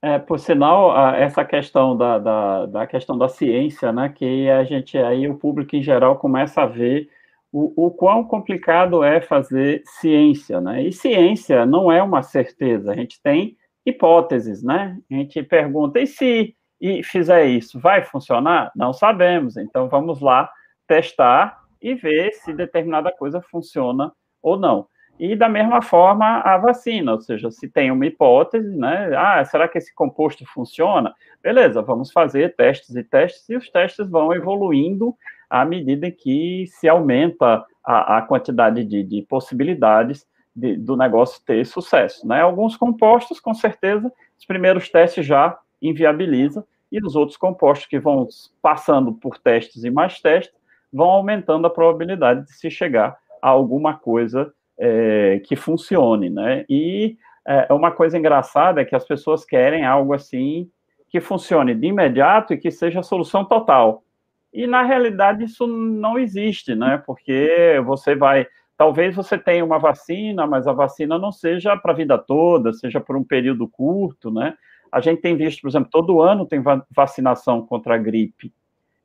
É, 0.00 0.18
por 0.18 0.38
sinal, 0.38 0.96
essa 1.16 1.44
questão 1.44 1.96
da, 1.96 2.18
da, 2.18 2.66
da, 2.66 2.86
questão 2.86 3.18
da 3.18 3.28
ciência, 3.28 3.92
né, 3.92 4.08
que 4.08 4.48
a 4.48 4.62
gente 4.62 4.96
aí 4.96 5.28
o 5.28 5.36
público 5.36 5.74
em 5.74 5.82
geral 5.82 6.16
começa 6.16 6.62
a 6.62 6.66
ver 6.66 7.10
o, 7.52 7.86
o 7.86 7.90
quão 7.90 8.22
complicado 8.24 9.02
é 9.02 9.20
fazer 9.20 9.82
ciência, 9.84 10.60
né? 10.60 10.82
E 10.84 10.92
ciência 10.92 11.64
não 11.66 11.90
é 11.90 12.02
uma 12.02 12.22
certeza. 12.22 12.92
A 12.92 12.94
gente 12.94 13.20
tem 13.22 13.56
hipóteses, 13.84 14.62
né? 14.62 14.98
A 15.10 15.14
gente 15.14 15.42
pergunta 15.42 15.98
e 15.98 16.06
se 16.06 16.54
e 16.80 17.02
fizer 17.02 17.46
isso, 17.46 17.80
vai 17.80 18.04
funcionar? 18.04 18.70
Não 18.76 18.92
sabemos. 18.92 19.56
Então 19.56 19.88
vamos 19.88 20.20
lá 20.20 20.48
testar 20.86 21.58
e 21.82 21.94
ver 21.94 22.32
se 22.34 22.52
determinada 22.52 23.10
coisa 23.10 23.40
funciona 23.40 24.12
ou 24.42 24.56
não. 24.56 24.86
E 25.18 25.34
da 25.34 25.48
mesma 25.48 25.82
forma 25.82 26.40
a 26.40 26.56
vacina, 26.58 27.12
ou 27.12 27.20
seja, 27.20 27.50
se 27.50 27.68
tem 27.68 27.90
uma 27.90 28.06
hipótese, 28.06 28.76
né? 28.76 29.10
Ah, 29.16 29.44
será 29.44 29.66
que 29.66 29.76
esse 29.76 29.92
composto 29.92 30.46
funciona? 30.46 31.12
Beleza, 31.42 31.82
vamos 31.82 32.12
fazer 32.12 32.54
testes 32.54 32.94
e 32.94 33.02
testes, 33.02 33.48
e 33.48 33.56
os 33.56 33.68
testes 33.68 34.08
vão 34.08 34.32
evoluindo 34.32 35.14
à 35.50 35.64
medida 35.64 36.10
que 36.10 36.66
se 36.68 36.88
aumenta 36.88 37.64
a, 37.84 38.18
a, 38.18 38.22
quantidade 38.22 38.84
de, 38.84 39.02
de 39.02 39.22
possibilidades 39.22 40.26
de, 40.54 40.76
do 40.76 40.96
negócio 40.96 41.42
ter 41.44 41.64
sucesso. 41.66 42.26
Né? 42.26 42.40
Alguns 42.40 42.76
compostos, 42.76 43.40
com 43.40 43.54
certeza, 43.54 44.12
os 44.38 44.44
primeiros 44.44 44.88
testes 44.88 45.26
já 45.26 45.58
inviabilizam, 45.82 46.64
e 46.90 47.04
os 47.04 47.16
outros 47.16 47.36
compostos 47.36 47.86
que 47.86 47.98
vão 47.98 48.26
passando 48.62 49.12
por 49.12 49.36
testes 49.38 49.84
e 49.84 49.90
mais 49.90 50.20
testes, 50.20 50.56
vão 50.92 51.10
aumentando 51.10 51.66
a 51.66 51.70
probabilidade 51.70 52.44
de 52.44 52.52
se 52.52 52.70
chegar 52.70 53.18
a 53.42 53.48
alguma 53.48 53.94
coisa 53.94 54.52
é, 54.78 55.40
que 55.44 55.56
funcione, 55.56 56.30
né? 56.30 56.64
E 56.68 57.16
é, 57.46 57.72
uma 57.72 57.90
coisa 57.90 58.18
engraçada 58.18 58.80
é 58.80 58.84
que 58.84 58.94
as 58.94 59.06
pessoas 59.06 59.44
querem 59.44 59.84
algo 59.84 60.12
assim 60.12 60.70
que 61.08 61.20
funcione 61.20 61.74
de 61.74 61.86
imediato 61.86 62.52
e 62.52 62.58
que 62.58 62.70
seja 62.70 63.00
a 63.00 63.02
solução 63.02 63.44
total. 63.44 64.04
E 64.52 64.66
na 64.66 64.82
realidade 64.82 65.44
isso 65.44 65.66
não 65.66 66.18
existe, 66.18 66.74
né? 66.74 67.02
Porque 67.06 67.80
você 67.84 68.14
vai, 68.14 68.46
talvez 68.76 69.16
você 69.16 69.38
tenha 69.38 69.64
uma 69.64 69.78
vacina, 69.78 70.46
mas 70.46 70.66
a 70.66 70.72
vacina 70.72 71.18
não 71.18 71.32
seja 71.32 71.76
para 71.76 71.92
a 71.92 71.96
vida 71.96 72.18
toda, 72.18 72.72
seja 72.72 73.00
por 73.00 73.16
um 73.16 73.24
período 73.24 73.66
curto, 73.66 74.30
né? 74.30 74.54
A 74.90 75.00
gente 75.00 75.20
tem 75.20 75.36
visto, 75.36 75.62
por 75.62 75.68
exemplo, 75.68 75.88
todo 75.90 76.20
ano 76.20 76.46
tem 76.46 76.62
vacinação 76.90 77.64
contra 77.64 77.94
a 77.94 77.98
gripe. 77.98 78.52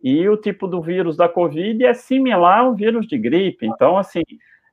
E 0.02 0.28
o 0.28 0.36
tipo 0.36 0.68
do 0.68 0.82
vírus 0.82 1.16
da 1.16 1.30
Covid 1.30 1.86
é 1.86 1.94
similar 1.94 2.60
ao 2.60 2.76
vírus 2.76 3.08
de 3.08 3.18
gripe. 3.18 3.66
Então, 3.66 3.98
assim, 3.98 4.24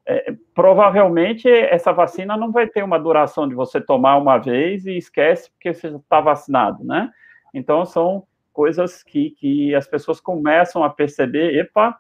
é, 0.07 0.35
provavelmente 0.55 1.49
essa 1.49 1.93
vacina 1.93 2.37
não 2.37 2.51
vai 2.51 2.67
ter 2.67 2.83
uma 2.83 2.99
duração 2.99 3.49
de 3.49 3.55
você 3.55 3.81
tomar 3.81 4.17
uma 4.17 4.39
vez 4.39 4.87
e 4.87 4.97
esquece 4.97 5.51
porque 5.51 5.73
você 5.73 5.89
está 5.89 6.21
vacinado, 6.21 6.83
né? 6.85 7.11
Então, 7.53 7.85
são 7.85 8.25
coisas 8.53 9.03
que, 9.03 9.31
que 9.33 9.75
as 9.75 9.87
pessoas 9.87 10.21
começam 10.21 10.83
a 10.83 10.91
perceber, 10.91 11.59
epa, 11.59 11.99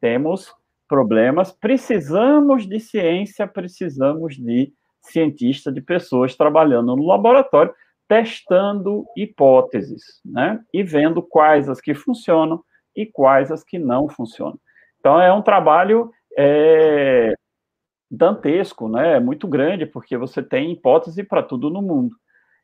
temos 0.00 0.54
problemas, 0.88 1.52
precisamos 1.52 2.66
de 2.66 2.78
ciência, 2.78 3.46
precisamos 3.46 4.36
de 4.36 4.72
cientistas, 5.00 5.74
de 5.74 5.80
pessoas 5.80 6.36
trabalhando 6.36 6.96
no 6.96 7.06
laboratório, 7.06 7.74
testando 8.08 9.04
hipóteses, 9.16 10.20
né? 10.24 10.60
E 10.72 10.82
vendo 10.82 11.22
quais 11.22 11.68
as 11.68 11.80
que 11.80 11.94
funcionam 11.94 12.62
e 12.94 13.04
quais 13.04 13.50
as 13.50 13.64
que 13.64 13.78
não 13.78 14.08
funcionam. 14.08 14.58
Então, 15.00 15.20
é 15.20 15.32
um 15.32 15.42
trabalho 15.42 16.10
é, 16.36 17.34
dantesco, 18.10 18.88
né? 18.88 19.16
É 19.16 19.20
muito 19.20 19.48
grande, 19.48 19.86
porque 19.86 20.16
você 20.16 20.42
tem 20.42 20.72
hipótese 20.72 21.24
para 21.24 21.42
tudo 21.42 21.70
no 21.70 21.82
mundo. 21.82 22.14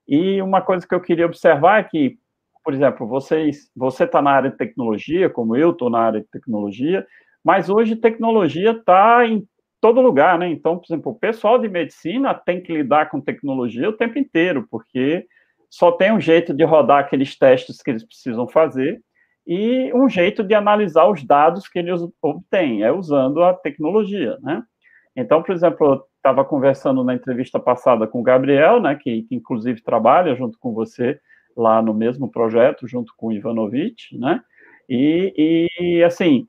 E 0.06 0.42
uma 0.42 0.60
coisa 0.60 0.86
que 0.86 0.94
eu 0.94 1.00
queria 1.00 1.26
observar 1.26 1.80
é 1.80 1.84
que, 1.84 2.18
por 2.64 2.74
exemplo, 2.74 3.06
vocês, 3.06 3.70
você 3.74 4.04
está 4.04 4.20
na 4.20 4.30
área 4.30 4.50
de 4.50 4.56
tecnologia, 4.56 5.30
como 5.30 5.56
eu 5.56 5.70
estou 5.70 5.90
na 5.90 6.00
área 6.00 6.20
de 6.20 6.28
tecnologia, 6.28 7.06
mas 7.44 7.68
hoje 7.68 7.96
tecnologia 7.96 8.72
está 8.72 9.26
em 9.26 9.46
todo 9.80 10.00
lugar, 10.00 10.38
né? 10.38 10.48
Então, 10.48 10.78
por 10.78 10.86
exemplo, 10.86 11.12
o 11.12 11.18
pessoal 11.18 11.58
de 11.58 11.68
medicina 11.68 12.34
tem 12.34 12.62
que 12.62 12.72
lidar 12.72 13.10
com 13.10 13.20
tecnologia 13.20 13.88
o 13.88 13.92
tempo 13.92 14.18
inteiro, 14.18 14.66
porque 14.70 15.26
só 15.68 15.90
tem 15.90 16.12
um 16.12 16.20
jeito 16.20 16.54
de 16.54 16.64
rodar 16.64 17.00
aqueles 17.00 17.36
testes 17.36 17.82
que 17.82 17.90
eles 17.90 18.04
precisam 18.04 18.46
fazer 18.46 19.02
e 19.46 19.92
um 19.94 20.08
jeito 20.08 20.42
de 20.42 20.54
analisar 20.54 21.08
os 21.08 21.24
dados 21.24 21.68
que 21.68 21.78
eles 21.78 22.00
obtêm, 22.20 22.82
é 22.82 22.92
usando 22.92 23.42
a 23.42 23.52
tecnologia, 23.52 24.38
né? 24.40 24.62
Então, 25.16 25.42
por 25.42 25.54
exemplo, 25.54 25.86
eu 25.86 26.02
estava 26.16 26.44
conversando 26.44 27.02
na 27.02 27.14
entrevista 27.14 27.58
passada 27.58 28.06
com 28.06 28.20
o 28.20 28.22
Gabriel, 28.22 28.80
né, 28.80 28.94
que, 28.94 29.22
que, 29.24 29.34
inclusive 29.34 29.82
trabalha 29.82 30.34
junto 30.34 30.58
com 30.58 30.72
você 30.72 31.18
lá 31.56 31.82
no 31.82 31.92
mesmo 31.92 32.30
projeto, 32.30 32.86
junto 32.88 33.12
com 33.16 33.26
o 33.26 33.32
Ivanovic, 33.32 34.16
né? 34.16 34.40
E, 34.88 35.68
e 35.98 36.04
assim, 36.04 36.46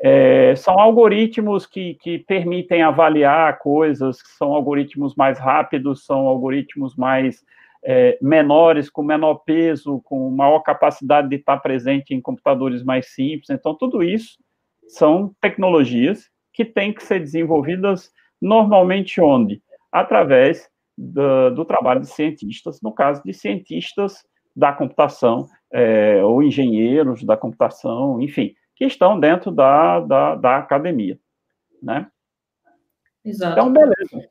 é, 0.00 0.54
são 0.56 0.78
algoritmos 0.78 1.64
que, 1.64 1.94
que 1.94 2.18
permitem 2.18 2.82
avaliar 2.82 3.58
coisas, 3.58 4.18
são 4.36 4.52
algoritmos 4.52 5.14
mais 5.14 5.38
rápidos, 5.38 6.04
são 6.04 6.26
algoritmos 6.26 6.96
mais 6.96 7.42
é, 7.84 8.18
menores, 8.22 8.88
com 8.88 9.02
menor 9.02 9.36
peso, 9.36 10.00
com 10.04 10.30
maior 10.30 10.60
capacidade 10.60 11.28
de 11.28 11.36
estar 11.36 11.58
presente 11.58 12.14
em 12.14 12.20
computadores 12.20 12.82
mais 12.82 13.12
simples. 13.12 13.50
Então, 13.50 13.74
tudo 13.74 14.02
isso 14.02 14.38
são 14.86 15.34
tecnologias 15.40 16.30
que 16.52 16.64
têm 16.64 16.92
que 16.92 17.02
ser 17.02 17.18
desenvolvidas 17.18 18.12
normalmente 18.40 19.20
onde? 19.20 19.62
Através 19.90 20.68
do, 20.96 21.50
do 21.50 21.64
trabalho 21.64 22.00
de 22.00 22.08
cientistas, 22.08 22.80
no 22.82 22.92
caso 22.92 23.22
de 23.24 23.32
cientistas 23.32 24.24
da 24.54 24.72
computação, 24.72 25.48
é, 25.72 26.22
ou 26.22 26.42
engenheiros 26.42 27.24
da 27.24 27.36
computação, 27.36 28.20
enfim, 28.20 28.54
que 28.76 28.84
estão 28.84 29.18
dentro 29.18 29.50
da, 29.50 30.00
da, 30.00 30.34
da 30.34 30.56
academia, 30.58 31.18
né? 31.82 32.08
Exato. 33.24 33.52
Então, 33.52 33.72
beleza. 33.72 34.28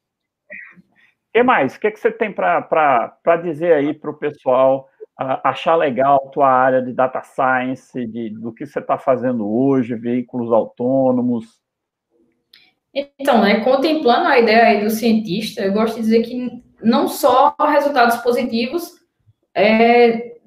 Que 1.33 1.43
mais? 1.43 1.75
O 1.75 1.79
que, 1.79 1.91
que 1.91 1.99
você 1.99 2.11
tem 2.11 2.31
para 2.31 3.37
dizer 3.43 3.73
aí 3.73 3.93
para 3.93 4.11
o 4.11 4.17
pessoal 4.17 4.89
achar 5.43 5.75
legal 5.75 6.23
a 6.25 6.29
tua 6.29 6.49
área 6.49 6.81
de 6.81 6.91
data 6.93 7.21
science, 7.21 8.05
de, 8.07 8.29
do 8.29 8.51
que 8.51 8.65
você 8.65 8.79
está 8.79 8.97
fazendo 8.97 9.49
hoje, 9.49 9.95
veículos 9.95 10.51
autônomos? 10.51 11.61
Então, 12.93 13.41
né, 13.41 13.61
contemplando 13.61 14.27
a 14.27 14.39
ideia 14.39 14.65
aí 14.65 14.83
do 14.83 14.89
cientista, 14.89 15.61
eu 15.61 15.71
gosto 15.71 15.95
de 15.95 16.01
dizer 16.01 16.23
que 16.23 16.61
não 16.83 17.07
só 17.07 17.55
resultados 17.59 18.17
positivos 18.17 18.99
é, 19.55 20.37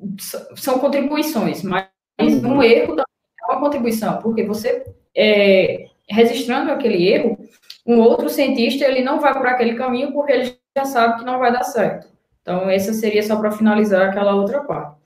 são 0.56 0.78
contribuições, 0.78 1.62
mas 1.62 1.88
um 2.20 2.62
erro 2.62 2.88
também 2.88 3.04
é 3.40 3.52
uma 3.52 3.60
contribuição, 3.60 4.18
porque 4.20 4.44
você, 4.44 4.84
é, 5.16 5.86
registrando 6.08 6.70
aquele 6.70 7.08
erro, 7.08 7.38
um 7.86 8.00
outro 8.00 8.28
cientista 8.28 8.84
ele 8.84 9.02
não 9.02 9.20
vai 9.20 9.32
por 9.32 9.46
aquele 9.46 9.74
caminho 9.74 10.12
porque 10.12 10.32
ele 10.32 10.63
já 10.76 10.84
sabe 10.84 11.18
que 11.18 11.24
não 11.24 11.38
vai 11.38 11.52
dar 11.52 11.62
certo. 11.62 12.08
Então, 12.42 12.68
essa 12.68 12.92
seria 12.92 13.22
só 13.22 13.36
para 13.36 13.52
finalizar 13.52 14.08
aquela 14.08 14.34
outra 14.34 14.62
parte. 14.64 15.02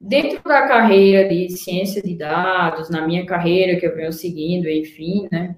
Dentro 0.00 0.42
da 0.42 0.66
carreira 0.66 1.28
de 1.28 1.48
ciência 1.50 2.02
de 2.02 2.16
dados, 2.16 2.90
na 2.90 3.06
minha 3.06 3.24
carreira 3.24 3.78
que 3.78 3.86
eu 3.86 3.94
venho 3.94 4.12
seguindo, 4.12 4.68
enfim, 4.68 5.28
né, 5.30 5.56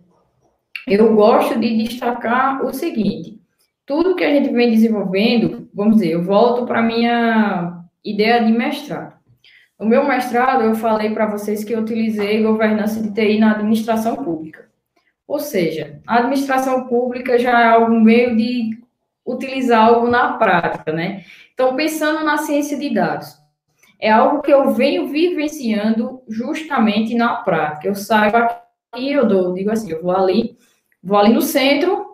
eu 0.87 1.15
gosto 1.15 1.59
de 1.59 1.85
destacar 1.85 2.65
o 2.65 2.73
seguinte: 2.73 3.41
tudo 3.85 4.15
que 4.15 4.23
a 4.23 4.31
gente 4.31 4.53
vem 4.53 4.71
desenvolvendo, 4.71 5.69
vamos 5.75 5.97
dizer, 5.97 6.13
eu 6.13 6.23
volto 6.23 6.67
para 6.67 6.83
minha 6.83 7.83
ideia 8.05 8.45
de 8.45 8.53
mestrado. 8.53 9.17
No 9.81 9.87
meu 9.87 10.07
mestrado, 10.07 10.63
eu 10.63 10.75
falei 10.75 11.11
para 11.11 11.27
vocês 11.27 11.65
que 11.65 11.73
eu 11.73 11.81
utilizei 11.81 12.43
governança 12.43 13.03
de 13.03 13.13
TI 13.13 13.39
na 13.39 13.53
administração 13.53 14.17
pública. 14.17 14.67
Ou 15.27 15.39
seja, 15.39 16.01
a 16.07 16.19
administração 16.19 16.87
pública 16.87 17.39
já 17.39 17.61
é 17.61 17.69
algum 17.69 18.01
meio 18.01 18.37
de 18.37 18.79
utilizar 19.27 19.87
algo 19.87 20.09
na 20.09 20.35
prática, 20.35 20.93
né? 20.93 21.25
Então, 21.53 21.75
pensando 21.75 22.25
na 22.25 22.37
ciência 22.37 22.79
de 22.79 22.93
dados, 22.93 23.35
é 23.99 24.11
algo 24.11 24.43
que 24.43 24.53
eu 24.53 24.71
venho 24.71 25.09
vivenciando 25.09 26.23
justamente 26.29 27.15
na 27.15 27.37
prática. 27.37 27.89
Eu 27.89 27.95
saio 27.95 28.37
aqui, 28.37 29.13
eu 29.13 29.27
dou, 29.27 29.55
digo 29.55 29.71
assim, 29.71 29.91
eu 29.91 30.03
vou 30.03 30.15
ali, 30.15 30.57
Vou 31.07 31.17
ali 31.17 31.33
no 31.33 31.41
centro, 31.41 32.05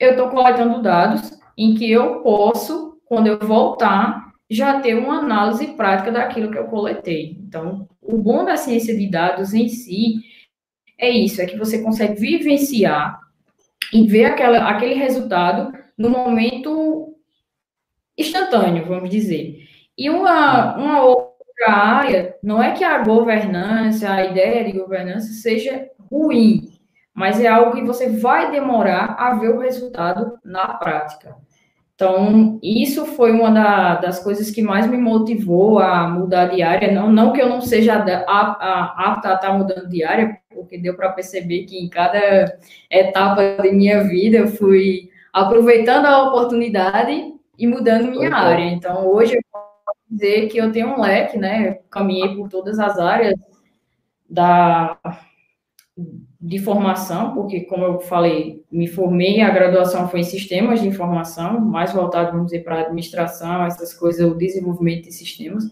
eu 0.00 0.10
estou 0.10 0.28
coletando 0.28 0.82
dados 0.82 1.30
em 1.56 1.76
que 1.76 1.88
eu 1.88 2.22
posso, 2.22 2.98
quando 3.04 3.28
eu 3.28 3.38
voltar, 3.38 4.32
já 4.50 4.80
ter 4.80 4.94
uma 4.96 5.20
análise 5.20 5.64
prática 5.68 6.10
daquilo 6.10 6.50
que 6.50 6.58
eu 6.58 6.64
coletei. 6.64 7.38
Então, 7.40 7.88
o 8.02 8.18
bom 8.18 8.44
da 8.44 8.56
ciência 8.56 8.98
de 8.98 9.08
dados 9.08 9.54
em 9.54 9.68
si 9.68 10.16
é 10.98 11.08
isso, 11.08 11.40
é 11.40 11.46
que 11.46 11.56
você 11.56 11.82
consegue 11.82 12.18
vivenciar 12.18 13.20
e 13.92 14.08
ver 14.08 14.24
aquela, 14.24 14.68
aquele 14.68 14.94
resultado 14.94 15.72
no 15.96 16.10
momento 16.10 17.14
instantâneo, 18.16 18.86
vamos 18.86 19.10
dizer. 19.10 19.58
E 19.96 20.10
uma, 20.10 20.76
uma 20.76 21.04
outra 21.04 21.70
área, 21.70 22.36
não 22.42 22.62
é 22.62 22.72
que 22.72 22.84
a 22.84 23.02
governança, 23.02 24.12
a 24.12 24.24
ideia 24.24 24.64
de 24.64 24.78
governança 24.78 25.32
seja 25.32 25.88
ruim, 26.10 26.72
mas 27.14 27.40
é 27.40 27.46
algo 27.46 27.74
que 27.74 27.84
você 27.84 28.08
vai 28.08 28.50
demorar 28.50 29.16
a 29.18 29.34
ver 29.34 29.50
o 29.50 29.60
resultado 29.60 30.38
na 30.44 30.66
prática. 30.74 31.36
Então, 31.94 32.58
isso 32.62 33.04
foi 33.04 33.30
uma 33.30 33.50
da, 33.50 33.94
das 33.96 34.18
coisas 34.18 34.50
que 34.50 34.60
mais 34.60 34.88
me 34.88 34.96
motivou 34.96 35.78
a 35.78 36.08
mudar 36.08 36.46
de 36.46 36.60
área. 36.60 36.90
Não, 36.90 37.12
não 37.12 37.32
que 37.32 37.40
eu 37.40 37.48
não 37.48 37.60
seja 37.60 37.94
apta 37.94 38.08
a 38.26 39.14
estar 39.16 39.36
tá 39.36 39.52
mudando 39.52 39.88
de 39.88 40.02
área, 40.02 40.36
porque 40.52 40.78
deu 40.78 40.96
para 40.96 41.12
perceber 41.12 41.64
que 41.64 41.78
em 41.78 41.88
cada 41.88 42.58
etapa 42.90 43.62
de 43.62 43.70
minha 43.70 44.02
vida 44.02 44.38
eu 44.38 44.48
fui 44.48 45.11
aproveitando 45.32 46.06
a 46.06 46.28
oportunidade 46.28 47.32
e 47.58 47.66
mudando 47.66 48.10
minha 48.10 48.34
área. 48.34 48.64
Então, 48.64 49.06
hoje 49.06 49.34
eu 49.34 49.40
posso 49.50 49.98
dizer 50.10 50.48
que 50.48 50.58
eu 50.58 50.70
tenho 50.70 50.88
um 50.88 51.00
leque, 51.00 51.38
né? 51.38 51.78
caminhei 51.90 52.34
por 52.36 52.48
todas 52.48 52.78
as 52.78 52.98
áreas 52.98 53.34
da 54.28 54.98
de 56.40 56.58
formação, 56.58 57.34
porque, 57.34 57.60
como 57.60 57.84
eu 57.84 58.00
falei, 58.00 58.64
me 58.70 58.88
formei, 58.88 59.40
a 59.42 59.50
graduação 59.50 60.08
foi 60.08 60.20
em 60.20 60.24
sistemas 60.24 60.80
de 60.80 60.88
informação, 60.88 61.60
mais 61.60 61.92
voltado, 61.92 62.32
vamos 62.32 62.46
dizer, 62.46 62.64
para 62.64 62.80
administração, 62.80 63.64
essas 63.64 63.94
coisas, 63.94 64.28
o 64.28 64.34
desenvolvimento 64.34 65.04
de 65.04 65.12
sistemas. 65.12 65.64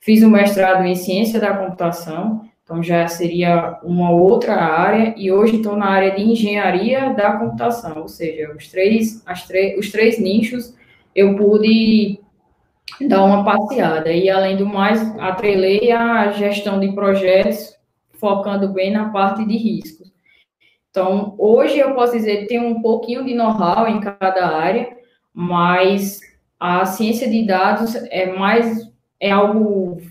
Fiz 0.00 0.22
o 0.22 0.28
um 0.28 0.30
mestrado 0.30 0.84
em 0.84 0.94
ciência 0.94 1.38
da 1.38 1.54
computação, 1.54 2.47
Então 2.68 2.82
já 2.82 3.08
seria 3.08 3.78
uma 3.82 4.10
outra 4.10 4.54
área 4.56 5.14
e 5.16 5.32
hoje 5.32 5.56
estou 5.56 5.74
na 5.74 5.86
área 5.86 6.14
de 6.14 6.20
engenharia 6.20 7.14
da 7.14 7.32
computação, 7.32 8.02
ou 8.02 8.08
seja, 8.08 8.54
os 8.54 8.68
três, 8.68 9.22
as 9.24 9.48
os 9.78 9.90
três 9.90 10.20
nichos 10.20 10.76
eu 11.14 11.34
pude 11.34 12.20
dar 13.08 13.24
uma 13.24 13.42
passeada 13.42 14.12
e 14.12 14.28
além 14.28 14.58
do 14.58 14.66
mais 14.66 15.00
atrelei 15.18 15.90
a 15.90 16.30
gestão 16.32 16.78
de 16.78 16.92
projetos 16.92 17.74
focando 18.20 18.68
bem 18.68 18.90
na 18.90 19.08
parte 19.08 19.46
de 19.46 19.56
riscos. 19.56 20.12
Então 20.90 21.34
hoje 21.38 21.78
eu 21.78 21.94
posso 21.94 22.12
dizer 22.12 22.46
que 22.46 22.58
um 22.58 22.82
pouquinho 22.82 23.24
de 23.24 23.32
know-how 23.32 23.88
em 23.88 23.98
cada 23.98 24.46
área, 24.46 24.94
mas 25.32 26.20
a 26.60 26.84
ciência 26.84 27.30
de 27.30 27.46
dados 27.46 27.94
é 28.10 28.26
mais 28.26 28.92
é 29.18 29.30
algo 29.30 30.02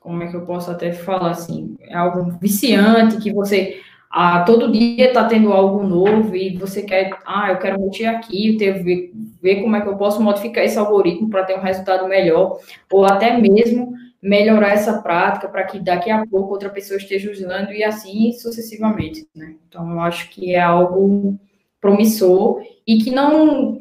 como 0.00 0.22
é 0.22 0.28
que 0.28 0.36
eu 0.36 0.46
posso 0.46 0.70
até 0.70 0.92
falar 0.92 1.30
assim, 1.30 1.76
é 1.82 1.94
algo 1.94 2.32
viciante 2.40 3.18
que 3.18 3.32
você 3.32 3.80
ah, 4.10 4.42
todo 4.42 4.72
dia 4.72 5.06
está 5.06 5.24
tendo 5.24 5.52
algo 5.52 5.84
novo 5.84 6.34
e 6.34 6.56
você 6.56 6.82
quer, 6.82 7.10
ah, 7.24 7.52
eu 7.52 7.58
quero 7.58 7.80
mexer 7.80 8.06
aqui, 8.06 8.56
ter, 8.56 8.82
ver, 8.82 9.12
ver 9.40 9.62
como 9.62 9.76
é 9.76 9.80
que 9.80 9.86
eu 9.86 9.96
posso 9.96 10.20
modificar 10.20 10.64
esse 10.64 10.76
algoritmo 10.76 11.30
para 11.30 11.44
ter 11.44 11.56
um 11.56 11.62
resultado 11.62 12.08
melhor, 12.08 12.58
ou 12.90 13.04
até 13.04 13.38
mesmo 13.38 13.92
melhorar 14.20 14.70
essa 14.72 15.00
prática 15.00 15.48
para 15.48 15.62
que 15.62 15.78
daqui 15.78 16.10
a 16.10 16.26
pouco 16.26 16.52
outra 16.52 16.68
pessoa 16.68 16.98
esteja 16.98 17.30
usando 17.30 17.70
e 17.72 17.84
assim 17.84 18.32
sucessivamente, 18.32 19.28
né? 19.34 19.54
Então, 19.68 19.88
eu 19.92 20.00
acho 20.00 20.28
que 20.30 20.54
é 20.56 20.60
algo 20.60 21.38
promissor 21.80 22.60
e 22.84 22.98
que 22.98 23.12
não, 23.12 23.78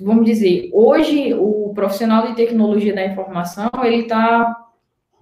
vamos 0.00 0.24
dizer, 0.24 0.70
hoje 0.72 1.34
o 1.34 1.72
profissional 1.74 2.26
de 2.26 2.34
tecnologia 2.34 2.94
da 2.94 3.04
informação, 3.04 3.70
ele 3.84 4.02
está 4.04 4.56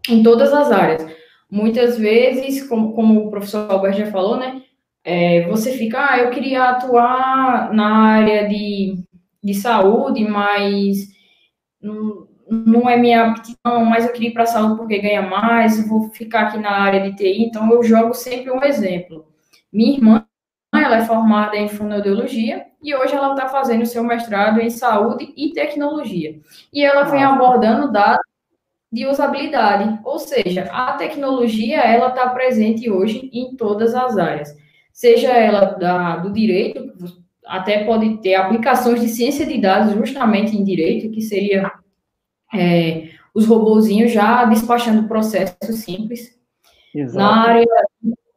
em 0.09 0.22
todas 0.22 0.52
as 0.52 0.70
áreas. 0.70 1.07
Muitas 1.50 1.98
vezes, 1.98 2.66
como, 2.68 2.94
como 2.94 3.26
o 3.26 3.30
professor 3.30 3.70
Alberto 3.70 3.98
já 3.98 4.07
falou, 4.07 4.36
né, 4.36 4.62
é, 5.05 5.46
você 5.48 5.72
fica, 5.76 6.12
ah, 6.12 6.18
eu 6.18 6.30
queria 6.30 6.64
atuar 6.64 7.72
na 7.72 7.94
área 8.07 8.48
de, 8.48 8.96
de 9.42 9.55
saúde, 9.55 10.24
mas 10.24 11.09
não, 11.80 12.26
não 12.50 12.88
é 12.88 12.96
minha 12.96 13.26
aptidão, 13.26 13.84
mas 13.84 14.07
eu 14.07 14.12
queria 14.12 14.30
ir 14.30 14.32
para 14.32 14.44
a 14.44 14.46
saúde 14.46 14.76
porque 14.76 14.98
ganha 14.98 15.22
mais, 15.22 15.86
vou 15.86 16.11
ficar 16.11 16.48
aqui 16.48 16.59
na 16.59 16.70
área 16.70 17.00
de 17.00 17.16
TI, 17.16 17.44
então 17.44 17.70
eu 17.70 17.82
jogo 17.82 18.14
sempre 18.14 18.50
um 18.50 18.62
exemplo. 18.62 19.26
Minha 19.72 19.96
irmã, 19.96 20.26
ela 20.74 20.96
é 20.96 21.05
formada 21.05 21.57
em 21.57 21.68
fonoaudiologia 21.68 22.66
e 22.82 22.94
hoje 22.94 23.14
ela 23.14 23.34
está 23.34 23.48
fazendo 23.48 23.82
o 23.82 23.86
seu 23.86 24.02
mestrado 24.02 24.61
em 24.61 24.70
saúde 24.70 25.32
e 25.36 25.52
tecnologia. 25.52 26.40
E 26.72 26.82
ela 26.82 27.05
vem 27.05 27.22
abordando 27.22 27.92
dados 27.92 28.24
de 28.95 29.07
usabilidade, 29.07 29.99
ou 30.05 30.20
seja, 30.20 30.70
a 30.70 30.92
tecnologia 30.92 31.80
ela 31.80 32.11
está 32.11 32.28
presente 32.28 32.88
hoje 32.88 33.28
em 33.32 33.57
todas 33.57 33.92
as 33.92 34.16
áreas, 34.16 34.57
seja 34.92 35.32
ela 35.32 35.64
da, 35.64 36.18
do 36.18 36.32
direito, 36.32 36.92
até 37.45 37.82
pode 37.84 38.18
ter 38.18 38.36
aplicações 38.36 39.01
de 39.01 39.09
ciência 39.09 39.45
de 39.45 39.61
dados 39.61 39.95
justamente 39.95 40.57
em 40.57 40.62
direito, 40.62 41.11
que 41.11 41.20
seria 41.20 41.72
é, 42.55 43.09
os 43.34 43.47
robozinhos 43.47 44.12
já 44.12 44.45
despachando 44.45 45.09
processos 45.09 45.80
simples. 45.80 46.32
Exato. 46.95 47.18
Na 47.18 47.49
área 47.49 47.66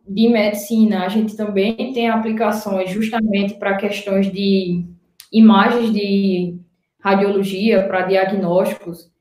de 0.08 0.28
medicina, 0.28 1.05
a 1.05 1.08
gente 1.08 1.38
também 1.38 1.93
tem 1.93 2.10
aplicações 2.10 2.89
justamente 2.89 3.53
para 3.60 3.78
questões 3.78 4.32
de 4.32 4.88
imagens 5.32 5.93
de 5.93 6.58
radiologia, 6.99 7.88
para 7.88 8.08
diagnósticos, 8.08 9.12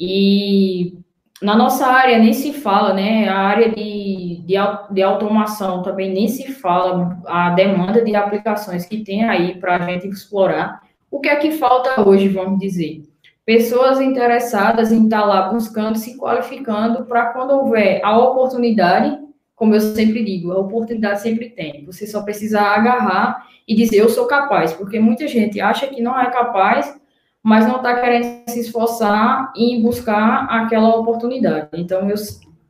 e 0.00 0.94
na 1.42 1.54
nossa 1.54 1.86
área 1.86 2.18
nem 2.18 2.32
se 2.32 2.54
fala, 2.54 2.94
né? 2.94 3.28
A 3.28 3.38
área 3.38 3.68
de, 3.70 4.42
de, 4.46 4.54
de 4.90 5.02
automação 5.02 5.82
também 5.82 6.10
nem 6.10 6.26
se 6.26 6.52
fala 6.52 7.20
a 7.26 7.50
demanda 7.50 8.02
de 8.02 8.16
aplicações 8.16 8.86
que 8.86 9.04
tem 9.04 9.24
aí 9.24 9.58
para 9.60 9.76
a 9.76 9.90
gente 9.90 10.08
explorar. 10.08 10.80
O 11.10 11.20
que 11.20 11.28
é 11.28 11.36
que 11.36 11.52
falta 11.52 12.00
hoje, 12.00 12.28
vamos 12.28 12.58
dizer? 12.58 13.02
Pessoas 13.44 14.00
interessadas 14.00 14.90
em 14.90 15.04
estar 15.04 15.20
tá 15.20 15.26
lá 15.26 15.48
buscando, 15.48 15.98
se 15.98 16.16
qualificando 16.16 17.04
para 17.04 17.26
quando 17.26 17.50
houver 17.50 18.00
a 18.02 18.18
oportunidade, 18.18 19.18
como 19.54 19.74
eu 19.74 19.80
sempre 19.80 20.24
digo, 20.24 20.52
a 20.52 20.58
oportunidade 20.58 21.20
sempre 21.20 21.50
tem. 21.50 21.84
Você 21.84 22.06
só 22.06 22.22
precisa 22.22 22.60
agarrar 22.60 23.46
e 23.66 23.74
dizer 23.74 23.98
eu 23.98 24.08
sou 24.08 24.26
capaz, 24.26 24.72
porque 24.72 24.98
muita 24.98 25.26
gente 25.28 25.60
acha 25.60 25.86
que 25.86 26.00
não 26.00 26.18
é 26.18 26.30
capaz 26.30 26.98
mas 27.42 27.66
não 27.66 27.76
está 27.76 28.00
querendo 28.00 28.48
se 28.48 28.60
esforçar 28.60 29.52
em 29.56 29.82
buscar 29.82 30.44
aquela 30.44 30.94
oportunidade. 30.96 31.68
Então, 31.74 32.08
eu, 32.08 32.16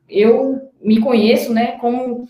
eu 0.07 0.71
me 0.81 0.99
conheço, 0.99 1.53
né, 1.53 1.73
como 1.77 2.27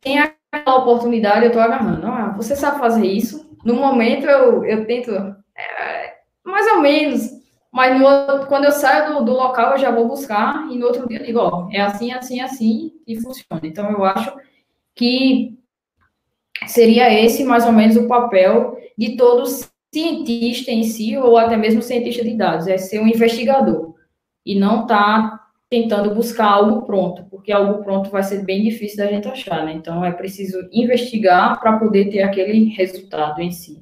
tem 0.00 0.18
aquela 0.18 0.78
oportunidade, 0.78 1.44
eu 1.44 1.48
estou 1.48 1.62
agarrando. 1.62 2.06
Ah, 2.06 2.34
você 2.36 2.54
sabe 2.54 2.78
fazer 2.78 3.06
isso? 3.06 3.50
No 3.64 3.74
momento, 3.74 4.26
eu, 4.26 4.64
eu 4.64 4.86
tento, 4.86 5.12
é, 5.12 6.14
mais 6.44 6.66
ou 6.72 6.80
menos, 6.80 7.30
mas 7.72 7.98
no, 7.98 8.46
quando 8.46 8.64
eu 8.64 8.72
saio 8.72 9.14
do, 9.14 9.24
do, 9.24 9.32
local, 9.32 9.72
eu 9.72 9.78
já 9.78 9.90
vou 9.90 10.08
buscar, 10.08 10.66
e 10.70 10.76
no 10.76 10.86
outro 10.86 11.06
dia 11.08 11.18
eu 11.18 11.26
digo, 11.26 11.38
ó, 11.38 11.68
é 11.70 11.80
assim, 11.80 12.12
assim, 12.12 12.40
assim, 12.40 12.92
e 13.06 13.20
funciona. 13.20 13.60
Então, 13.62 13.90
eu 13.90 14.04
acho 14.04 14.34
que 14.94 15.58
seria 16.66 17.12
esse, 17.12 17.44
mais 17.44 17.64
ou 17.64 17.72
menos, 17.72 17.96
o 17.96 18.08
papel 18.08 18.76
de 18.98 19.16
todos 19.16 19.70
cientista 19.92 20.70
em 20.70 20.84
si, 20.84 21.16
ou 21.16 21.36
até 21.36 21.56
mesmo 21.56 21.82
cientista 21.82 22.22
de 22.22 22.36
dados, 22.36 22.66
é 22.66 22.78
ser 22.78 23.00
um 23.00 23.08
investigador 23.08 23.94
e 24.46 24.58
não 24.58 24.86
tá 24.86 25.40
tentando 25.68 26.14
buscar 26.14 26.48
algo 26.48 26.82
pronto, 26.82 27.24
porque 27.30 27.52
algo 27.52 27.82
pronto 27.84 28.10
vai 28.10 28.22
ser 28.22 28.44
bem 28.44 28.62
difícil 28.62 28.98
da 28.98 29.06
gente 29.06 29.28
achar, 29.28 29.64
né? 29.64 29.72
Então 29.72 30.04
é 30.04 30.10
preciso 30.10 30.68
investigar 30.72 31.60
para 31.60 31.78
poder 31.78 32.10
ter 32.10 32.22
aquele 32.22 32.64
resultado 32.70 33.40
em 33.40 33.52
si. 33.52 33.80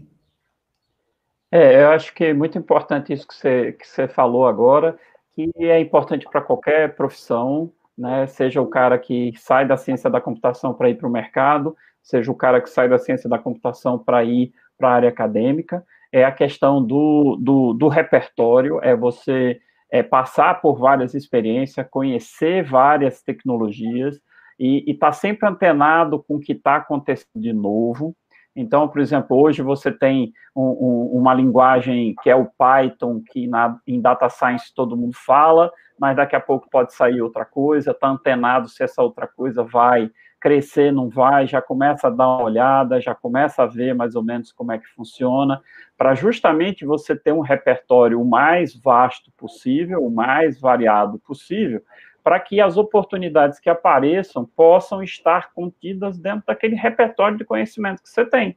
É, 1.51 1.83
eu 1.83 1.89
acho 1.91 2.15
que 2.15 2.25
é 2.25 2.35
muito 2.35 2.59
importante 2.59 3.13
isso 3.13 3.27
que 3.27 3.35
você, 3.35 3.73
que 3.73 3.87
você 3.87 4.07
falou 4.07 4.47
agora, 4.47 4.99
que 5.35 5.51
é 5.57 5.81
importante 5.81 6.27
para 6.31 6.43
qualquer 6.43 6.95
profissão, 6.95 7.73
né? 7.97 8.27
Seja 8.27 8.61
o 8.61 8.67
cara 8.67 8.99
que 8.99 9.33
sai 9.39 9.67
da 9.67 9.77
ciência 9.77 10.11
da 10.11 10.21
computação 10.21 10.75
para 10.75 10.91
ir 10.91 10.97
para 10.97 11.09
o 11.09 11.13
mercado, 11.13 11.75
seja 12.03 12.31
o 12.31 12.35
cara 12.35 12.61
que 12.61 12.69
sai 12.69 12.87
da 12.87 12.99
ciência 12.99 13.31
da 13.31 13.39
computação 13.39 13.99
para 13.99 14.23
ir 14.25 14.53
para 14.77 14.91
a 14.91 14.93
área 14.93 15.09
acadêmica 15.09 15.85
é 16.13 16.25
a 16.25 16.33
questão 16.33 16.85
do, 16.85 17.37
do, 17.41 17.73
do 17.75 17.89
repertório, 17.89 18.81
é 18.83 18.97
você 18.97 19.61
é, 19.91 20.03
passar 20.03 20.61
por 20.61 20.79
várias 20.79 21.15
experiências, 21.15 21.87
conhecer 21.91 22.65
várias 22.65 23.23
tecnologias 23.23 24.21
e 24.59 24.91
estar 24.91 25.09
tá 25.09 25.13
sempre 25.13 25.49
antenado 25.49 26.23
com 26.23 26.37
o 26.37 26.41
que 26.41 26.53
está 26.53 26.77
acontecendo 26.77 27.41
de 27.41 27.53
novo. 27.53 28.15
Então, 28.57 28.89
por 28.89 29.01
exemplo, 29.01 29.37
hoje 29.41 29.63
você 29.63 29.93
tem 29.93 30.33
um, 30.55 30.63
um, 30.63 31.19
uma 31.21 31.33
linguagem 31.33 32.15
que 32.23 32.29
é 32.29 32.35
o 32.35 32.51
Python, 32.59 33.23
que 33.31 33.47
na, 33.47 33.79
em 33.87 34.01
data 34.01 34.29
science 34.29 34.75
todo 34.75 34.97
mundo 34.97 35.15
fala, 35.15 35.71
mas 35.99 36.17
daqui 36.17 36.35
a 36.35 36.41
pouco 36.41 36.69
pode 36.69 36.93
sair 36.93 37.23
outra 37.23 37.45
coisa, 37.45 37.93
está 37.93 38.09
antenado 38.09 38.69
se 38.69 38.83
essa 38.83 39.01
outra 39.01 39.29
coisa 39.29 39.63
vai 39.63 40.11
crescer, 40.41 40.93
não 40.93 41.09
vai, 41.09 41.47
já 41.47 41.61
começa 41.61 42.07
a 42.07 42.11
dar 42.11 42.28
uma 42.28 42.45
olhada, 42.45 43.01
já 43.01 43.14
começa 43.14 43.62
a 43.62 43.66
ver 43.66 43.95
mais 43.95 44.14
ou 44.14 44.22
menos 44.22 44.53
como 44.53 44.72
é 44.72 44.78
que 44.78 44.86
funciona, 44.86 45.61
para 45.97 46.14
justamente 46.14 46.84
você 46.84 47.16
ter 47.16 47.32
um 47.32 47.41
repertório 47.41 48.20
o 48.20 48.24
mais 48.24 48.74
vasto 48.74 49.32
possível, 49.36 50.05
o 50.05 50.11
mais 50.11 50.61
variado 50.61 51.18
possível, 51.18 51.82
para 52.22 52.39
que 52.39 52.61
as 52.61 52.76
oportunidades 52.76 53.59
que 53.59 53.70
apareçam 53.70 54.45
possam 54.45 55.03
estar 55.03 55.53
contidas 55.53 56.18
dentro 56.18 56.45
daquele 56.47 56.76
repertório 56.76 57.39
de 57.39 57.45
conhecimento 57.45 58.03
que 58.03 58.09
você 58.09 58.24
tem. 58.24 58.57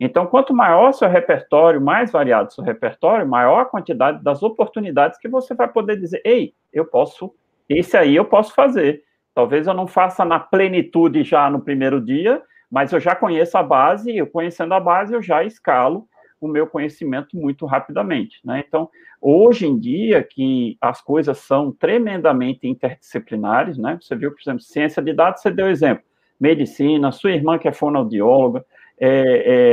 Então, 0.00 0.26
quanto 0.26 0.52
maior 0.52 0.92
seu 0.92 1.08
repertório, 1.08 1.80
mais 1.80 2.10
variado 2.10 2.52
seu 2.52 2.64
repertório, 2.64 3.28
maior 3.28 3.60
a 3.60 3.64
quantidade 3.64 4.22
das 4.24 4.42
oportunidades 4.42 5.18
que 5.18 5.28
você 5.28 5.54
vai 5.54 5.68
poder 5.68 5.96
dizer, 5.96 6.20
ei, 6.24 6.54
eu 6.72 6.84
posso, 6.84 7.32
esse 7.68 7.96
aí 7.96 8.16
eu 8.16 8.24
posso 8.24 8.52
fazer. 8.52 9.04
Talvez 9.34 9.66
eu 9.66 9.74
não 9.74 9.86
faça 9.86 10.24
na 10.24 10.38
plenitude 10.38 11.22
já 11.22 11.48
no 11.48 11.60
primeiro 11.60 12.00
dia, 12.00 12.42
mas 12.70 12.92
eu 12.92 13.00
já 13.00 13.14
conheço 13.14 13.56
a 13.56 13.62
base, 13.62 14.10
e 14.10 14.26
conhecendo 14.26 14.74
a 14.74 14.80
base, 14.80 15.14
eu 15.14 15.22
já 15.22 15.44
escalo 15.44 16.08
o 16.40 16.48
meu 16.48 16.66
conhecimento 16.66 17.36
muito 17.36 17.64
rapidamente. 17.66 18.40
Né? 18.44 18.64
Então, 18.66 18.90
hoje 19.20 19.66
em 19.66 19.78
dia, 19.78 20.22
que 20.24 20.76
as 20.80 21.00
coisas 21.00 21.38
são 21.38 21.70
tremendamente 21.70 22.66
interdisciplinares, 22.66 23.78
né? 23.78 23.98
você 24.00 24.16
viu, 24.16 24.32
por 24.32 24.40
exemplo, 24.40 24.60
ciência 24.60 25.00
de 25.00 25.12
dados, 25.12 25.40
você 25.40 25.50
deu 25.50 25.68
exemplo, 25.70 26.04
medicina, 26.40 27.12
sua 27.12 27.30
irmã 27.30 27.58
que 27.58 27.68
é 27.68 27.72
fonoaudióloga, 27.72 28.64
é, 28.98 29.08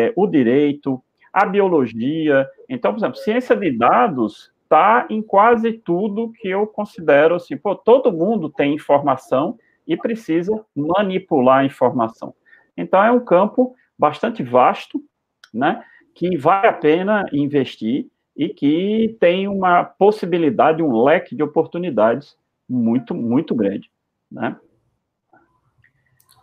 é, 0.08 0.14
o 0.16 0.28
direito, 0.28 1.02
a 1.34 1.46
biologia. 1.46 2.48
Então, 2.68 2.92
por 2.92 3.00
exemplo, 3.00 3.18
ciência 3.18 3.56
de 3.56 3.72
dados 3.72 4.52
está 4.70 5.08
em 5.10 5.20
quase 5.20 5.74
tudo 5.74 6.32
que 6.32 6.48
eu 6.48 6.68
considero 6.68 7.34
assim, 7.34 7.58
pô, 7.58 7.76
todo 7.76 8.14
mundo 8.14 8.52
tem 8.52 8.76
informação 8.76 9.58
e 9.88 9.98
precisa 9.98 10.64
manipular 10.76 11.60
a 11.60 11.66
informação. 11.66 12.36
Então 12.78 13.04
é 13.04 13.12
um 13.12 13.20
campo 13.20 13.76
bastante 13.98 14.44
vasto, 14.44 15.04
né, 15.52 15.84
que 16.14 16.38
vale 16.38 16.68
a 16.68 16.74
pena 16.74 17.26
investir 17.34 18.08
e 18.38 18.48
que 18.48 19.18
tem 19.20 19.48
uma 19.48 19.84
possibilidade, 19.84 20.84
um 20.84 21.04
leque 21.04 21.36
de 21.36 21.42
oportunidades 21.42 22.38
muito, 22.70 23.16
muito 23.16 23.56
grande, 23.56 23.92
né? 24.32 24.56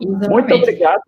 Exatamente. 0.00 0.28
Muito 0.28 0.54
obrigado. 0.54 1.02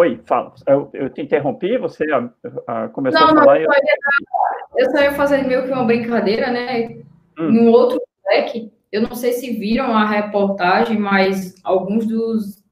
Oi, 0.00 0.18
fala. 0.24 0.54
Eu, 0.66 0.88
eu 0.94 1.10
te 1.10 1.20
interrompi, 1.20 1.76
você 1.76 2.06
a, 2.10 2.30
a, 2.66 2.88
começou 2.88 3.20
não, 3.20 3.26
a 3.26 3.34
falar. 3.34 3.58
Não, 3.58 3.60
eu... 3.60 3.68
eu 4.78 4.90
só 4.90 4.98
ia 5.02 5.12
fazer 5.12 5.46
meio 5.46 5.66
que 5.66 5.72
uma 5.72 5.84
brincadeira, 5.84 6.50
né? 6.50 7.02
Hum. 7.38 7.50
Em 7.50 7.60
um 7.60 7.70
outro 7.70 8.00
deck, 8.24 8.72
eu 8.90 9.02
não 9.02 9.14
sei 9.14 9.34
se 9.34 9.58
viram 9.58 9.94
a 9.94 10.06
reportagem, 10.06 10.98
mas 10.98 11.54
alguns 11.62 12.06
dos 12.06 12.64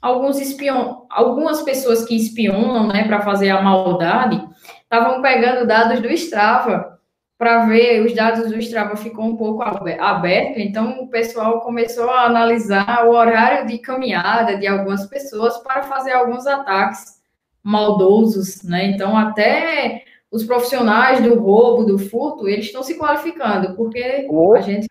alguns 0.00 0.38
espion, 0.38 1.06
algumas 1.10 1.62
pessoas 1.62 2.04
que 2.04 2.14
espionam, 2.14 2.86
né, 2.86 3.02
para 3.08 3.22
fazer 3.22 3.50
a 3.50 3.60
maldade, 3.60 4.40
estavam 4.82 5.20
pegando 5.20 5.66
dados 5.66 6.00
do 6.00 6.08
Strava 6.10 6.95
para 7.38 7.66
ver, 7.66 8.04
os 8.04 8.14
dados 8.14 8.50
do 8.50 8.58
Strava 8.58 8.96
ficou 8.96 9.26
um 9.26 9.36
pouco 9.36 9.62
aberto, 9.62 10.58
então 10.58 11.02
o 11.02 11.08
pessoal 11.08 11.60
começou 11.60 12.08
a 12.08 12.24
analisar 12.24 13.06
o 13.06 13.10
horário 13.10 13.66
de 13.66 13.78
caminhada 13.78 14.56
de 14.56 14.66
algumas 14.66 15.06
pessoas 15.06 15.58
para 15.58 15.82
fazer 15.82 16.12
alguns 16.12 16.46
ataques 16.46 17.20
maldosos, 17.62 18.62
né? 18.62 18.86
Então 18.86 19.16
até 19.16 20.04
os 20.30 20.44
profissionais 20.44 21.22
do 21.22 21.38
roubo, 21.38 21.84
do 21.84 21.98
furto, 21.98 22.48
eles 22.48 22.66
estão 22.66 22.82
se 22.82 22.96
qualificando, 22.96 23.74
porque 23.76 24.26
oh. 24.30 24.54
a 24.54 24.60
gente 24.60 24.86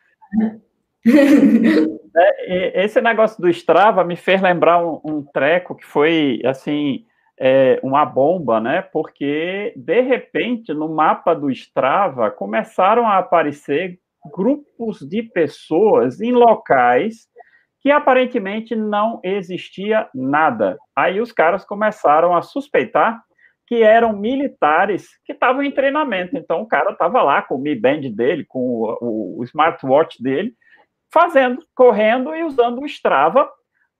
é, 2.15 2.85
esse 2.85 3.01
negócio 3.01 3.41
do 3.41 3.49
Strava 3.49 4.03
me 4.03 4.15
fez 4.15 4.41
lembrar 4.41 4.85
um, 4.85 4.99
um 5.03 5.23
treco 5.23 5.73
que 5.75 5.85
foi 5.85 6.41
assim 6.45 7.05
é, 7.39 7.79
uma 7.83 8.05
bomba, 8.05 8.59
né? 8.59 8.81
Porque 8.81 9.73
de 9.75 10.01
repente 10.01 10.73
no 10.73 10.89
mapa 10.89 11.33
do 11.33 11.49
Strava 11.51 12.31
começaram 12.31 13.07
a 13.07 13.17
aparecer 13.17 13.99
grupos 14.33 14.99
de 14.99 15.21
pessoas 15.23 16.19
em 16.21 16.31
locais 16.31 17.27
que 17.81 17.91
aparentemente 17.91 18.75
não 18.75 19.19
existia 19.23 20.09
nada. 20.13 20.77
Aí 20.95 21.21
os 21.21 21.31
caras 21.31 21.63
começaram 21.63 22.35
a 22.35 22.41
suspeitar 22.41 23.21
que 23.67 23.83
eram 23.83 24.13
militares 24.13 25.07
que 25.23 25.33
estavam 25.33 25.61
em 25.61 25.71
treinamento. 25.71 26.37
Então 26.37 26.61
o 26.61 26.67
cara 26.67 26.91
estava 26.91 27.21
lá 27.21 27.41
com 27.41 27.55
o 27.55 27.61
Mi 27.61 27.75
Band 27.75 28.01
dele, 28.11 28.45
com 28.47 28.59
o, 28.59 29.39
o 29.39 29.43
smartwatch 29.43 30.21
dele, 30.21 30.53
fazendo, 31.13 31.63
correndo 31.75 32.35
e 32.35 32.43
usando 32.43 32.81
o 32.81 32.85
Strava 32.85 33.49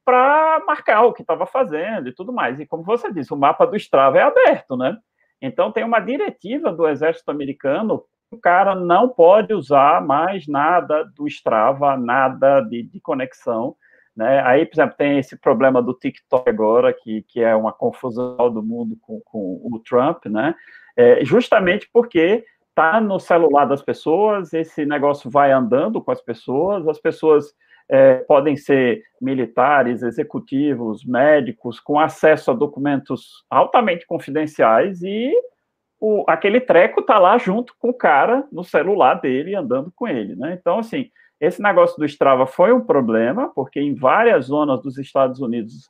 para 0.06 0.64
marcar 0.66 1.04
o 1.04 1.14
que 1.14 1.24
estava 1.24 1.46
fazendo 1.46 2.08
e 2.08 2.14
tudo 2.14 2.32
mais. 2.32 2.60
E 2.60 2.66
como 2.66 2.84
você 2.84 3.12
disse, 3.12 3.34
o 3.34 3.38
mapa 3.38 3.66
do 3.66 3.76
Strava 3.76 4.20
é 4.20 4.22
aberto, 4.22 4.78
né? 4.78 4.98
Então 5.42 5.72
tem 5.72 5.84
uma 5.84 6.00
diretiva 6.00 6.72
do 6.72 6.88
exército 6.88 7.32
americano 7.32 8.06
o 8.32 8.38
cara 8.38 8.76
não 8.76 9.08
pode 9.08 9.54
usar 9.54 10.06
mais 10.06 10.48
nada 10.48 11.04
do 11.16 11.28
Strava, 11.28 11.96
nada 11.96 12.60
de, 12.62 12.84
de 12.84 13.00
conexão. 13.00 13.76
Né? 14.16 14.42
Aí, 14.46 14.66
por 14.66 14.76
exemplo, 14.76 14.96
tem 14.98 15.20
esse 15.20 15.38
problema 15.38 15.82
do 15.82 15.94
TikTok 15.94 16.50
agora, 16.50 16.94
que, 16.94 17.22
que 17.24 17.42
é 17.42 17.56
uma 17.56 17.72
confusão 17.72 18.52
do 18.52 18.64
mundo 18.64 18.98
com, 19.02 19.22
com 19.26 19.62
o 19.64 19.80
Trump, 19.80 20.26
né? 20.26 20.56
É, 20.96 21.24
justamente 21.26 21.90
porque 21.92 22.46
está 22.70 23.02
no 23.02 23.20
celular 23.20 23.66
das 23.66 23.82
pessoas, 23.82 24.54
esse 24.54 24.86
negócio 24.86 25.30
vai 25.30 25.52
andando 25.52 26.02
com 26.02 26.12
as 26.12 26.22
pessoas, 26.22 26.88
as 26.88 27.00
pessoas 27.00 27.54
é, 27.90 28.16
podem 28.16 28.56
ser 28.56 29.04
militares, 29.22 30.02
executivos, 30.02 31.06
médicos, 31.06 31.80
com 31.80 32.00
acesso 32.00 32.52
a 32.52 32.54
documentos 32.54 33.44
altamente 33.50 34.06
confidenciais 34.08 35.02
e 35.04 35.32
o, 36.00 36.24
aquele 36.28 36.60
treco 36.60 37.02
está 37.02 37.18
lá 37.18 37.38
junto 37.38 37.74
com 37.80 37.90
o 37.90 37.94
cara 37.94 38.46
no 38.52 38.64
celular 38.64 39.16
dele, 39.16 39.56
andando 39.56 39.92
com 39.96 40.08
ele, 40.08 40.36
né? 40.36 40.58
Então, 40.60 40.80
assim, 40.80 41.10
esse 41.40 41.62
negócio 41.62 41.98
do 41.98 42.06
Strava 42.06 42.46
foi 42.46 42.74
um 42.74 42.82
problema, 42.82 43.52
porque 43.54 43.80
em 43.80 43.94
várias 43.94 44.46
zonas 44.46 44.82
dos 44.82 44.98
Estados 44.98 45.40
Unidos 45.40 45.90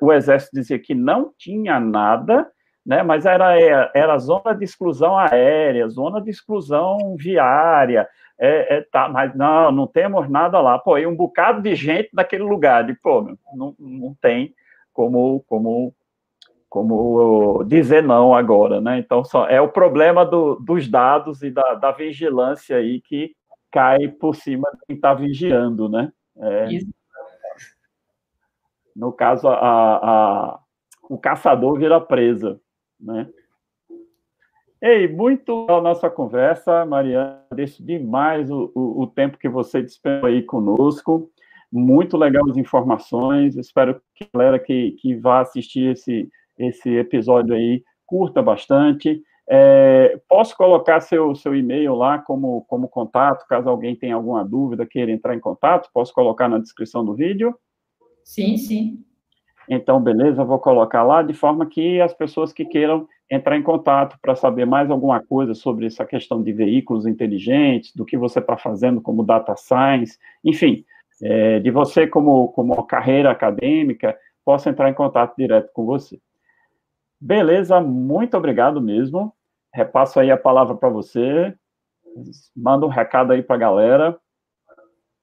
o 0.00 0.12
exército 0.12 0.54
dizia 0.54 0.78
que 0.78 0.94
não 0.94 1.32
tinha 1.36 1.78
nada, 1.78 2.50
né? 2.84 3.02
Mas 3.02 3.24
era, 3.24 3.90
era 3.94 4.18
zona 4.18 4.54
de 4.54 4.64
exclusão 4.64 5.16
aérea, 5.16 5.88
zona 5.88 6.20
de 6.20 6.30
exclusão 6.30 7.16
viária, 7.16 8.08
é, 8.38 8.78
é, 8.78 8.80
tá, 8.82 9.08
mas 9.08 9.34
não, 9.36 9.70
não 9.70 9.86
temos 9.86 10.28
nada 10.28 10.60
lá. 10.60 10.78
Pô, 10.78 10.98
e 10.98 11.06
um 11.06 11.14
bocado 11.14 11.62
de 11.62 11.74
gente 11.76 12.10
naquele 12.12 12.42
lugar, 12.42 12.84
de 12.84 12.94
pô, 12.94 13.36
não, 13.54 13.74
não 13.78 14.16
tem 14.20 14.52
como, 14.92 15.44
como, 15.46 15.94
como 16.68 17.62
dizer 17.64 18.02
não 18.02 18.34
agora, 18.34 18.80
né? 18.80 18.98
Então, 18.98 19.24
só, 19.24 19.46
é 19.46 19.60
o 19.60 19.68
problema 19.68 20.26
do, 20.26 20.56
dos 20.56 20.88
dados 20.88 21.42
e 21.42 21.50
da, 21.50 21.74
da 21.74 21.92
vigilância 21.92 22.76
aí 22.76 23.00
que 23.00 23.34
cai 23.70 24.08
por 24.08 24.34
cima 24.34 24.68
de 24.72 24.86
quem 24.86 24.96
está 24.96 25.14
vigiando, 25.14 25.88
né? 25.88 26.12
É, 26.36 26.66
no 28.94 29.12
caso, 29.12 29.48
a, 29.48 29.54
a, 29.54 30.60
o 31.08 31.16
caçador 31.16 31.78
vira 31.78 32.00
presa 32.00 32.60
né? 33.02 33.28
Ei, 34.80 35.06
muito 35.06 35.66
a 35.68 35.80
nossa 35.80 36.10
conversa, 36.10 36.84
Mariana. 36.84 37.42
Agradeço 37.50 37.84
demais 37.84 38.50
o, 38.50 38.72
o, 38.74 39.02
o, 39.02 39.06
tempo 39.06 39.38
que 39.38 39.48
você 39.48 39.80
dispensou 39.80 40.28
aí 40.28 40.42
conosco. 40.42 41.30
Muito 41.70 42.16
legal 42.16 42.48
as 42.50 42.56
informações. 42.56 43.56
Espero 43.56 44.00
que 44.14 44.24
a 44.24 44.38
galera 44.38 44.58
que, 44.58 44.92
que 44.92 45.14
vá 45.14 45.40
assistir 45.40 45.92
esse, 45.92 46.28
esse 46.58 46.90
episódio 46.96 47.54
aí 47.54 47.84
curta 48.04 48.42
bastante. 48.42 49.22
É, 49.48 50.20
posso 50.28 50.56
colocar 50.56 51.00
seu, 51.00 51.34
seu 51.34 51.54
e-mail 51.54 51.94
lá 51.94 52.18
como, 52.18 52.62
como 52.62 52.88
contato, 52.88 53.46
caso 53.46 53.68
alguém 53.68 53.94
tenha 53.94 54.14
alguma 54.14 54.44
dúvida, 54.44 54.86
queira 54.86 55.12
entrar 55.12 55.36
em 55.36 55.40
contato? 55.40 55.90
Posso 55.92 56.12
colocar 56.12 56.48
na 56.48 56.58
descrição 56.58 57.04
do 57.04 57.14
vídeo? 57.14 57.56
Sim, 58.24 58.56
sim. 58.56 59.04
Então, 59.68 60.00
beleza, 60.00 60.44
vou 60.44 60.58
colocar 60.58 61.02
lá, 61.02 61.22
de 61.22 61.32
forma 61.32 61.66
que 61.66 62.00
as 62.00 62.12
pessoas 62.12 62.52
que 62.52 62.64
queiram 62.64 63.08
entrar 63.30 63.56
em 63.56 63.62
contato 63.62 64.18
para 64.20 64.34
saber 64.34 64.66
mais 64.66 64.90
alguma 64.90 65.20
coisa 65.20 65.54
sobre 65.54 65.86
essa 65.86 66.04
questão 66.04 66.42
de 66.42 66.52
veículos 66.52 67.06
inteligentes, 67.06 67.94
do 67.94 68.04
que 68.04 68.16
você 68.16 68.40
está 68.40 68.56
fazendo 68.56 69.00
como 69.00 69.24
data 69.24 69.56
science, 69.56 70.18
enfim, 70.44 70.84
é, 71.22 71.60
de 71.60 71.70
você 71.70 72.06
como, 72.06 72.48
como 72.48 72.82
carreira 72.84 73.30
acadêmica, 73.30 74.16
possa 74.44 74.70
entrar 74.70 74.90
em 74.90 74.94
contato 74.94 75.34
direto 75.36 75.70
com 75.72 75.86
você. 75.86 76.20
Beleza, 77.20 77.80
muito 77.80 78.36
obrigado 78.36 78.80
mesmo. 78.82 79.32
Repasso 79.72 80.18
aí 80.18 80.30
a 80.30 80.36
palavra 80.36 80.74
para 80.74 80.88
você. 80.88 81.54
Manda 82.54 82.84
um 82.84 82.90
recado 82.90 83.32
aí 83.32 83.42
para 83.42 83.56
a 83.56 83.58
galera. 83.58 84.18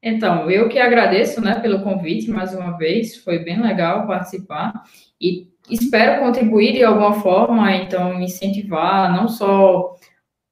Então, 0.02 0.50
eu 0.50 0.70
que 0.70 0.80
agradeço, 0.80 1.42
né, 1.42 1.60
pelo 1.60 1.84
convite 1.84 2.32
mais 2.32 2.54
uma 2.54 2.78
vez, 2.78 3.18
foi 3.18 3.40
bem 3.40 3.62
legal 3.62 4.08
participar 4.08 4.74
e 5.20 5.50
espero 5.70 6.22
contribuir 6.24 6.74
de 6.74 6.84
alguma 6.84 7.14
forma, 7.14 7.76
então 7.76 8.22
incentivar 8.22 9.12
não 9.14 9.28
só 9.28 9.94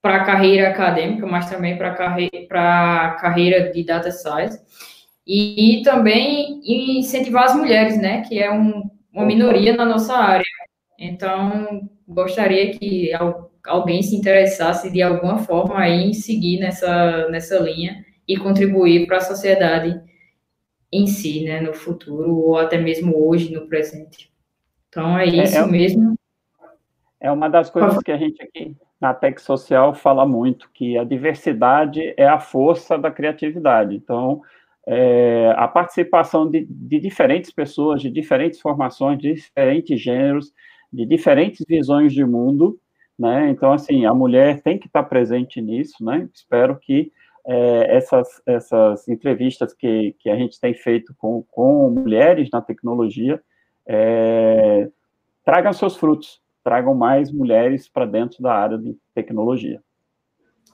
para 0.02 0.18
a 0.18 0.26
carreira 0.26 0.70
acadêmica, 0.70 1.26
mas 1.26 1.50
também 1.50 1.78
para 1.78 1.92
a 1.92 3.12
carreira 3.16 3.72
de 3.72 3.84
data 3.84 4.12
science 4.12 4.60
e, 5.26 5.80
e, 5.80 5.84
também 5.84 6.62
incentivar 7.00 7.46
as 7.46 7.56
mulheres, 7.56 7.98
né, 7.98 8.22
que 8.22 8.40
é 8.40 8.52
um, 8.52 8.84
uma 9.14 9.26
minoria 9.26 9.76
na 9.76 9.86
nossa 9.86 10.16
área. 10.16 10.44
Então, 11.00 11.88
gostaria 12.08 12.72
que 12.78 13.12
alguém 13.66 14.02
se 14.02 14.16
interessasse 14.16 14.92
de 14.92 15.02
alguma 15.02 15.38
forma 15.40 15.88
em 15.88 16.14
seguir 16.14 16.60
nessa, 16.60 17.28
nessa 17.30 17.60
linha 17.60 18.07
e 18.28 18.38
contribuir 18.38 19.08
para 19.08 19.18
a 19.18 19.22
sociedade 19.22 20.00
em 20.92 21.06
si, 21.08 21.44
né, 21.44 21.62
no 21.62 21.74
futuro, 21.74 22.36
ou 22.36 22.58
até 22.58 22.78
mesmo 22.78 23.28
hoje, 23.28 23.54
no 23.54 23.68
presente. 23.68 24.32
Então, 24.90 25.18
é, 25.18 25.26
é 25.26 25.44
isso 25.44 25.58
é, 25.58 25.62
é, 25.62 25.66
mesmo. 25.66 26.16
É 27.20 27.32
uma 27.32 27.50
das 27.50 27.70
coisas 27.70 28.02
que 28.04 28.12
a 28.12 28.18
gente 28.18 28.42
aqui 28.42 28.76
na 29.00 29.14
Tech 29.14 29.40
Social 29.42 29.94
fala 29.94 30.26
muito, 30.26 30.70
que 30.74 30.98
a 30.98 31.04
diversidade 31.04 32.14
é 32.18 32.28
a 32.28 32.40
força 32.40 32.98
da 32.98 33.12
criatividade. 33.12 33.96
Então, 33.96 34.42
é, 34.88 35.54
a 35.58 35.68
participação 35.68 36.50
de, 36.50 36.66
de, 36.70 37.00
diferentes 37.00 37.52
pessoas, 37.52 38.02
de 38.02 38.10
diferentes 38.10 38.60
formações, 38.60 39.20
de 39.20 39.34
diferentes 39.34 40.00
gêneros, 40.00 40.54
de 40.92 41.06
diferentes 41.06 41.66
visões 41.68 42.14
de 42.14 42.24
mundo, 42.24 42.80
né? 43.20 43.50
Então, 43.50 43.74
assim, 43.74 44.06
a 44.06 44.14
mulher 44.14 44.62
tem 44.62 44.78
que 44.78 44.88
estar 44.88 45.04
presente 45.04 45.62
nisso, 45.62 46.04
né? 46.04 46.30
Espero 46.34 46.80
que 46.80 47.12
é, 47.48 47.96
essas, 47.96 48.42
essas 48.46 49.08
entrevistas 49.08 49.74
que, 49.74 50.14
que 50.20 50.30
a 50.30 50.36
gente 50.36 50.60
tem 50.60 50.74
feito 50.74 51.16
com, 51.18 51.44
com 51.50 51.90
mulheres 51.90 52.50
na 52.52 52.62
tecnologia 52.62 53.42
é, 53.88 54.90
tragam 55.46 55.72
seus 55.72 55.96
frutos, 55.96 56.42
tragam 56.62 56.94
mais 56.94 57.32
mulheres 57.32 57.88
para 57.88 58.06
dentro 58.06 58.44
da 58.44 58.54
área 58.54 58.78
de 58.78 58.98
tecnologia. 59.16 59.82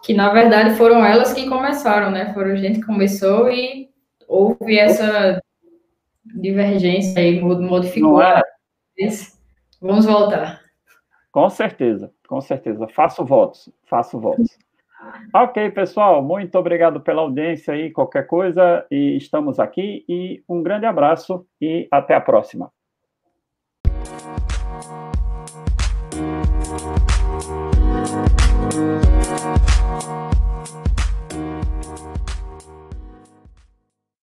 Que, 0.01 0.15
na 0.15 0.33
verdade, 0.33 0.75
foram 0.75 1.05
elas 1.05 1.31
que 1.31 1.47
começaram, 1.47 2.09
né? 2.09 2.33
Foram 2.33 2.51
a 2.51 2.55
gente 2.55 2.79
que 2.79 2.85
começou 2.85 3.49
e 3.51 3.89
houve 4.27 4.77
essa 4.77 5.39
divergência 6.25 7.21
aí, 7.21 7.39
modificou. 7.39 8.21
É? 8.21 8.41
Vamos 9.79 10.05
voltar. 10.05 10.61
Com 11.31 11.49
certeza, 11.49 12.11
com 12.27 12.41
certeza. 12.41 12.87
Faço 12.87 13.23
votos, 13.23 13.69
faço 13.85 14.19
votos. 14.19 14.57
Ok, 15.33 15.71
pessoal, 15.71 16.21
muito 16.23 16.57
obrigado 16.57 17.01
pela 17.01 17.21
audiência 17.21 17.73
aí, 17.73 17.91
qualquer 17.91 18.27
coisa, 18.27 18.85
e 18.91 19.17
estamos 19.17 19.59
aqui, 19.59 20.05
e 20.07 20.43
um 20.47 20.61
grande 20.61 20.85
abraço 20.85 21.45
e 21.59 21.87
até 21.91 22.13
a 22.15 22.21
próxima. 22.21 22.71